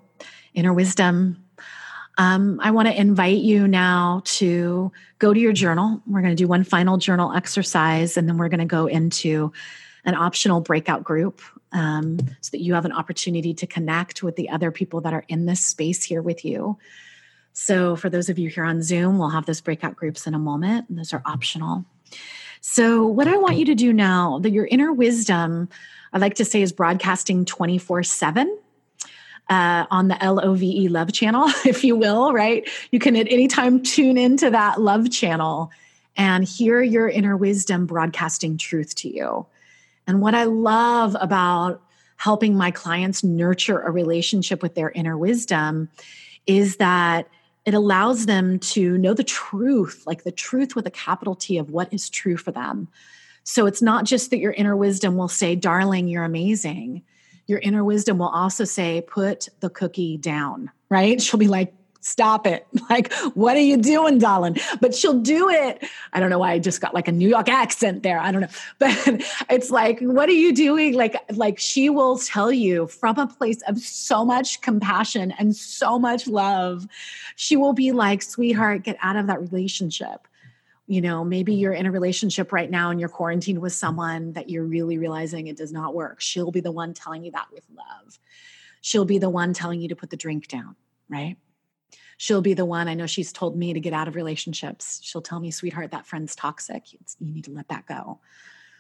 inner 0.55 0.75
wisdom. 0.75 1.45
Um, 2.19 2.59
I 2.63 2.73
want 2.73 2.89
to 2.89 3.01
invite 3.01 3.39
you 3.39 3.69
now 3.69 4.23
to 4.25 4.91
go 5.21 5.33
to 5.33 5.39
your 5.39 5.53
journal. 5.53 6.03
We're 6.07 6.21
going 6.21 6.37
to 6.37 6.43
do 6.43 6.49
one 6.49 6.65
final 6.65 6.99
journal 6.99 7.33
exercise, 7.33 8.17
and 8.17 8.29
then 8.29 8.39
we're 8.39 8.49
going 8.49 8.59
to 8.59 8.67
go 8.67 8.87
into 8.87 9.53
an 10.05 10.15
optional 10.15 10.61
breakout 10.61 11.05
group 11.05 11.41
um, 11.73 12.19
so 12.41 12.51
that 12.53 12.61
you 12.61 12.75
have 12.75 12.85
an 12.85 12.93
opportunity 12.93 13.55
to 13.55 13.67
connect 13.67 14.23
with 14.23 14.37
the 14.37 14.49
other 14.49 14.71
people 14.71 15.01
that 15.03 15.13
are 15.13 15.25
in 15.29 15.47
this 15.47 15.65
space 15.65 16.03
here 16.03 16.23
with 16.23 16.45
you. 16.45 16.79
So, 17.53 17.97
for 17.97 18.09
those 18.09 18.29
of 18.29 18.39
you 18.39 18.49
here 18.49 18.65
on 18.65 18.83
Zoom, 18.83 19.19
we'll 19.19 19.31
have 19.31 19.47
those 19.47 19.61
breakout 19.61 19.97
groups 19.97 20.27
in 20.27 20.35
a 20.35 20.39
moment, 20.39 20.89
and 20.89 20.99
those 20.99 21.13
are 21.13 21.23
optional. 21.27 21.85
So, 22.61 23.07
what 23.07 23.27
I 23.27 23.37
want 23.37 23.57
you 23.57 23.65
to 23.67 23.75
do 23.75 23.93
now, 23.93 24.39
that 24.41 24.51
your 24.51 24.67
inner 24.67 24.93
wisdom, 24.93 25.69
I 26.13 26.19
like 26.19 26.35
to 26.35 26.45
say, 26.45 26.63
is 26.63 26.73
broadcasting 26.73 27.45
24 27.45 28.03
7. 28.03 28.59
Uh, 29.51 29.87
on 29.91 30.09
the 30.09 30.19
LOVE 30.21 30.91
love 30.91 31.11
channel, 31.11 31.47
if 31.65 31.83
you 31.83 31.97
will, 31.97 32.35
right? 32.35 32.69
You 32.91 32.99
can 32.99 33.17
at 33.17 33.27
any 33.31 33.49
time 33.49 33.83
tune 33.83 34.19
into 34.19 34.51
that 34.51 34.79
love 34.79 35.11
channel 35.11 35.71
and 36.19 36.45
hear 36.45 36.83
your 36.83 37.09
inner 37.09 37.35
wisdom 37.35 37.87
broadcasting 37.87 38.59
truth 38.59 38.95
to 38.97 39.09
you. 39.09 39.47
And 40.09 40.23
what 40.23 40.35
I 40.35 40.45
love 40.45 41.17
about 41.21 41.83
helping 42.17 42.57
my 42.57 42.71
clients 42.73 43.23
nurture 43.23 43.79
a 43.79 43.91
relationship 43.91 44.63
with 44.63 44.75
their 44.75 44.91
inner 44.91 45.17
wisdom 45.17 45.89
is 46.47 46.79
that 46.79 47.29
it 47.67 47.75
allows 47.75 48.25
them 48.25 48.59
to 48.59 48.97
know 48.97 49.13
the 49.13 49.23
truth, 49.23 50.05
like 50.07 50.25
the 50.25 50.33
truth 50.33 50.75
with 50.75 50.87
a 50.87 50.91
capital 50.91 51.35
T 51.35 51.59
of 51.59 51.71
what 51.71 51.93
is 51.93 52.09
true 52.09 52.39
for 52.39 52.51
them. 52.51 52.89
So 53.45 53.67
it's 53.67 53.83
not 53.83 54.05
just 54.05 54.31
that 54.31 54.39
your 54.39 54.53
inner 54.53 54.75
wisdom 54.75 55.17
will 55.17 55.29
say, 55.29 55.55
darling, 55.55 56.09
you're 56.09 56.25
amazing. 56.25 57.03
Your 57.47 57.59
inner 57.59 57.85
wisdom 57.85 58.19
will 58.19 58.29
also 58.29 58.65
say, 58.65 59.03
put 59.03 59.49
the 59.61 59.71
cookie 59.71 60.17
down, 60.17 60.71
right? 60.89 61.21
She'll 61.21 61.39
be 61.39 61.49
like, 61.49 61.75
stop 62.09 62.47
it. 62.47 62.67
Like, 62.89 63.13
what 63.35 63.55
are 63.55 63.61
you 63.61 63.77
doing, 63.77 64.17
darling? 64.17 64.57
But 64.81 64.95
she'll 64.95 65.21
do 65.21 65.51
it. 65.51 65.85
I 66.15 66.21
don't 66.21 66.31
know 66.31 66.39
why 66.39 66.53
I 66.53 66.59
just 66.59 66.81
got 66.81 66.95
like 66.95 67.07
a 67.07 67.13
New 67.13 67.29
York 67.29 67.51
accent 67.51 68.03
there. 68.03 68.19
I 68.19 68.33
don't 68.33 68.41
know. 68.41 68.49
But 68.79 68.97
it's 69.51 69.71
like, 69.71 70.01
what 70.01 70.27
are 70.31 70.33
you 70.33 70.55
doing? 70.55 70.95
Like, 70.95 71.17
like 71.35 71.59
she 71.59 71.91
will 71.91 72.17
tell 72.17 72.51
you 72.51 72.87
from 72.87 73.19
a 73.19 73.27
place 73.27 73.61
of 73.69 73.79
so 73.79 74.25
much 74.25 74.63
compassion 74.63 75.35
and 75.39 75.55
so 75.55 75.99
much 75.99 76.27
love. 76.27 76.87
She 77.37 77.57
will 77.57 77.75
be 77.75 77.93
like, 77.93 78.23
sweetheart, 78.23 78.85
get 78.85 78.97
out 79.03 79.17
of 79.17 79.27
that 79.27 79.41
relationship. 79.41 80.27
You 80.87 81.03
know, 81.03 81.23
maybe 81.23 81.55
you're 81.55 81.75
in 81.75 81.85
a 81.85 81.93
relationship 81.93 82.53
right 82.53 82.71
now 82.71 82.91
and 82.91 82.99
you're 82.99 83.11
quarantined 83.11 83.61
with 83.61 83.75
someone 83.75 84.33
that 84.33 84.49
you're 84.49 84.65
really 84.65 84.97
realizing 84.97 85.47
it 85.47 85.59
does 85.59 85.73
not 85.73 85.95
work. 85.95 86.23
She'll 86.23 86.53
be 86.53 86.61
the 86.61 86.73
one 86.73 86.95
telling 86.95 87.23
you 87.23 87.33
that 87.33 87.49
with 87.53 87.65
love. 87.77 88.19
She'll 88.81 89.05
be 89.05 89.19
the 89.19 89.29
one 89.29 89.53
telling 89.53 89.83
you 89.83 89.89
to 89.89 89.97
put 89.97 90.09
the 90.09 90.17
drink 90.17 90.49
down, 90.49 90.77
right? 91.11 91.37
She'll 92.19 92.43
be 92.43 92.53
the 92.53 92.67
one. 92.67 92.89
I 92.89 92.95
know 92.95 93.07
she's 93.07 93.33
told 93.33 93.57
me 93.57 93.73
to 93.73 93.81
get 93.81 93.95
out 93.95 94.09
of 94.09 94.15
relationships. 94.15 95.01
She'll 95.03 95.23
tell 95.23 95.41
me, 95.41 95.51
sweetheart, 95.51 95.93
that 95.93 96.07
friend's 96.07 96.37
toxic. 96.37 96.93
you 96.93 97.33
need 97.33 97.45
to 97.45 97.53
let 97.53 97.69
that 97.69 97.87
go. 97.87 98.19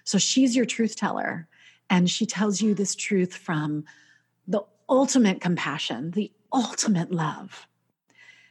So 0.05 0.19
she's 0.19 0.55
your 0.55 0.67
truth 0.67 0.97
teller. 0.97 1.49
And 1.89 2.11
she 2.11 2.27
tells 2.27 2.61
you 2.61 2.75
this 2.75 2.95
truth 2.95 3.35
from 3.35 3.85
the 4.47 4.63
ultimate 4.89 5.41
compassion, 5.41 6.11
the 6.11 6.31
ultimate 6.53 7.11
love. 7.11 7.67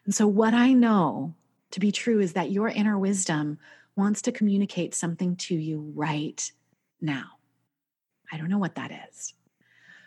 And 0.06 0.16
so, 0.16 0.26
what 0.26 0.56
I 0.56 0.74
know 0.74 1.36
to 1.72 1.80
be 1.80 1.92
true 1.92 2.20
is 2.20 2.34
that 2.34 2.50
your 2.50 2.70
inner 2.70 2.98
wisdom 2.98 3.60
wants 3.96 4.24
to 4.24 4.32
communicate 4.32 4.96
something 4.96 5.36
to 5.36 5.56
you 5.56 5.92
right 5.96 6.52
now. 7.00 7.26
I 8.32 8.38
don't 8.38 8.50
know 8.50 8.58
what 8.58 8.76
that 8.76 8.92
is, 9.10 9.34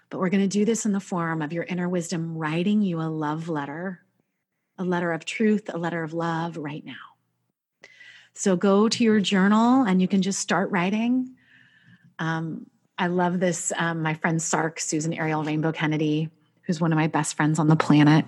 but 0.08 0.18
we're 0.18 0.30
going 0.30 0.42
to 0.42 0.48
do 0.48 0.64
this 0.64 0.86
in 0.86 0.92
the 0.92 1.00
form 1.00 1.42
of 1.42 1.52
your 1.52 1.64
inner 1.64 1.88
wisdom 1.88 2.36
writing 2.36 2.82
you 2.82 3.00
a 3.00 3.02
love 3.02 3.48
letter 3.48 4.00
a 4.80 4.84
letter 4.84 5.12
of 5.12 5.26
truth, 5.26 5.70
a 5.72 5.78
letter 5.78 6.02
of 6.02 6.14
love 6.14 6.56
right 6.56 6.84
now. 6.84 6.94
So 8.32 8.56
go 8.56 8.88
to 8.88 9.04
your 9.04 9.20
journal 9.20 9.82
and 9.82 10.00
you 10.00 10.08
can 10.08 10.22
just 10.22 10.40
start 10.40 10.70
writing. 10.70 11.34
Um, 12.18 12.66
I 12.96 13.08
love 13.08 13.40
this. 13.40 13.72
Um, 13.76 14.02
my 14.02 14.14
friend 14.14 14.40
Sark, 14.40 14.80
Susan 14.80 15.12
Ariel 15.12 15.44
Rainbow 15.44 15.70
Kennedy, 15.70 16.30
who's 16.62 16.80
one 16.80 16.92
of 16.92 16.96
my 16.96 17.08
best 17.08 17.36
friends 17.36 17.58
on 17.58 17.68
the 17.68 17.76
planet, 17.76 18.24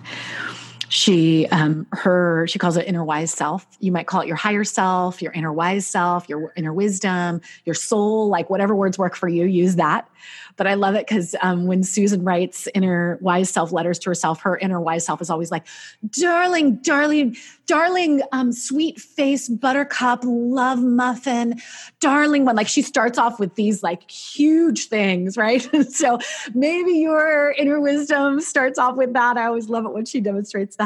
she 0.89 1.47
um 1.47 1.87
her 1.91 2.45
she 2.47 2.59
calls 2.59 2.77
it 2.77 2.85
inner 2.87 3.03
wise 3.03 3.31
self 3.31 3.65
you 3.79 3.91
might 3.91 4.07
call 4.07 4.21
it 4.21 4.27
your 4.27 4.35
higher 4.35 4.63
self 4.63 5.21
your 5.21 5.31
inner 5.31 5.51
wise 5.51 5.85
self 5.85 6.27
your 6.27 6.53
inner 6.55 6.73
wisdom 6.73 7.41
your 7.65 7.75
soul 7.75 8.27
like 8.27 8.49
whatever 8.49 8.75
words 8.75 8.97
work 8.97 9.15
for 9.15 9.27
you 9.27 9.45
use 9.45 9.75
that 9.75 10.07
but 10.55 10.67
I 10.67 10.75
love 10.75 10.95
it 10.95 11.07
because 11.07 11.35
um, 11.41 11.65
when 11.65 11.83
Susan 11.83 12.23
writes 12.23 12.67
inner 12.73 13.17
wise 13.21 13.49
self 13.49 13.71
letters 13.71 13.99
to 13.99 14.09
herself, 14.09 14.41
her 14.41 14.57
inner 14.57 14.79
wise 14.79 15.05
self 15.05 15.21
is 15.21 15.29
always 15.29 15.51
like, 15.51 15.65
darling, 16.09 16.77
darling, 16.77 17.35
darling, 17.65 18.21
um, 18.31 18.51
sweet 18.51 18.99
face, 18.99 19.49
buttercup, 19.49 20.21
love 20.23 20.81
muffin, 20.81 21.59
darling 21.99 22.45
one. 22.45 22.55
Like 22.55 22.67
she 22.67 22.81
starts 22.81 23.17
off 23.17 23.39
with 23.39 23.55
these 23.55 23.83
like 23.83 24.09
huge 24.09 24.87
things, 24.87 25.37
right? 25.37 25.67
so 25.89 26.19
maybe 26.53 26.93
your 26.93 27.51
inner 27.57 27.79
wisdom 27.79 28.39
starts 28.41 28.77
off 28.77 28.95
with 28.95 29.13
that. 29.13 29.37
I 29.37 29.45
always 29.45 29.69
love 29.69 29.85
it 29.85 29.93
when 29.93 30.05
she 30.05 30.21
demonstrates 30.21 30.75
that. 30.77 30.82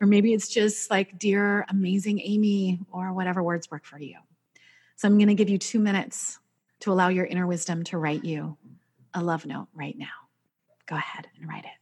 Or 0.00 0.06
maybe 0.06 0.32
it's 0.32 0.48
just 0.48 0.90
like, 0.90 1.18
dear, 1.18 1.66
amazing 1.68 2.20
Amy, 2.20 2.80
or 2.90 3.12
whatever 3.12 3.42
words 3.42 3.70
work 3.70 3.84
for 3.84 3.98
you. 3.98 4.16
So 4.96 5.08
I'm 5.08 5.18
going 5.18 5.28
to 5.28 5.34
give 5.34 5.50
you 5.50 5.58
two 5.58 5.78
minutes 5.78 6.38
to 6.80 6.92
allow 6.92 7.08
your 7.08 7.26
inner 7.26 7.46
wisdom 7.46 7.84
to 7.84 7.98
write 7.98 8.24
you 8.24 8.56
a 9.12 9.22
love 9.22 9.44
note 9.44 9.68
right 9.74 9.96
now. 9.96 10.06
Go 10.86 10.96
ahead 10.96 11.26
and 11.38 11.48
write 11.48 11.64
it. 11.64 11.79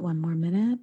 About 0.00 0.06
one 0.06 0.20
more 0.22 0.34
minute. 0.34 0.78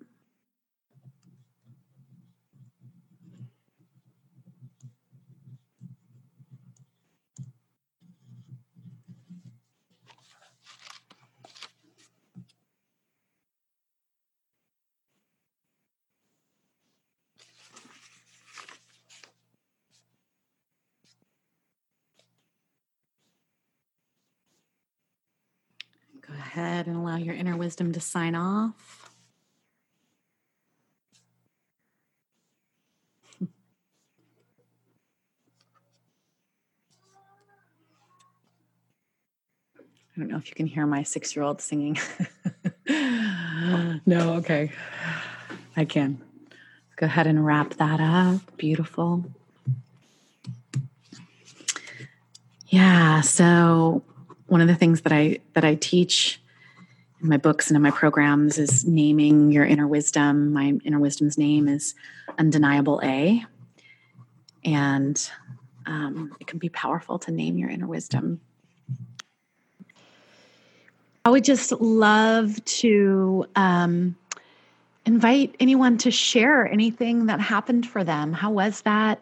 Go 26.21 26.33
ahead 26.33 26.85
and 26.85 26.97
allow 26.97 27.15
your 27.15 27.33
inner 27.33 27.57
wisdom 27.57 27.93
to 27.93 27.99
sign 27.99 28.35
off. 28.35 29.06
I 40.17 40.19
don't 40.19 40.29
know 40.29 40.37
if 40.37 40.49
you 40.49 40.55
can 40.55 40.65
hear 40.65 40.87
my 40.87 41.03
six 41.03 41.35
year 41.35 41.45
old 41.45 41.61
singing. 41.61 41.95
no, 42.89 44.33
okay. 44.37 44.71
I 45.75 45.85
can. 45.85 46.19
Go 46.95 47.05
ahead 47.05 47.27
and 47.27 47.45
wrap 47.45 47.75
that 47.75 47.99
up. 47.99 48.57
Beautiful. 48.57 49.25
Yeah. 52.69 53.21
So 53.21 54.01
one 54.47 54.59
of 54.59 54.67
the 54.67 54.73
things 54.73 55.01
that 55.01 55.13
I 55.13 55.37
that 55.53 55.63
I 55.63 55.75
teach 55.75 56.41
in 57.21 57.29
my 57.29 57.37
books 57.37 57.67
and 57.67 57.75
in 57.75 57.83
my 57.83 57.91
programs 57.91 58.57
is 58.57 58.85
naming 58.85 59.51
your 59.51 59.65
inner 59.65 59.87
wisdom. 59.87 60.51
My 60.51 60.79
inner 60.83 60.99
wisdom's 60.99 61.37
name 61.37 61.67
is 61.67 61.93
Undeniable 62.39 63.01
A. 63.03 63.45
And 64.65 65.29
um, 65.85 66.35
it 66.39 66.47
can 66.47 66.57
be 66.57 66.69
powerful 66.69 67.19
to 67.19 67.31
name 67.31 67.59
your 67.59 67.69
inner 67.69 67.87
wisdom. 67.87 68.41
I 71.27 71.29
would 71.29 71.43
just 71.43 71.73
love 71.73 72.63
to 72.63 73.45
um, 73.57 74.15
invite 75.05 75.53
anyone 75.59 75.97
to 75.97 76.09
share 76.09 76.65
anything 76.65 77.25
that 77.25 77.41
happened 77.41 77.85
for 77.85 78.01
them. 78.05 78.31
How 78.31 78.49
was 78.49 78.79
that? 78.83 79.19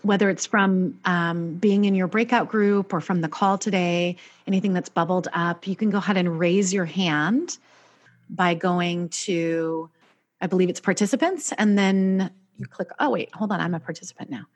Whether 0.00 0.30
it's 0.30 0.46
from 0.46 0.98
um, 1.04 1.56
being 1.56 1.84
in 1.84 1.94
your 1.94 2.06
breakout 2.06 2.48
group 2.48 2.94
or 2.94 3.02
from 3.02 3.20
the 3.20 3.28
call 3.28 3.58
today, 3.58 4.16
anything 4.46 4.72
that's 4.72 4.88
bubbled 4.88 5.28
up, 5.34 5.66
you 5.68 5.76
can 5.76 5.90
go 5.90 5.98
ahead 5.98 6.16
and 6.16 6.38
raise 6.38 6.72
your 6.72 6.86
hand 6.86 7.58
by 8.30 8.54
going 8.54 9.10
to, 9.10 9.90
I 10.40 10.46
believe 10.46 10.70
it's 10.70 10.80
participants, 10.80 11.52
and 11.58 11.76
then 11.76 12.30
you 12.58 12.64
click, 12.64 12.88
oh, 12.98 13.10
wait, 13.10 13.34
hold 13.34 13.52
on, 13.52 13.60
I'm 13.60 13.74
a 13.74 13.80
participant 13.80 14.30
now. 14.30 14.46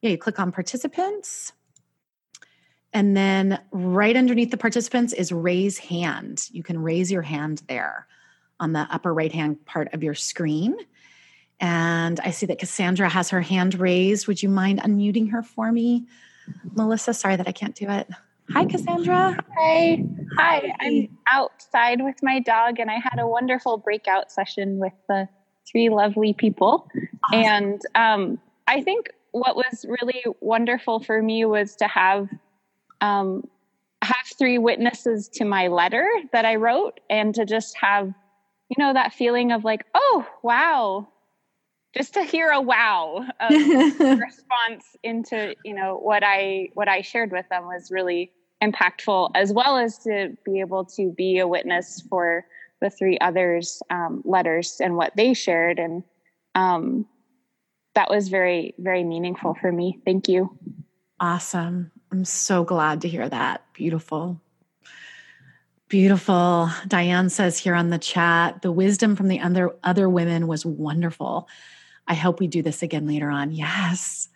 Yeah, 0.00 0.12
you 0.12 0.16
click 0.16 0.40
on 0.40 0.50
participants. 0.50 1.52
And 2.92 3.16
then 3.16 3.60
right 3.70 4.16
underneath 4.16 4.50
the 4.50 4.56
participants 4.56 5.12
is 5.12 5.30
raise 5.30 5.78
hand. 5.78 6.48
You 6.52 6.62
can 6.62 6.82
raise 6.82 7.12
your 7.12 7.22
hand 7.22 7.62
there 7.68 8.06
on 8.60 8.72
the 8.72 8.86
upper 8.90 9.12
right 9.12 9.32
hand 9.32 9.64
part 9.66 9.92
of 9.92 10.02
your 10.02 10.14
screen. 10.14 10.76
And 11.60 12.20
I 12.20 12.30
see 12.30 12.46
that 12.46 12.58
Cassandra 12.58 13.08
has 13.08 13.30
her 13.30 13.40
hand 13.40 13.78
raised. 13.78 14.26
Would 14.26 14.42
you 14.42 14.48
mind 14.48 14.80
unmuting 14.80 15.30
her 15.30 15.42
for 15.42 15.70
me? 15.70 16.06
Melissa, 16.74 17.12
sorry 17.12 17.36
that 17.36 17.48
I 17.48 17.52
can't 17.52 17.74
do 17.74 17.88
it. 17.88 18.08
Hi, 18.52 18.64
Cassandra. 18.64 19.36
Hi. 19.56 20.02
Hi. 20.38 20.72
I'm 20.80 21.08
outside 21.30 22.02
with 22.02 22.16
my 22.22 22.40
dog, 22.40 22.78
and 22.78 22.90
I 22.90 22.94
had 22.94 23.18
a 23.18 23.26
wonderful 23.26 23.76
breakout 23.76 24.32
session 24.32 24.78
with 24.78 24.94
the 25.08 25.28
three 25.70 25.90
lovely 25.90 26.32
people. 26.32 26.88
Awesome. 27.24 27.40
And 27.44 27.80
um, 27.94 28.38
I 28.66 28.80
think 28.80 29.10
what 29.32 29.54
was 29.54 29.84
really 29.86 30.24
wonderful 30.40 31.00
for 31.00 31.22
me 31.22 31.44
was 31.44 31.76
to 31.76 31.88
have 31.88 32.28
um, 33.00 33.46
have 34.02 34.26
three 34.38 34.58
witnesses 34.58 35.28
to 35.34 35.44
my 35.44 35.68
letter 35.68 36.06
that 36.32 36.44
I 36.44 36.56
wrote, 36.56 37.00
and 37.10 37.34
to 37.34 37.44
just 37.44 37.76
have 37.78 38.12
you 38.68 38.76
know 38.78 38.92
that 38.92 39.12
feeling 39.12 39.52
of 39.52 39.64
like 39.64 39.84
oh 39.94 40.26
wow. 40.42 41.08
Just 41.96 42.14
to 42.14 42.22
hear 42.22 42.50
a 42.50 42.60
wow 42.60 43.24
response 43.50 44.84
into 45.02 45.56
you 45.64 45.74
know 45.74 45.96
what 45.96 46.22
i 46.22 46.68
what 46.74 46.86
i 46.86 47.00
shared 47.00 47.32
with 47.32 47.48
them 47.48 47.64
was 47.64 47.90
really 47.90 48.30
impactful 48.62 49.30
as 49.34 49.52
well 49.52 49.76
as 49.76 49.98
to 49.98 50.36
be 50.44 50.60
able 50.60 50.84
to 50.84 51.12
be 51.12 51.38
a 51.38 51.48
witness 51.48 52.02
for 52.08 52.44
the 52.80 52.90
three 52.90 53.18
others 53.20 53.82
um, 53.90 54.22
letters 54.24 54.80
and 54.80 54.96
what 54.96 55.14
they 55.16 55.34
shared. 55.34 55.78
And 55.78 56.02
um, 56.54 57.06
that 57.94 58.10
was 58.10 58.28
very 58.28 58.74
very 58.78 59.04
meaningful 59.04 59.54
for 59.54 59.72
me. 59.72 59.98
Thank 60.04 60.28
you. 60.28 60.56
Awesome 61.20 61.90
i'm 62.12 62.24
so 62.24 62.64
glad 62.64 63.00
to 63.00 63.08
hear 63.08 63.28
that 63.28 63.62
beautiful 63.72 64.40
Beautiful. 65.88 66.70
Diane 66.86 67.30
says 67.30 67.56
here 67.56 67.74
on 67.74 67.88
the 67.88 67.98
chat, 67.98 68.60
the 68.60 68.70
wisdom 68.70 69.16
from 69.16 69.28
the 69.28 69.40
other 69.40 69.74
other 69.82 70.06
women 70.06 70.46
was 70.46 70.66
wonderful. 70.66 71.48
I 72.06 72.12
hope 72.12 72.40
we 72.40 72.46
do 72.46 72.60
this 72.60 72.82
again 72.82 73.06
later 73.06 73.30
on. 73.30 73.52
Yes. 73.52 74.28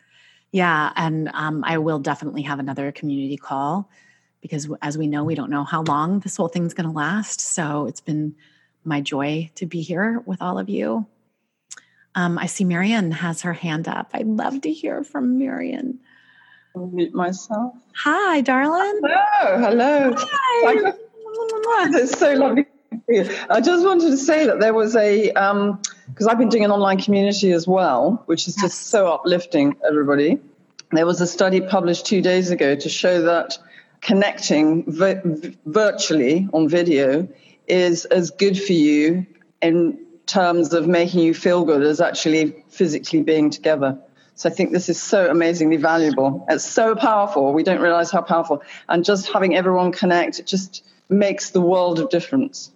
Yeah, 0.51 0.91
and 0.95 1.29
um, 1.33 1.63
I 1.63 1.77
will 1.77 1.99
definitely 1.99 2.41
have 2.43 2.57
another 2.57 2.91
community 2.91 3.37
call 3.37 3.89
because, 4.41 4.67
as 4.81 4.97
we 4.97 5.07
know, 5.07 5.23
we 5.23 5.35
don't 5.35 5.51
know 5.51 5.63
how 5.63 5.83
long 5.83 6.19
this 6.19 6.37
whole 6.37 6.47
thing's 6.47 6.73
going 6.73 6.87
to 6.87 6.95
last. 6.95 7.39
So 7.39 7.85
it's 7.85 8.01
been 8.01 8.35
my 8.83 9.01
joy 9.01 9.51
to 9.55 9.67
be 9.67 9.81
here 9.81 10.21
with 10.25 10.41
all 10.41 10.57
of 10.57 10.69
you. 10.69 11.05
Um, 12.15 12.37
I 12.37 12.47
see 12.47 12.63
Marion 12.63 13.11
has 13.11 13.41
her 13.41 13.53
hand 13.53 13.87
up. 13.87 14.09
I'd 14.13 14.27
love 14.27 14.61
to 14.61 14.71
hear 14.71 15.03
from 15.03 15.37
Marion. 15.37 15.99
Mute 16.75 17.13
myself. 17.13 17.75
Hi, 17.95 18.41
darling. 18.41 18.99
Hello, 19.03 19.59
hello. 19.59 20.15
Hi. 20.17 20.93
It's 21.95 22.17
so 22.17 22.33
lovely. 22.33 22.65
I 23.49 23.61
just 23.61 23.85
wanted 23.85 24.09
to 24.09 24.17
say 24.17 24.47
that 24.47 24.59
there 24.59 24.73
was 24.73 24.95
a 24.95 25.27
because 25.27 25.51
um, 25.51 26.29
I've 26.29 26.37
been 26.37 26.49
doing 26.49 26.65
an 26.65 26.71
online 26.71 26.99
community 26.99 27.51
as 27.51 27.67
well, 27.67 28.23
which 28.25 28.47
is 28.47 28.55
just 28.55 28.87
so 28.87 29.07
uplifting. 29.07 29.75
Everybody, 29.87 30.39
there 30.91 31.05
was 31.05 31.21
a 31.21 31.27
study 31.27 31.61
published 31.61 32.07
two 32.07 32.21
days 32.21 32.49
ago 32.49 32.75
to 32.75 32.89
show 32.89 33.21
that 33.21 33.57
connecting 34.01 34.83
vi- 34.91 35.21
virtually 35.65 36.47
on 36.53 36.67
video 36.67 37.27
is 37.67 38.05
as 38.05 38.31
good 38.31 38.59
for 38.59 38.73
you 38.73 39.25
in 39.61 39.99
terms 40.25 40.73
of 40.73 40.87
making 40.87 41.19
you 41.21 41.33
feel 41.33 41.65
good 41.65 41.83
as 41.83 42.01
actually 42.01 42.63
physically 42.69 43.21
being 43.21 43.49
together. 43.49 43.99
So 44.35 44.49
I 44.49 44.51
think 44.51 44.71
this 44.71 44.89
is 44.89 45.01
so 45.01 45.29
amazingly 45.29 45.77
valuable. 45.77 46.45
It's 46.49 46.63
so 46.63 46.95
powerful. 46.95 47.53
We 47.53 47.63
don't 47.63 47.81
realize 47.81 48.11
how 48.11 48.21
powerful. 48.21 48.63
And 48.89 49.05
just 49.05 49.31
having 49.31 49.55
everyone 49.55 49.91
connect, 49.91 50.39
it 50.39 50.47
just 50.47 50.85
makes 51.09 51.51
the 51.51 51.61
world 51.61 51.99
of 51.99 52.09
difference. 52.09 52.71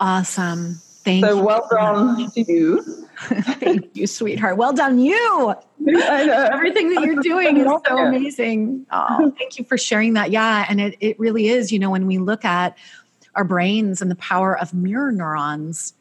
Awesome. 0.00 0.80
Thank 1.04 1.24
so 1.24 1.36
you. 1.36 1.44
well 1.44 1.66
done 1.70 2.30
to 2.32 2.42
you. 2.42 2.82
Thank 3.16 3.96
you, 3.96 4.06
sweetheart. 4.06 4.58
Well 4.58 4.72
done, 4.72 4.98
you. 4.98 5.54
Everything 5.88 6.92
that 6.94 7.02
you're 7.02 7.22
doing 7.22 7.56
is 7.56 7.64
so 7.64 7.98
amazing. 7.98 8.86
Oh, 8.90 9.32
thank 9.38 9.58
you 9.58 9.64
for 9.64 9.78
sharing 9.78 10.14
that. 10.14 10.30
Yeah. 10.30 10.66
And 10.68 10.80
it, 10.80 10.96
it 11.00 11.18
really 11.18 11.48
is, 11.48 11.72
you 11.72 11.78
know, 11.78 11.90
when 11.90 12.06
we 12.06 12.18
look 12.18 12.44
at 12.44 12.76
our 13.34 13.44
brains 13.44 14.02
and 14.02 14.10
the 14.10 14.16
power 14.16 14.58
of 14.58 14.74
mirror 14.74 15.12
neurons, 15.12 15.94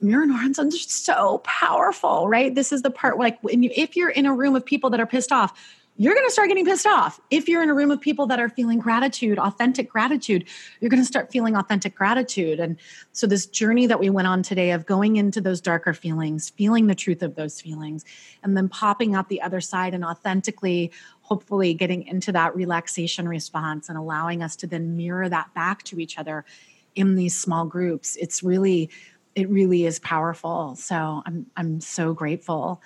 mirror 0.00 0.26
neurons 0.26 0.58
are 0.58 0.64
just 0.64 1.04
so 1.04 1.38
powerful, 1.44 2.28
right? 2.28 2.54
This 2.54 2.72
is 2.72 2.82
the 2.82 2.90
part 2.90 3.18
like 3.18 3.38
you, 3.44 3.70
if 3.74 3.96
you're 3.96 4.10
in 4.10 4.26
a 4.26 4.34
room 4.34 4.56
of 4.56 4.64
people 4.64 4.90
that 4.90 5.00
are 5.00 5.06
pissed 5.06 5.32
off, 5.32 5.52
you're 5.96 6.14
going 6.14 6.26
to 6.26 6.32
start 6.32 6.48
getting 6.48 6.64
pissed 6.64 6.86
off. 6.86 7.20
If 7.30 7.46
you're 7.46 7.62
in 7.62 7.68
a 7.68 7.74
room 7.74 7.90
of 7.90 8.00
people 8.00 8.26
that 8.28 8.40
are 8.40 8.48
feeling 8.48 8.78
gratitude, 8.78 9.38
authentic 9.38 9.90
gratitude, 9.90 10.46
you're 10.80 10.88
going 10.88 11.02
to 11.02 11.06
start 11.06 11.30
feeling 11.30 11.56
authentic 11.56 11.94
gratitude. 11.94 12.58
And 12.58 12.78
so, 13.12 13.26
this 13.26 13.44
journey 13.44 13.86
that 13.86 14.00
we 14.00 14.08
went 14.08 14.26
on 14.26 14.42
today 14.42 14.70
of 14.70 14.86
going 14.86 15.16
into 15.16 15.42
those 15.42 15.60
darker 15.60 15.92
feelings, 15.92 16.48
feeling 16.48 16.86
the 16.86 16.94
truth 16.94 17.22
of 17.22 17.34
those 17.34 17.60
feelings, 17.60 18.06
and 18.42 18.56
then 18.56 18.66
popping 18.66 19.14
out 19.14 19.28
the 19.28 19.42
other 19.42 19.60
side 19.60 19.92
and 19.92 20.02
authentically, 20.02 20.90
hopefully, 21.20 21.74
getting 21.74 22.06
into 22.06 22.32
that 22.32 22.56
relaxation 22.56 23.28
response 23.28 23.90
and 23.90 23.98
allowing 23.98 24.42
us 24.42 24.56
to 24.56 24.66
then 24.66 24.96
mirror 24.96 25.28
that 25.28 25.52
back 25.52 25.82
to 25.82 26.00
each 26.00 26.16
other 26.16 26.46
in 26.94 27.14
these 27.14 27.38
small 27.38 27.66
groups. 27.66 28.16
It's 28.16 28.42
really, 28.42 28.88
it 29.34 29.48
really 29.48 29.84
is 29.86 29.98
powerful. 29.98 30.74
So, 30.76 31.22
I'm, 31.24 31.46
I'm 31.56 31.80
so 31.80 32.14
grateful. 32.14 32.82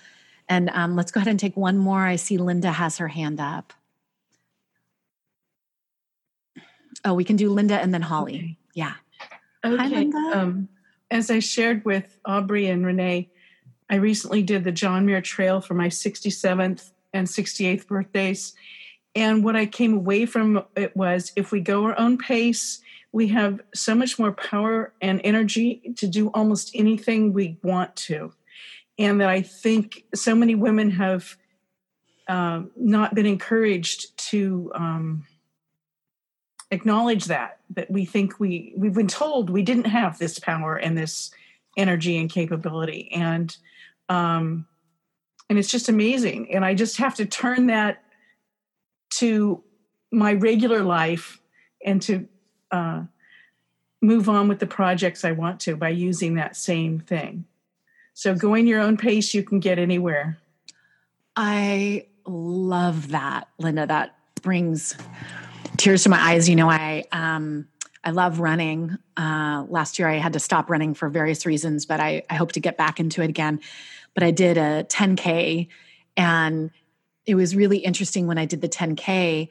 And 0.49 0.71
um, 0.71 0.97
let's 0.97 1.11
go 1.11 1.21
ahead 1.21 1.31
and 1.31 1.41
take 1.41 1.57
one 1.57 1.79
more. 1.79 2.01
I 2.01 2.17
see 2.17 2.39
Linda 2.39 2.71
has 2.71 2.99
her 2.99 3.09
hand 3.09 3.41
up. 3.41 3.73
Oh, 7.05 7.15
we 7.15 7.25
can 7.25 7.37
do 7.37 7.51
Linda 7.51 7.79
and 7.81 7.93
then 7.93 8.03
Holly. 8.03 8.37
Okay. 8.37 8.59
Yeah. 8.75 8.95
Okay. 9.65 9.77
Hi, 9.77 9.89
Linda. 9.89 10.19
Um, 10.35 10.69
as 11.11 11.31
I 11.31 11.39
shared 11.39 11.85
with 11.85 12.19
Aubrey 12.25 12.67
and 12.67 12.85
Renee, 12.85 13.31
I 13.91 13.97
recently 13.97 14.43
did 14.43 14.65
the 14.65 14.73
John 14.73 15.07
Muir 15.07 15.21
Trail 15.21 15.61
for 15.61 15.75
my 15.75 15.89
67th 15.89 16.91
and 17.13 17.27
68th 17.27 17.87
birthdays. 17.87 18.55
And 19.15 19.45
what 19.45 19.55
I 19.55 19.67
came 19.67 19.95
away 19.95 20.27
from 20.27 20.65
it 20.77 20.97
was 20.97 21.33
if 21.37 21.53
we 21.53 21.61
go 21.61 21.85
our 21.85 21.99
own 21.99 22.19
pace, 22.19 22.81
we 23.15 23.29
have 23.29 23.61
so 23.73 23.95
much 23.95 24.19
more 24.19 24.33
power 24.33 24.93
and 25.01 25.21
energy 25.23 25.95
to 25.99 26.09
do 26.09 26.31
almost 26.31 26.73
anything 26.75 27.33
we 27.33 27.57
want 27.63 27.95
to. 27.95 28.33
And 28.99 29.21
that 29.21 29.29
I 29.29 29.41
think 29.41 30.03
so 30.17 30.35
many 30.35 30.57
women 30.57 30.91
have 30.91 31.37
uh, 32.27 32.63
not 32.75 33.15
been 33.15 33.25
encouraged 33.25 34.19
to 34.31 34.73
um, 34.75 35.27
acknowledge 36.73 37.27
that 37.27 37.61
that 37.71 37.89
we 37.89 38.05
think 38.05 38.41
we 38.41 38.75
we've 38.77 38.95
been 38.95 39.07
told 39.07 39.49
we 39.49 39.63
didn't 39.63 39.87
have 39.87 40.19
this 40.19 40.41
power 40.41 40.75
and 40.75 40.99
this 40.99 41.31
energy 41.77 42.19
and 42.19 42.29
capability. 42.29 43.13
And 43.13 43.57
um, 44.09 44.67
and 45.49 45.57
it's 45.57 45.71
just 45.71 45.89
amazing. 45.89 46.53
And 46.53 46.65
I 46.65 46.75
just 46.75 46.97
have 46.97 47.15
to 47.17 47.27
turn 47.27 47.69
that 47.69 48.03
to 49.19 49.63
my 50.11 50.33
regular 50.33 50.83
life 50.83 51.41
and 51.85 52.03
to 52.03 52.29
uh, 52.75 53.05
move 54.03 54.29
on 54.29 54.49
with 54.49 54.59
the 54.59 54.67
projects 54.67 55.25
I 55.25 55.33
want 55.33 55.61
to 55.61 55.77
by 55.77 55.91
using 55.91 56.35
that 56.35 56.57
same 56.57 56.99
thing. 56.99 57.45
So 58.15 58.35
going 58.35 58.67
your 58.67 58.81
own 58.81 58.97
pace, 58.97 59.33
you 59.33 59.43
can 59.43 59.61
get 59.61 59.79
anywhere. 59.79 60.39
I 61.37 62.07
love 62.27 63.09
that, 63.09 63.49
Linda. 63.59 63.87
That 63.87 64.17
brings 64.43 64.97
tears 65.77 66.03
to 66.03 66.09
my 66.09 66.19
eyes. 66.19 66.49
You 66.49 66.57
know, 66.57 66.69
I 66.69 67.05
um 67.13 67.69
I 68.03 68.11
love 68.11 68.41
running. 68.41 68.99
Uh, 69.17 69.65
last 69.69 69.99
year 69.99 70.09
I 70.09 70.17
had 70.17 70.35
to 70.35 70.41
stop 70.41 70.69
running 70.69 70.95
for 70.95 71.09
various 71.09 71.47
reasons, 71.47 71.87
but 71.87 72.01
I, 72.01 72.23
I 72.29 72.35
hope 72.35 72.53
to 72.53 72.61
get 72.61 72.77
back 72.77 73.01
into 73.01 73.23
it 73.23 73.31
again. 73.31 73.61
But 74.13 74.23
I 74.23 74.31
did 74.31 74.59
a 74.59 74.85
10K 74.85 75.69
and 76.17 76.71
it 77.25 77.35
was 77.35 77.57
really 77.57 77.79
interesting 77.79 78.27
when 78.27 78.37
I 78.37 78.45
did 78.45 78.61
the 78.61 78.69
10K. 78.69 79.49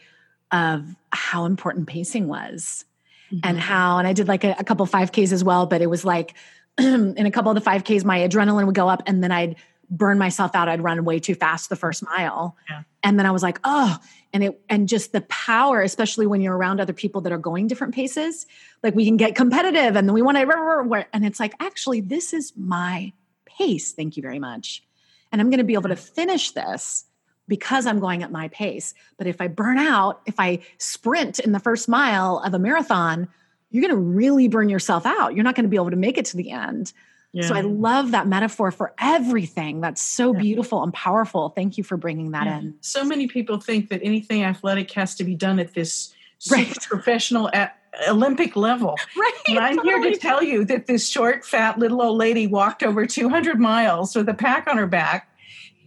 of 0.51 0.85
how 1.11 1.45
important 1.45 1.87
pacing 1.87 2.27
was 2.27 2.85
mm-hmm. 3.33 3.39
and 3.43 3.59
how, 3.59 3.97
and 3.97 4.07
I 4.07 4.13
did 4.13 4.27
like 4.27 4.43
a, 4.43 4.55
a 4.59 4.63
couple 4.63 4.85
5Ks 4.85 5.31
as 5.31 5.43
well, 5.43 5.65
but 5.65 5.81
it 5.81 5.89
was 5.89 6.05
like 6.05 6.35
in 6.77 7.25
a 7.25 7.31
couple 7.31 7.51
of 7.51 7.61
the 7.61 7.69
5Ks, 7.69 8.03
my 8.03 8.19
adrenaline 8.19 8.65
would 8.65 8.75
go 8.75 8.89
up 8.89 9.03
and 9.05 9.23
then 9.23 9.31
I'd 9.31 9.55
burn 9.89 10.17
myself 10.17 10.55
out. 10.55 10.67
I'd 10.67 10.81
run 10.81 11.03
way 11.05 11.19
too 11.19 11.35
fast 11.35 11.69
the 11.69 11.75
first 11.75 12.03
mile. 12.03 12.55
Yeah. 12.69 12.83
And 13.03 13.19
then 13.19 13.25
I 13.25 13.31
was 13.31 13.43
like, 13.43 13.59
oh, 13.63 13.97
and 14.31 14.43
it, 14.43 14.61
and 14.69 14.87
just 14.87 15.11
the 15.11 15.21
power, 15.21 15.81
especially 15.81 16.25
when 16.25 16.41
you're 16.41 16.55
around 16.55 16.79
other 16.79 16.93
people 16.93 17.21
that 17.21 17.31
are 17.31 17.37
going 17.37 17.67
different 17.67 17.93
paces, 17.93 18.47
like 18.81 18.95
we 18.95 19.05
can 19.05 19.17
get 19.17 19.35
competitive 19.35 19.95
and 19.95 20.07
then 20.07 20.13
we 20.13 20.21
want 20.21 20.37
to, 20.37 21.05
and 21.13 21.25
it's 21.25 21.39
like, 21.39 21.53
actually, 21.59 22.01
this 22.01 22.33
is 22.33 22.53
my 22.55 23.11
pace. 23.45 23.91
Thank 23.91 24.17
you 24.17 24.23
very 24.23 24.39
much. 24.39 24.83
And 25.31 25.41
I'm 25.41 25.49
going 25.49 25.59
to 25.59 25.63
be 25.63 25.73
able 25.73 25.89
to 25.89 25.95
finish 25.95 26.51
this 26.51 27.05
because 27.47 27.85
I'm 27.85 27.99
going 27.99 28.23
at 28.23 28.31
my 28.31 28.47
pace. 28.49 28.93
But 29.17 29.27
if 29.27 29.41
I 29.41 29.47
burn 29.47 29.77
out, 29.77 30.21
if 30.25 30.39
I 30.39 30.59
sprint 30.77 31.39
in 31.39 31.51
the 31.51 31.59
first 31.59 31.89
mile 31.89 32.39
of 32.39 32.53
a 32.53 32.59
marathon, 32.59 33.27
you're 33.69 33.81
going 33.81 33.93
to 33.93 33.97
really 33.97 34.47
burn 34.47 34.69
yourself 34.69 35.05
out. 35.05 35.35
You're 35.35 35.43
not 35.43 35.55
going 35.55 35.65
to 35.65 35.69
be 35.69 35.77
able 35.77 35.89
to 35.89 35.97
make 35.97 36.17
it 36.17 36.25
to 36.25 36.37
the 36.37 36.51
end. 36.51 36.93
Yeah. 37.33 37.47
So 37.47 37.55
I 37.55 37.61
love 37.61 38.11
that 38.11 38.27
metaphor 38.27 38.69
for 38.69 38.93
everything. 38.99 39.81
That's 39.81 40.01
so 40.01 40.33
yeah. 40.33 40.39
beautiful 40.39 40.83
and 40.83 40.93
powerful. 40.93 41.49
Thank 41.49 41.79
you 41.79 41.83
for 41.83 41.97
bringing 41.97 42.31
that 42.31 42.45
yeah. 42.45 42.59
in. 42.59 42.75
So 42.81 43.03
many 43.03 43.27
people 43.27 43.59
think 43.59 43.89
that 43.89 44.01
anything 44.03 44.43
athletic 44.43 44.91
has 44.91 45.15
to 45.15 45.23
be 45.23 45.33
done 45.33 45.59
at 45.59 45.73
this 45.73 46.13
right. 46.51 46.71
professional 46.83 47.49
at 47.51 47.79
Olympic 48.07 48.55
level. 48.55 48.95
Right. 49.17 49.33
And 49.47 49.59
I'm 49.59 49.77
totally. 49.77 50.01
here 50.01 50.11
to 50.11 50.17
tell 50.17 50.43
you 50.43 50.65
that 50.65 50.87
this 50.87 51.09
short, 51.09 51.45
fat 51.45 51.77
little 51.77 52.01
old 52.01 52.17
lady 52.17 52.47
walked 52.47 52.81
over 52.81 53.05
200 53.05 53.59
miles 53.59 54.15
with 54.15 54.29
a 54.29 54.33
pack 54.33 54.67
on 54.67 54.77
her 54.77 54.87
back. 54.87 55.29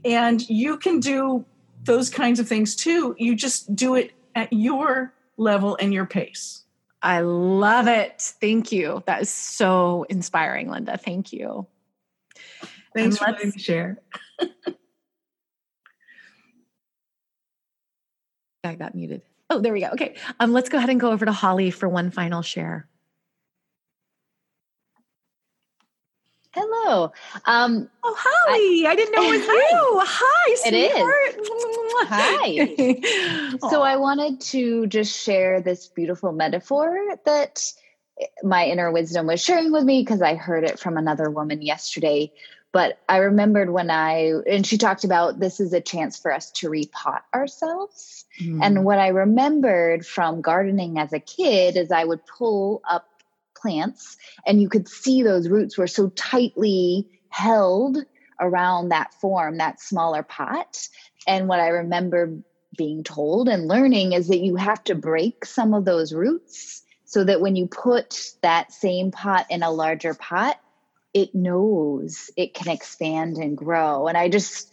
And 0.07 0.49
you 0.49 0.79
can 0.79 1.01
do 1.01 1.45
those 1.83 2.09
kinds 2.11 2.39
of 2.39 2.47
things 2.49 2.77
too. 2.77 3.17
You 3.19 3.35
just 3.35 3.75
do 3.75 3.97
it 3.97 4.13
at 4.37 4.53
your 4.53 5.13
level 5.37 5.77
and 5.81 5.93
your 5.93 6.07
pace. 6.07 6.63
I 7.03 7.21
love 7.21 7.89
it. 7.89 8.35
Thank 8.41 8.71
you. 8.73 9.03
That 9.07 9.23
is 9.23 9.31
so 9.31 10.07
inspiring, 10.09 10.71
Linda. 10.71 10.97
Thank 10.97 11.33
you. 11.33 11.67
Thanks 12.95 13.19
for 13.19 13.27
letting 13.27 13.51
me 13.51 13.59
share. 13.59 13.99
I 18.65 18.75
got 18.75 18.95
muted. 18.95 19.23
Oh, 19.51 19.61
there 19.61 19.73
we 19.73 19.81
go. 19.81 19.89
Okay. 19.93 20.17
Um, 20.41 20.53
let's 20.53 20.69
go 20.69 20.79
ahead 20.79 20.91
and 20.91 21.01
go 21.01 21.11
over 21.11 21.25
to 21.25 21.33
Holly 21.33 21.71
for 21.71 21.89
one 21.89 22.11
final 22.11 22.43
share. 22.43 22.89
Hello. 26.57 27.13
Um, 27.45 27.91
oh, 28.03 28.17
Holly. 28.19 28.87
I, 28.87 28.93
I, 28.93 28.97
didn't 28.97 29.15
know 29.15 29.31
it 29.31 29.39
was 29.39 29.47
you. 29.47 30.01
Hi, 30.07 30.55
sweetheart. 30.55 31.35
It 32.09 33.03
is. 33.03 33.59
Hi. 33.61 33.69
so 33.69 33.83
I 33.83 33.97
wanted 33.97 34.41
to 34.41 34.87
just 34.87 35.15
share 35.15 35.61
this 35.61 35.87
beautiful 35.89 36.33
metaphor 36.33 36.99
that 37.27 37.73
my 38.43 38.65
inner 38.65 38.91
wisdom 38.91 39.27
was 39.27 39.45
sharing 39.45 39.71
with 39.71 39.85
me 39.85 40.01
because 40.01 40.23
I 40.23 40.35
heard 40.35 40.65
it 40.65 40.79
from 40.79 40.97
another 40.97 41.31
woman 41.31 41.61
yesterday. 41.61 42.33
But 42.73 42.99
I 43.07 43.19
remembered 43.19 43.71
when 43.71 43.91
I, 43.91 44.33
and 44.51 44.67
she 44.67 44.79
talked 44.79 45.05
about 45.05 45.39
this 45.39 45.61
is 45.61 45.75
a 45.75 45.81
chance 45.83 46.19
for 46.19 46.33
us 46.33 46.51
to 46.53 46.71
repot 46.71 47.21
ourselves. 47.35 48.25
Mm. 48.41 48.61
And 48.63 48.85
what 48.85 48.99
I 48.99 49.09
remembered 49.09 50.07
from 50.07 50.41
gardening 50.41 50.99
as 50.99 51.13
a 51.13 51.21
kid 51.21 51.77
is 51.77 51.91
I 51.91 52.05
would 52.05 52.21
pull 52.27 52.81
up 52.89 53.09
plants 53.67 54.17
and 54.47 54.63
you 54.63 54.69
could 54.69 54.89
see 54.89 55.23
those 55.23 55.49
roots 55.49 55.77
were 55.77 55.89
so 55.89 56.09
tightly 56.11 57.09
held 57.29 57.99
around 58.41 58.91
that 58.91 59.13
form, 59.15 59.59
that 59.59 59.81
smaller 59.81 60.23
pot. 60.23 60.89
And 61.27 61.49
what 61.49 61.59
I 61.59 61.69
remember 61.69 62.39
being 62.79 63.03
told 63.03 63.49
and 63.49 63.67
learning 63.67 64.13
is 64.13 64.29
that 64.29 64.39
you 64.39 64.55
have 64.57 64.85
to 64.85 64.95
break 64.95 65.45
some 65.45 65.75
of 65.75 65.85
those 65.85 66.13
roots 66.13 66.83
so 67.07 67.25
that 67.25 67.41
when 67.41 67.57
you 67.57 67.67
put 67.67 68.33
that 68.43 68.73
same 68.73 69.11
pot 69.11 69.47
in 69.51 69.63
a 69.63 69.71
larger 69.71 70.15
pot, 70.15 70.61
it 71.13 71.35
knows 71.35 72.31
it 72.37 72.55
can 72.55 72.69
expand 72.69 73.37
and 73.37 73.57
grow. 73.57 74.07
And 74.07 74.17
I 74.17 74.29
just 74.29 74.71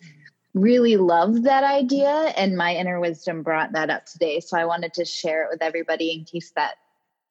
really 0.54 0.98
loved 0.98 1.46
that 1.46 1.64
idea. 1.64 2.12
And 2.12 2.58
my 2.58 2.76
inner 2.76 3.00
wisdom 3.00 3.41
brought 3.41 3.72
that 3.72 3.89
up 3.89 4.06
today. 4.06 4.39
So 4.39 4.58
I 4.58 4.66
wanted 4.66 4.94
to 4.96 5.06
share 5.06 5.46
it 5.46 5.50
with 5.52 5.64
everybody 5.64 6.12
in 6.12 6.26
case 6.26 6.52
that 6.56 6.76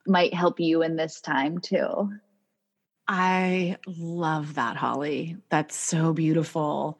might 0.06 0.34
help 0.34 0.60
you 0.60 0.82
in 0.82 0.96
this 0.96 1.20
time 1.20 1.58
too. 1.58 2.12
I 3.08 3.76
love 3.86 4.54
that, 4.54 4.76
Holly. 4.76 5.36
That's 5.48 5.76
so 5.76 6.12
beautiful. 6.12 6.98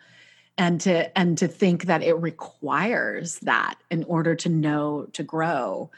And 0.59 0.81
to 0.83 1.19
and 1.19 1.39
to 1.39 1.49
think 1.49 1.87
that 1.87 2.03
it 2.03 2.15
requires 2.15 3.39
that 3.41 3.77
in 3.91 4.05
order 4.05 4.35
to 4.37 4.49
know 4.49 5.07
to 5.15 5.23
grow. 5.23 5.91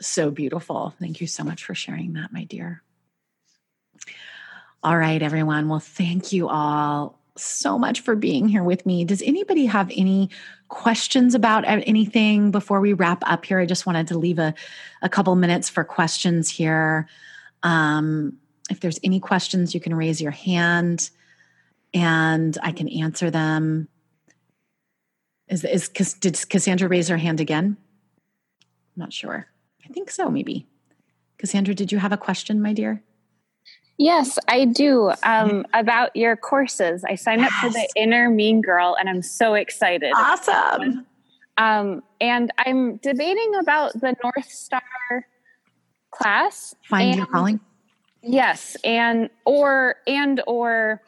So 0.00 0.30
beautiful. 0.30 0.94
Thank 1.00 1.20
you 1.20 1.26
so 1.26 1.44
much 1.44 1.64
for 1.64 1.74
sharing 1.74 2.14
that, 2.14 2.32
my 2.32 2.44
dear. 2.44 2.82
All 4.82 4.96
right, 4.96 5.20
everyone. 5.20 5.68
Well, 5.68 5.80
thank 5.80 6.32
you 6.32 6.48
all 6.48 7.19
so 7.36 7.78
much 7.78 8.00
for 8.00 8.16
being 8.16 8.48
here 8.48 8.62
with 8.62 8.84
me. 8.86 9.04
Does 9.04 9.22
anybody 9.22 9.66
have 9.66 9.90
any 9.94 10.30
questions 10.68 11.34
about 11.34 11.64
anything 11.66 12.50
before 12.50 12.80
we 12.80 12.92
wrap 12.92 13.22
up 13.26 13.44
here? 13.44 13.58
I 13.58 13.66
just 13.66 13.86
wanted 13.86 14.08
to 14.08 14.18
leave 14.18 14.38
a, 14.38 14.54
a 15.02 15.08
couple 15.08 15.34
minutes 15.36 15.68
for 15.68 15.84
questions 15.84 16.50
here. 16.50 17.08
Um, 17.62 18.38
if 18.70 18.80
there's 18.80 19.00
any 19.02 19.20
questions, 19.20 19.74
you 19.74 19.80
can 19.80 19.94
raise 19.94 20.20
your 20.20 20.30
hand 20.30 21.10
and 21.92 22.56
I 22.62 22.72
can 22.72 22.88
answer 22.88 23.30
them. 23.30 23.88
Is, 25.48 25.64
is 25.64 25.88
did 25.88 26.38
Cassandra 26.48 26.88
raise 26.88 27.08
her 27.08 27.16
hand 27.16 27.40
again? 27.40 27.76
I'm 28.96 29.00
not 29.00 29.12
sure. 29.12 29.46
I 29.84 29.88
think 29.92 30.10
so, 30.10 30.30
maybe. 30.30 30.68
Cassandra, 31.38 31.74
did 31.74 31.90
you 31.90 31.98
have 31.98 32.12
a 32.12 32.16
question, 32.16 32.62
my 32.62 32.72
dear? 32.72 33.02
Yes, 34.00 34.38
I 34.48 34.64
do. 34.64 35.12
Um, 35.24 35.66
about 35.74 36.16
your 36.16 36.34
courses. 36.34 37.04
I 37.04 37.16
signed 37.16 37.42
yes. 37.42 37.52
up 37.52 37.60
for 37.60 37.68
the 37.70 37.86
Inner 37.96 38.30
Mean 38.30 38.62
Girl 38.62 38.96
and 38.98 39.10
I'm 39.10 39.20
so 39.20 39.52
excited. 39.52 40.10
Awesome. 40.16 41.04
Um, 41.58 42.02
and 42.18 42.50
I'm 42.56 42.96
debating 42.96 43.54
about 43.56 43.92
the 43.92 44.16
North 44.24 44.50
Star 44.50 44.80
class. 46.12 46.74
Find 46.88 47.08
and, 47.08 47.16
your 47.18 47.26
calling? 47.26 47.60
Yes. 48.22 48.74
And 48.84 49.28
or 49.44 49.96
and 50.06 50.40
or 50.46 51.02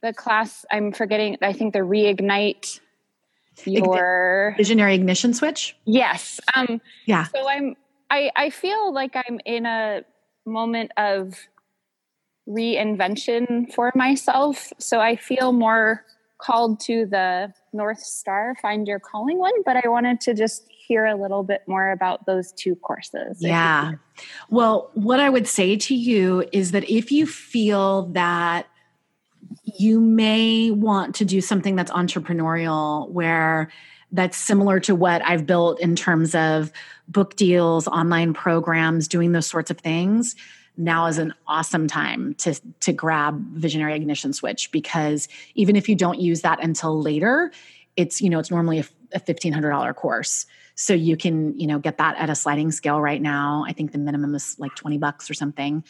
the 0.00 0.14
class 0.14 0.64
I'm 0.72 0.92
forgetting, 0.92 1.36
I 1.42 1.52
think 1.52 1.74
the 1.74 1.80
reignite 1.80 2.80
your 3.66 4.54
visionary 4.56 4.94
ignition 4.94 5.34
switch. 5.34 5.76
Yes. 5.84 6.40
Um 6.54 6.80
yeah. 7.04 7.24
So 7.24 7.46
I'm 7.46 7.76
I, 8.08 8.30
I 8.34 8.48
feel 8.48 8.94
like 8.94 9.14
I'm 9.14 9.40
in 9.44 9.66
a 9.66 10.04
moment 10.46 10.92
of 10.96 11.38
reinvention 12.48 13.72
for 13.72 13.92
myself. 13.94 14.72
So 14.78 15.00
I 15.00 15.16
feel 15.16 15.52
more 15.52 16.04
called 16.38 16.80
to 16.80 17.06
the 17.06 17.52
North 17.72 18.00
Star 18.00 18.56
Find 18.60 18.88
Your 18.88 18.98
Calling 18.98 19.38
one, 19.38 19.52
but 19.64 19.76
I 19.76 19.88
wanted 19.88 20.20
to 20.22 20.34
just 20.34 20.66
hear 20.68 21.06
a 21.06 21.14
little 21.14 21.42
bit 21.42 21.62
more 21.68 21.90
about 21.90 22.26
those 22.26 22.52
two 22.52 22.74
courses. 22.76 23.38
Yeah. 23.40 23.92
Well, 24.48 24.90
what 24.94 25.20
I 25.20 25.28
would 25.28 25.46
say 25.46 25.76
to 25.76 25.94
you 25.94 26.48
is 26.52 26.72
that 26.72 26.90
if 26.90 27.12
you 27.12 27.26
feel 27.26 28.06
that 28.12 28.66
you 29.64 30.00
may 30.00 30.70
want 30.70 31.14
to 31.16 31.24
do 31.24 31.40
something 31.40 31.76
that's 31.76 31.92
entrepreneurial 31.92 33.08
where 33.10 33.70
that's 34.12 34.36
similar 34.36 34.80
to 34.80 34.94
what 34.94 35.22
I've 35.24 35.46
built 35.46 35.80
in 35.80 35.94
terms 35.94 36.34
of 36.34 36.72
book 37.06 37.36
deals, 37.36 37.86
online 37.86 38.34
programs, 38.34 39.06
doing 39.06 39.32
those 39.32 39.46
sorts 39.46 39.70
of 39.70 39.78
things 39.78 40.34
now 40.80 41.06
is 41.06 41.18
an 41.18 41.34
awesome 41.46 41.86
time 41.86 42.34
to 42.34 42.58
to 42.80 42.92
grab 42.92 43.40
visionary 43.52 43.94
ignition 43.94 44.32
switch 44.32 44.72
because 44.72 45.28
even 45.54 45.76
if 45.76 45.88
you 45.88 45.94
don't 45.94 46.18
use 46.18 46.40
that 46.40 46.62
until 46.62 47.00
later 47.00 47.52
it's 47.96 48.20
you 48.20 48.30
know 48.30 48.38
it's 48.38 48.50
normally 48.50 48.80
a, 48.80 48.84
a 49.12 49.20
$1500 49.20 49.94
course. 49.94 50.46
So 50.74 50.94
you 50.94 51.16
can 51.16 51.58
you 51.58 51.66
know 51.66 51.78
get 51.78 51.98
that 51.98 52.16
at 52.16 52.30
a 52.30 52.34
sliding 52.34 52.70
scale 52.70 53.00
right 53.00 53.20
now. 53.20 53.64
I 53.66 53.72
think 53.72 53.92
the 53.92 53.98
minimum 53.98 54.34
is 54.34 54.56
like 54.58 54.74
20 54.74 54.98
bucks 54.98 55.30
or 55.30 55.34
something. 55.34 55.84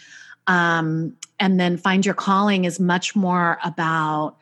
Um, 0.47 1.17
and 1.39 1.61
then 1.61 1.77
find 1.77 2.05
your 2.05 2.15
calling 2.15 2.65
is 2.65 2.81
much 2.81 3.15
more 3.15 3.59
about 3.63 4.37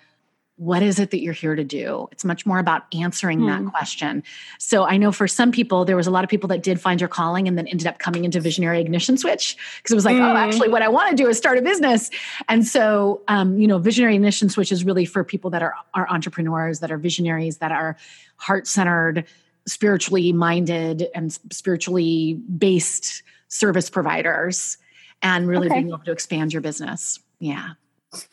what 0.58 0.82
is 0.82 0.98
it 0.98 1.12
that 1.12 1.20
you're 1.22 1.32
here 1.32 1.54
to 1.54 1.62
do? 1.62 2.08
It's 2.10 2.24
much 2.24 2.44
more 2.44 2.58
about 2.58 2.82
answering 2.92 3.46
that 3.46 3.60
hmm. 3.60 3.68
question. 3.68 4.24
So 4.58 4.84
I 4.84 4.96
know 4.96 5.12
for 5.12 5.28
some 5.28 5.52
people, 5.52 5.84
there 5.84 5.96
was 5.96 6.08
a 6.08 6.10
lot 6.10 6.24
of 6.24 6.30
people 6.30 6.48
that 6.48 6.64
did 6.64 6.80
find 6.80 7.00
your 7.00 7.08
calling 7.08 7.46
and 7.46 7.56
then 7.56 7.68
ended 7.68 7.86
up 7.86 8.00
coming 8.00 8.24
into 8.24 8.40
Visionary 8.40 8.80
Ignition 8.80 9.16
Switch 9.16 9.56
because 9.76 9.92
it 9.92 9.94
was 9.94 10.04
like, 10.04 10.16
mm. 10.16 10.20
oh, 10.20 10.30
hmm. 10.30 10.36
actually, 10.36 10.68
what 10.68 10.82
I 10.82 10.88
want 10.88 11.10
to 11.10 11.16
do 11.16 11.28
is 11.28 11.38
start 11.38 11.58
a 11.58 11.62
business. 11.62 12.10
And 12.48 12.66
so, 12.66 13.22
um, 13.28 13.60
you 13.60 13.68
know, 13.68 13.78
Visionary 13.78 14.16
Ignition 14.16 14.48
Switch 14.48 14.72
is 14.72 14.84
really 14.84 15.04
for 15.04 15.22
people 15.22 15.50
that 15.50 15.62
are, 15.62 15.74
are 15.94 16.08
entrepreneurs, 16.10 16.80
that 16.80 16.90
are 16.90 16.98
visionaries, 16.98 17.58
that 17.58 17.70
are 17.70 17.96
heart 18.36 18.66
centered, 18.66 19.24
spiritually 19.66 20.32
minded, 20.32 21.06
and 21.14 21.38
spiritually 21.52 22.34
based 22.34 23.22
service 23.46 23.90
providers, 23.90 24.76
and 25.22 25.46
really 25.46 25.68
okay. 25.68 25.76
being 25.76 25.88
able 25.88 25.98
to 25.98 26.10
expand 26.10 26.52
your 26.52 26.62
business. 26.62 27.20
Yeah. 27.38 27.70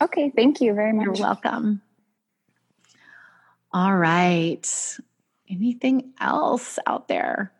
Okay. 0.01 0.31
Thank 0.35 0.59
you 0.59 0.73
very 0.73 0.91
much. 0.91 1.05
You're 1.05 1.27
welcome. 1.27 1.81
All 3.75 3.93
right. 3.93 4.97
Anything 5.49 6.13
else 6.17 6.79
out 6.87 7.09
there? 7.09 7.51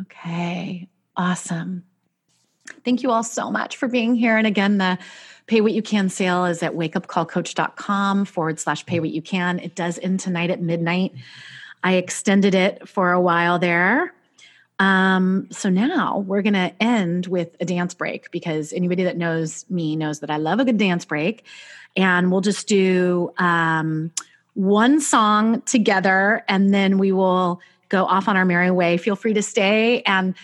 Okay, 0.00 0.88
awesome. 1.14 1.84
Thank 2.86 3.02
you 3.02 3.10
all 3.10 3.22
so 3.22 3.50
much 3.50 3.76
for 3.76 3.86
being 3.86 4.14
here. 4.14 4.38
And 4.38 4.46
again, 4.46 4.78
the 4.78 4.96
pay 5.46 5.60
what 5.60 5.72
you 5.72 5.82
can 5.82 6.08
sale 6.08 6.46
is 6.46 6.62
at 6.62 6.72
wakeupcallcoach.com 6.72 8.24
forward 8.24 8.58
slash 8.58 8.86
pay 8.86 8.98
what 8.98 9.10
you 9.10 9.20
can. 9.20 9.58
It 9.58 9.74
does 9.74 9.98
end 9.98 10.20
tonight 10.20 10.48
at 10.48 10.62
midnight. 10.62 11.12
I 11.84 11.96
extended 11.96 12.54
it 12.54 12.88
for 12.88 13.12
a 13.12 13.20
while 13.20 13.58
there. 13.58 14.14
Um, 14.78 15.48
so 15.50 15.68
now 15.68 16.20
we're 16.20 16.40
going 16.40 16.54
to 16.54 16.72
end 16.80 17.26
with 17.26 17.54
a 17.60 17.66
dance 17.66 17.92
break 17.92 18.30
because 18.30 18.72
anybody 18.72 19.02
that 19.04 19.18
knows 19.18 19.66
me 19.68 19.96
knows 19.96 20.20
that 20.20 20.30
I 20.30 20.38
love 20.38 20.60
a 20.60 20.64
good 20.64 20.78
dance 20.78 21.04
break. 21.04 21.44
And 21.94 22.32
we'll 22.32 22.40
just 22.40 22.68
do 22.68 23.34
um, 23.36 24.12
one 24.60 25.00
song 25.00 25.62
together 25.62 26.44
and 26.46 26.74
then 26.74 26.98
we 26.98 27.12
will 27.12 27.62
go 27.88 28.04
off 28.04 28.28
on 28.28 28.36
our 28.36 28.44
merry 28.44 28.70
way. 28.70 28.98
Feel 28.98 29.16
free 29.16 29.32
to 29.32 29.42
stay 29.42 30.02
and 30.02 30.34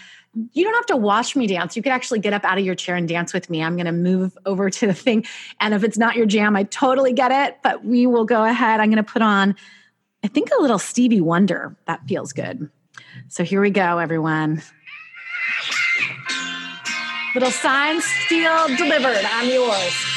you 0.53 0.65
don't 0.65 0.75
have 0.75 0.87
to 0.87 0.97
watch 0.97 1.37
me 1.37 1.47
dance. 1.47 1.77
You 1.77 1.83
could 1.83 1.93
actually 1.93 2.21
get 2.21 2.33
up 2.33 2.43
out 2.45 2.57
of 2.57 2.65
your 2.65 2.75
chair 2.75 2.97
and 2.97 3.07
dance 3.07 3.35
with 3.35 3.51
me. 3.51 3.63
I'm 3.63 3.77
going 3.77 3.87
to 3.87 3.93
move 3.93 4.37
over 4.47 4.71
to 4.71 4.87
the 4.87 4.95
thing. 4.95 5.27
And 5.61 5.75
if 5.75 5.85
it's 5.85 5.99
not 5.99 6.17
your 6.17 6.25
jam, 6.25 6.57
I 6.57 6.63
totally 6.65 7.13
get 7.13 7.31
it. 7.31 7.59
But 7.63 7.85
we 7.85 8.07
will 8.07 8.25
go 8.25 8.45
ahead. 8.45 8.81
I'm 8.81 8.89
going 8.89 9.03
to 9.03 9.11
put 9.11 9.23
on, 9.23 9.55
I 10.25 10.29
think, 10.29 10.51
a 10.59 10.61
little 10.61 10.79
Stevie 10.79 11.21
Wonder. 11.21 11.77
That 11.87 12.07
feels 12.07 12.33
good. 12.33 12.71
So 13.29 13.45
here 13.45 13.61
we 13.61 13.71
go, 13.71 13.99
everyone. 13.99 14.63
Little 17.35 17.51
signed 17.51 18.03
sealed 18.03 18.77
delivered. 18.79 19.25
I'm 19.25 19.49
yours. 19.51 20.17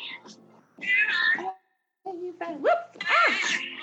Whoop. 2.05 3.03
Ah. 3.05 3.80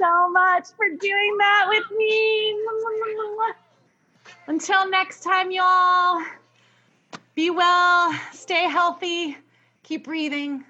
So 0.00 0.30
much 0.30 0.68
for 0.76 0.88
doing 0.88 1.36
that 1.38 1.66
with 1.68 1.84
me. 1.96 2.56
Until 4.46 4.88
next 4.88 5.22
time, 5.22 5.50
y'all, 5.50 6.22
be 7.34 7.50
well, 7.50 8.18
stay 8.32 8.68
healthy, 8.68 9.36
keep 9.82 10.04
breathing. 10.04 10.64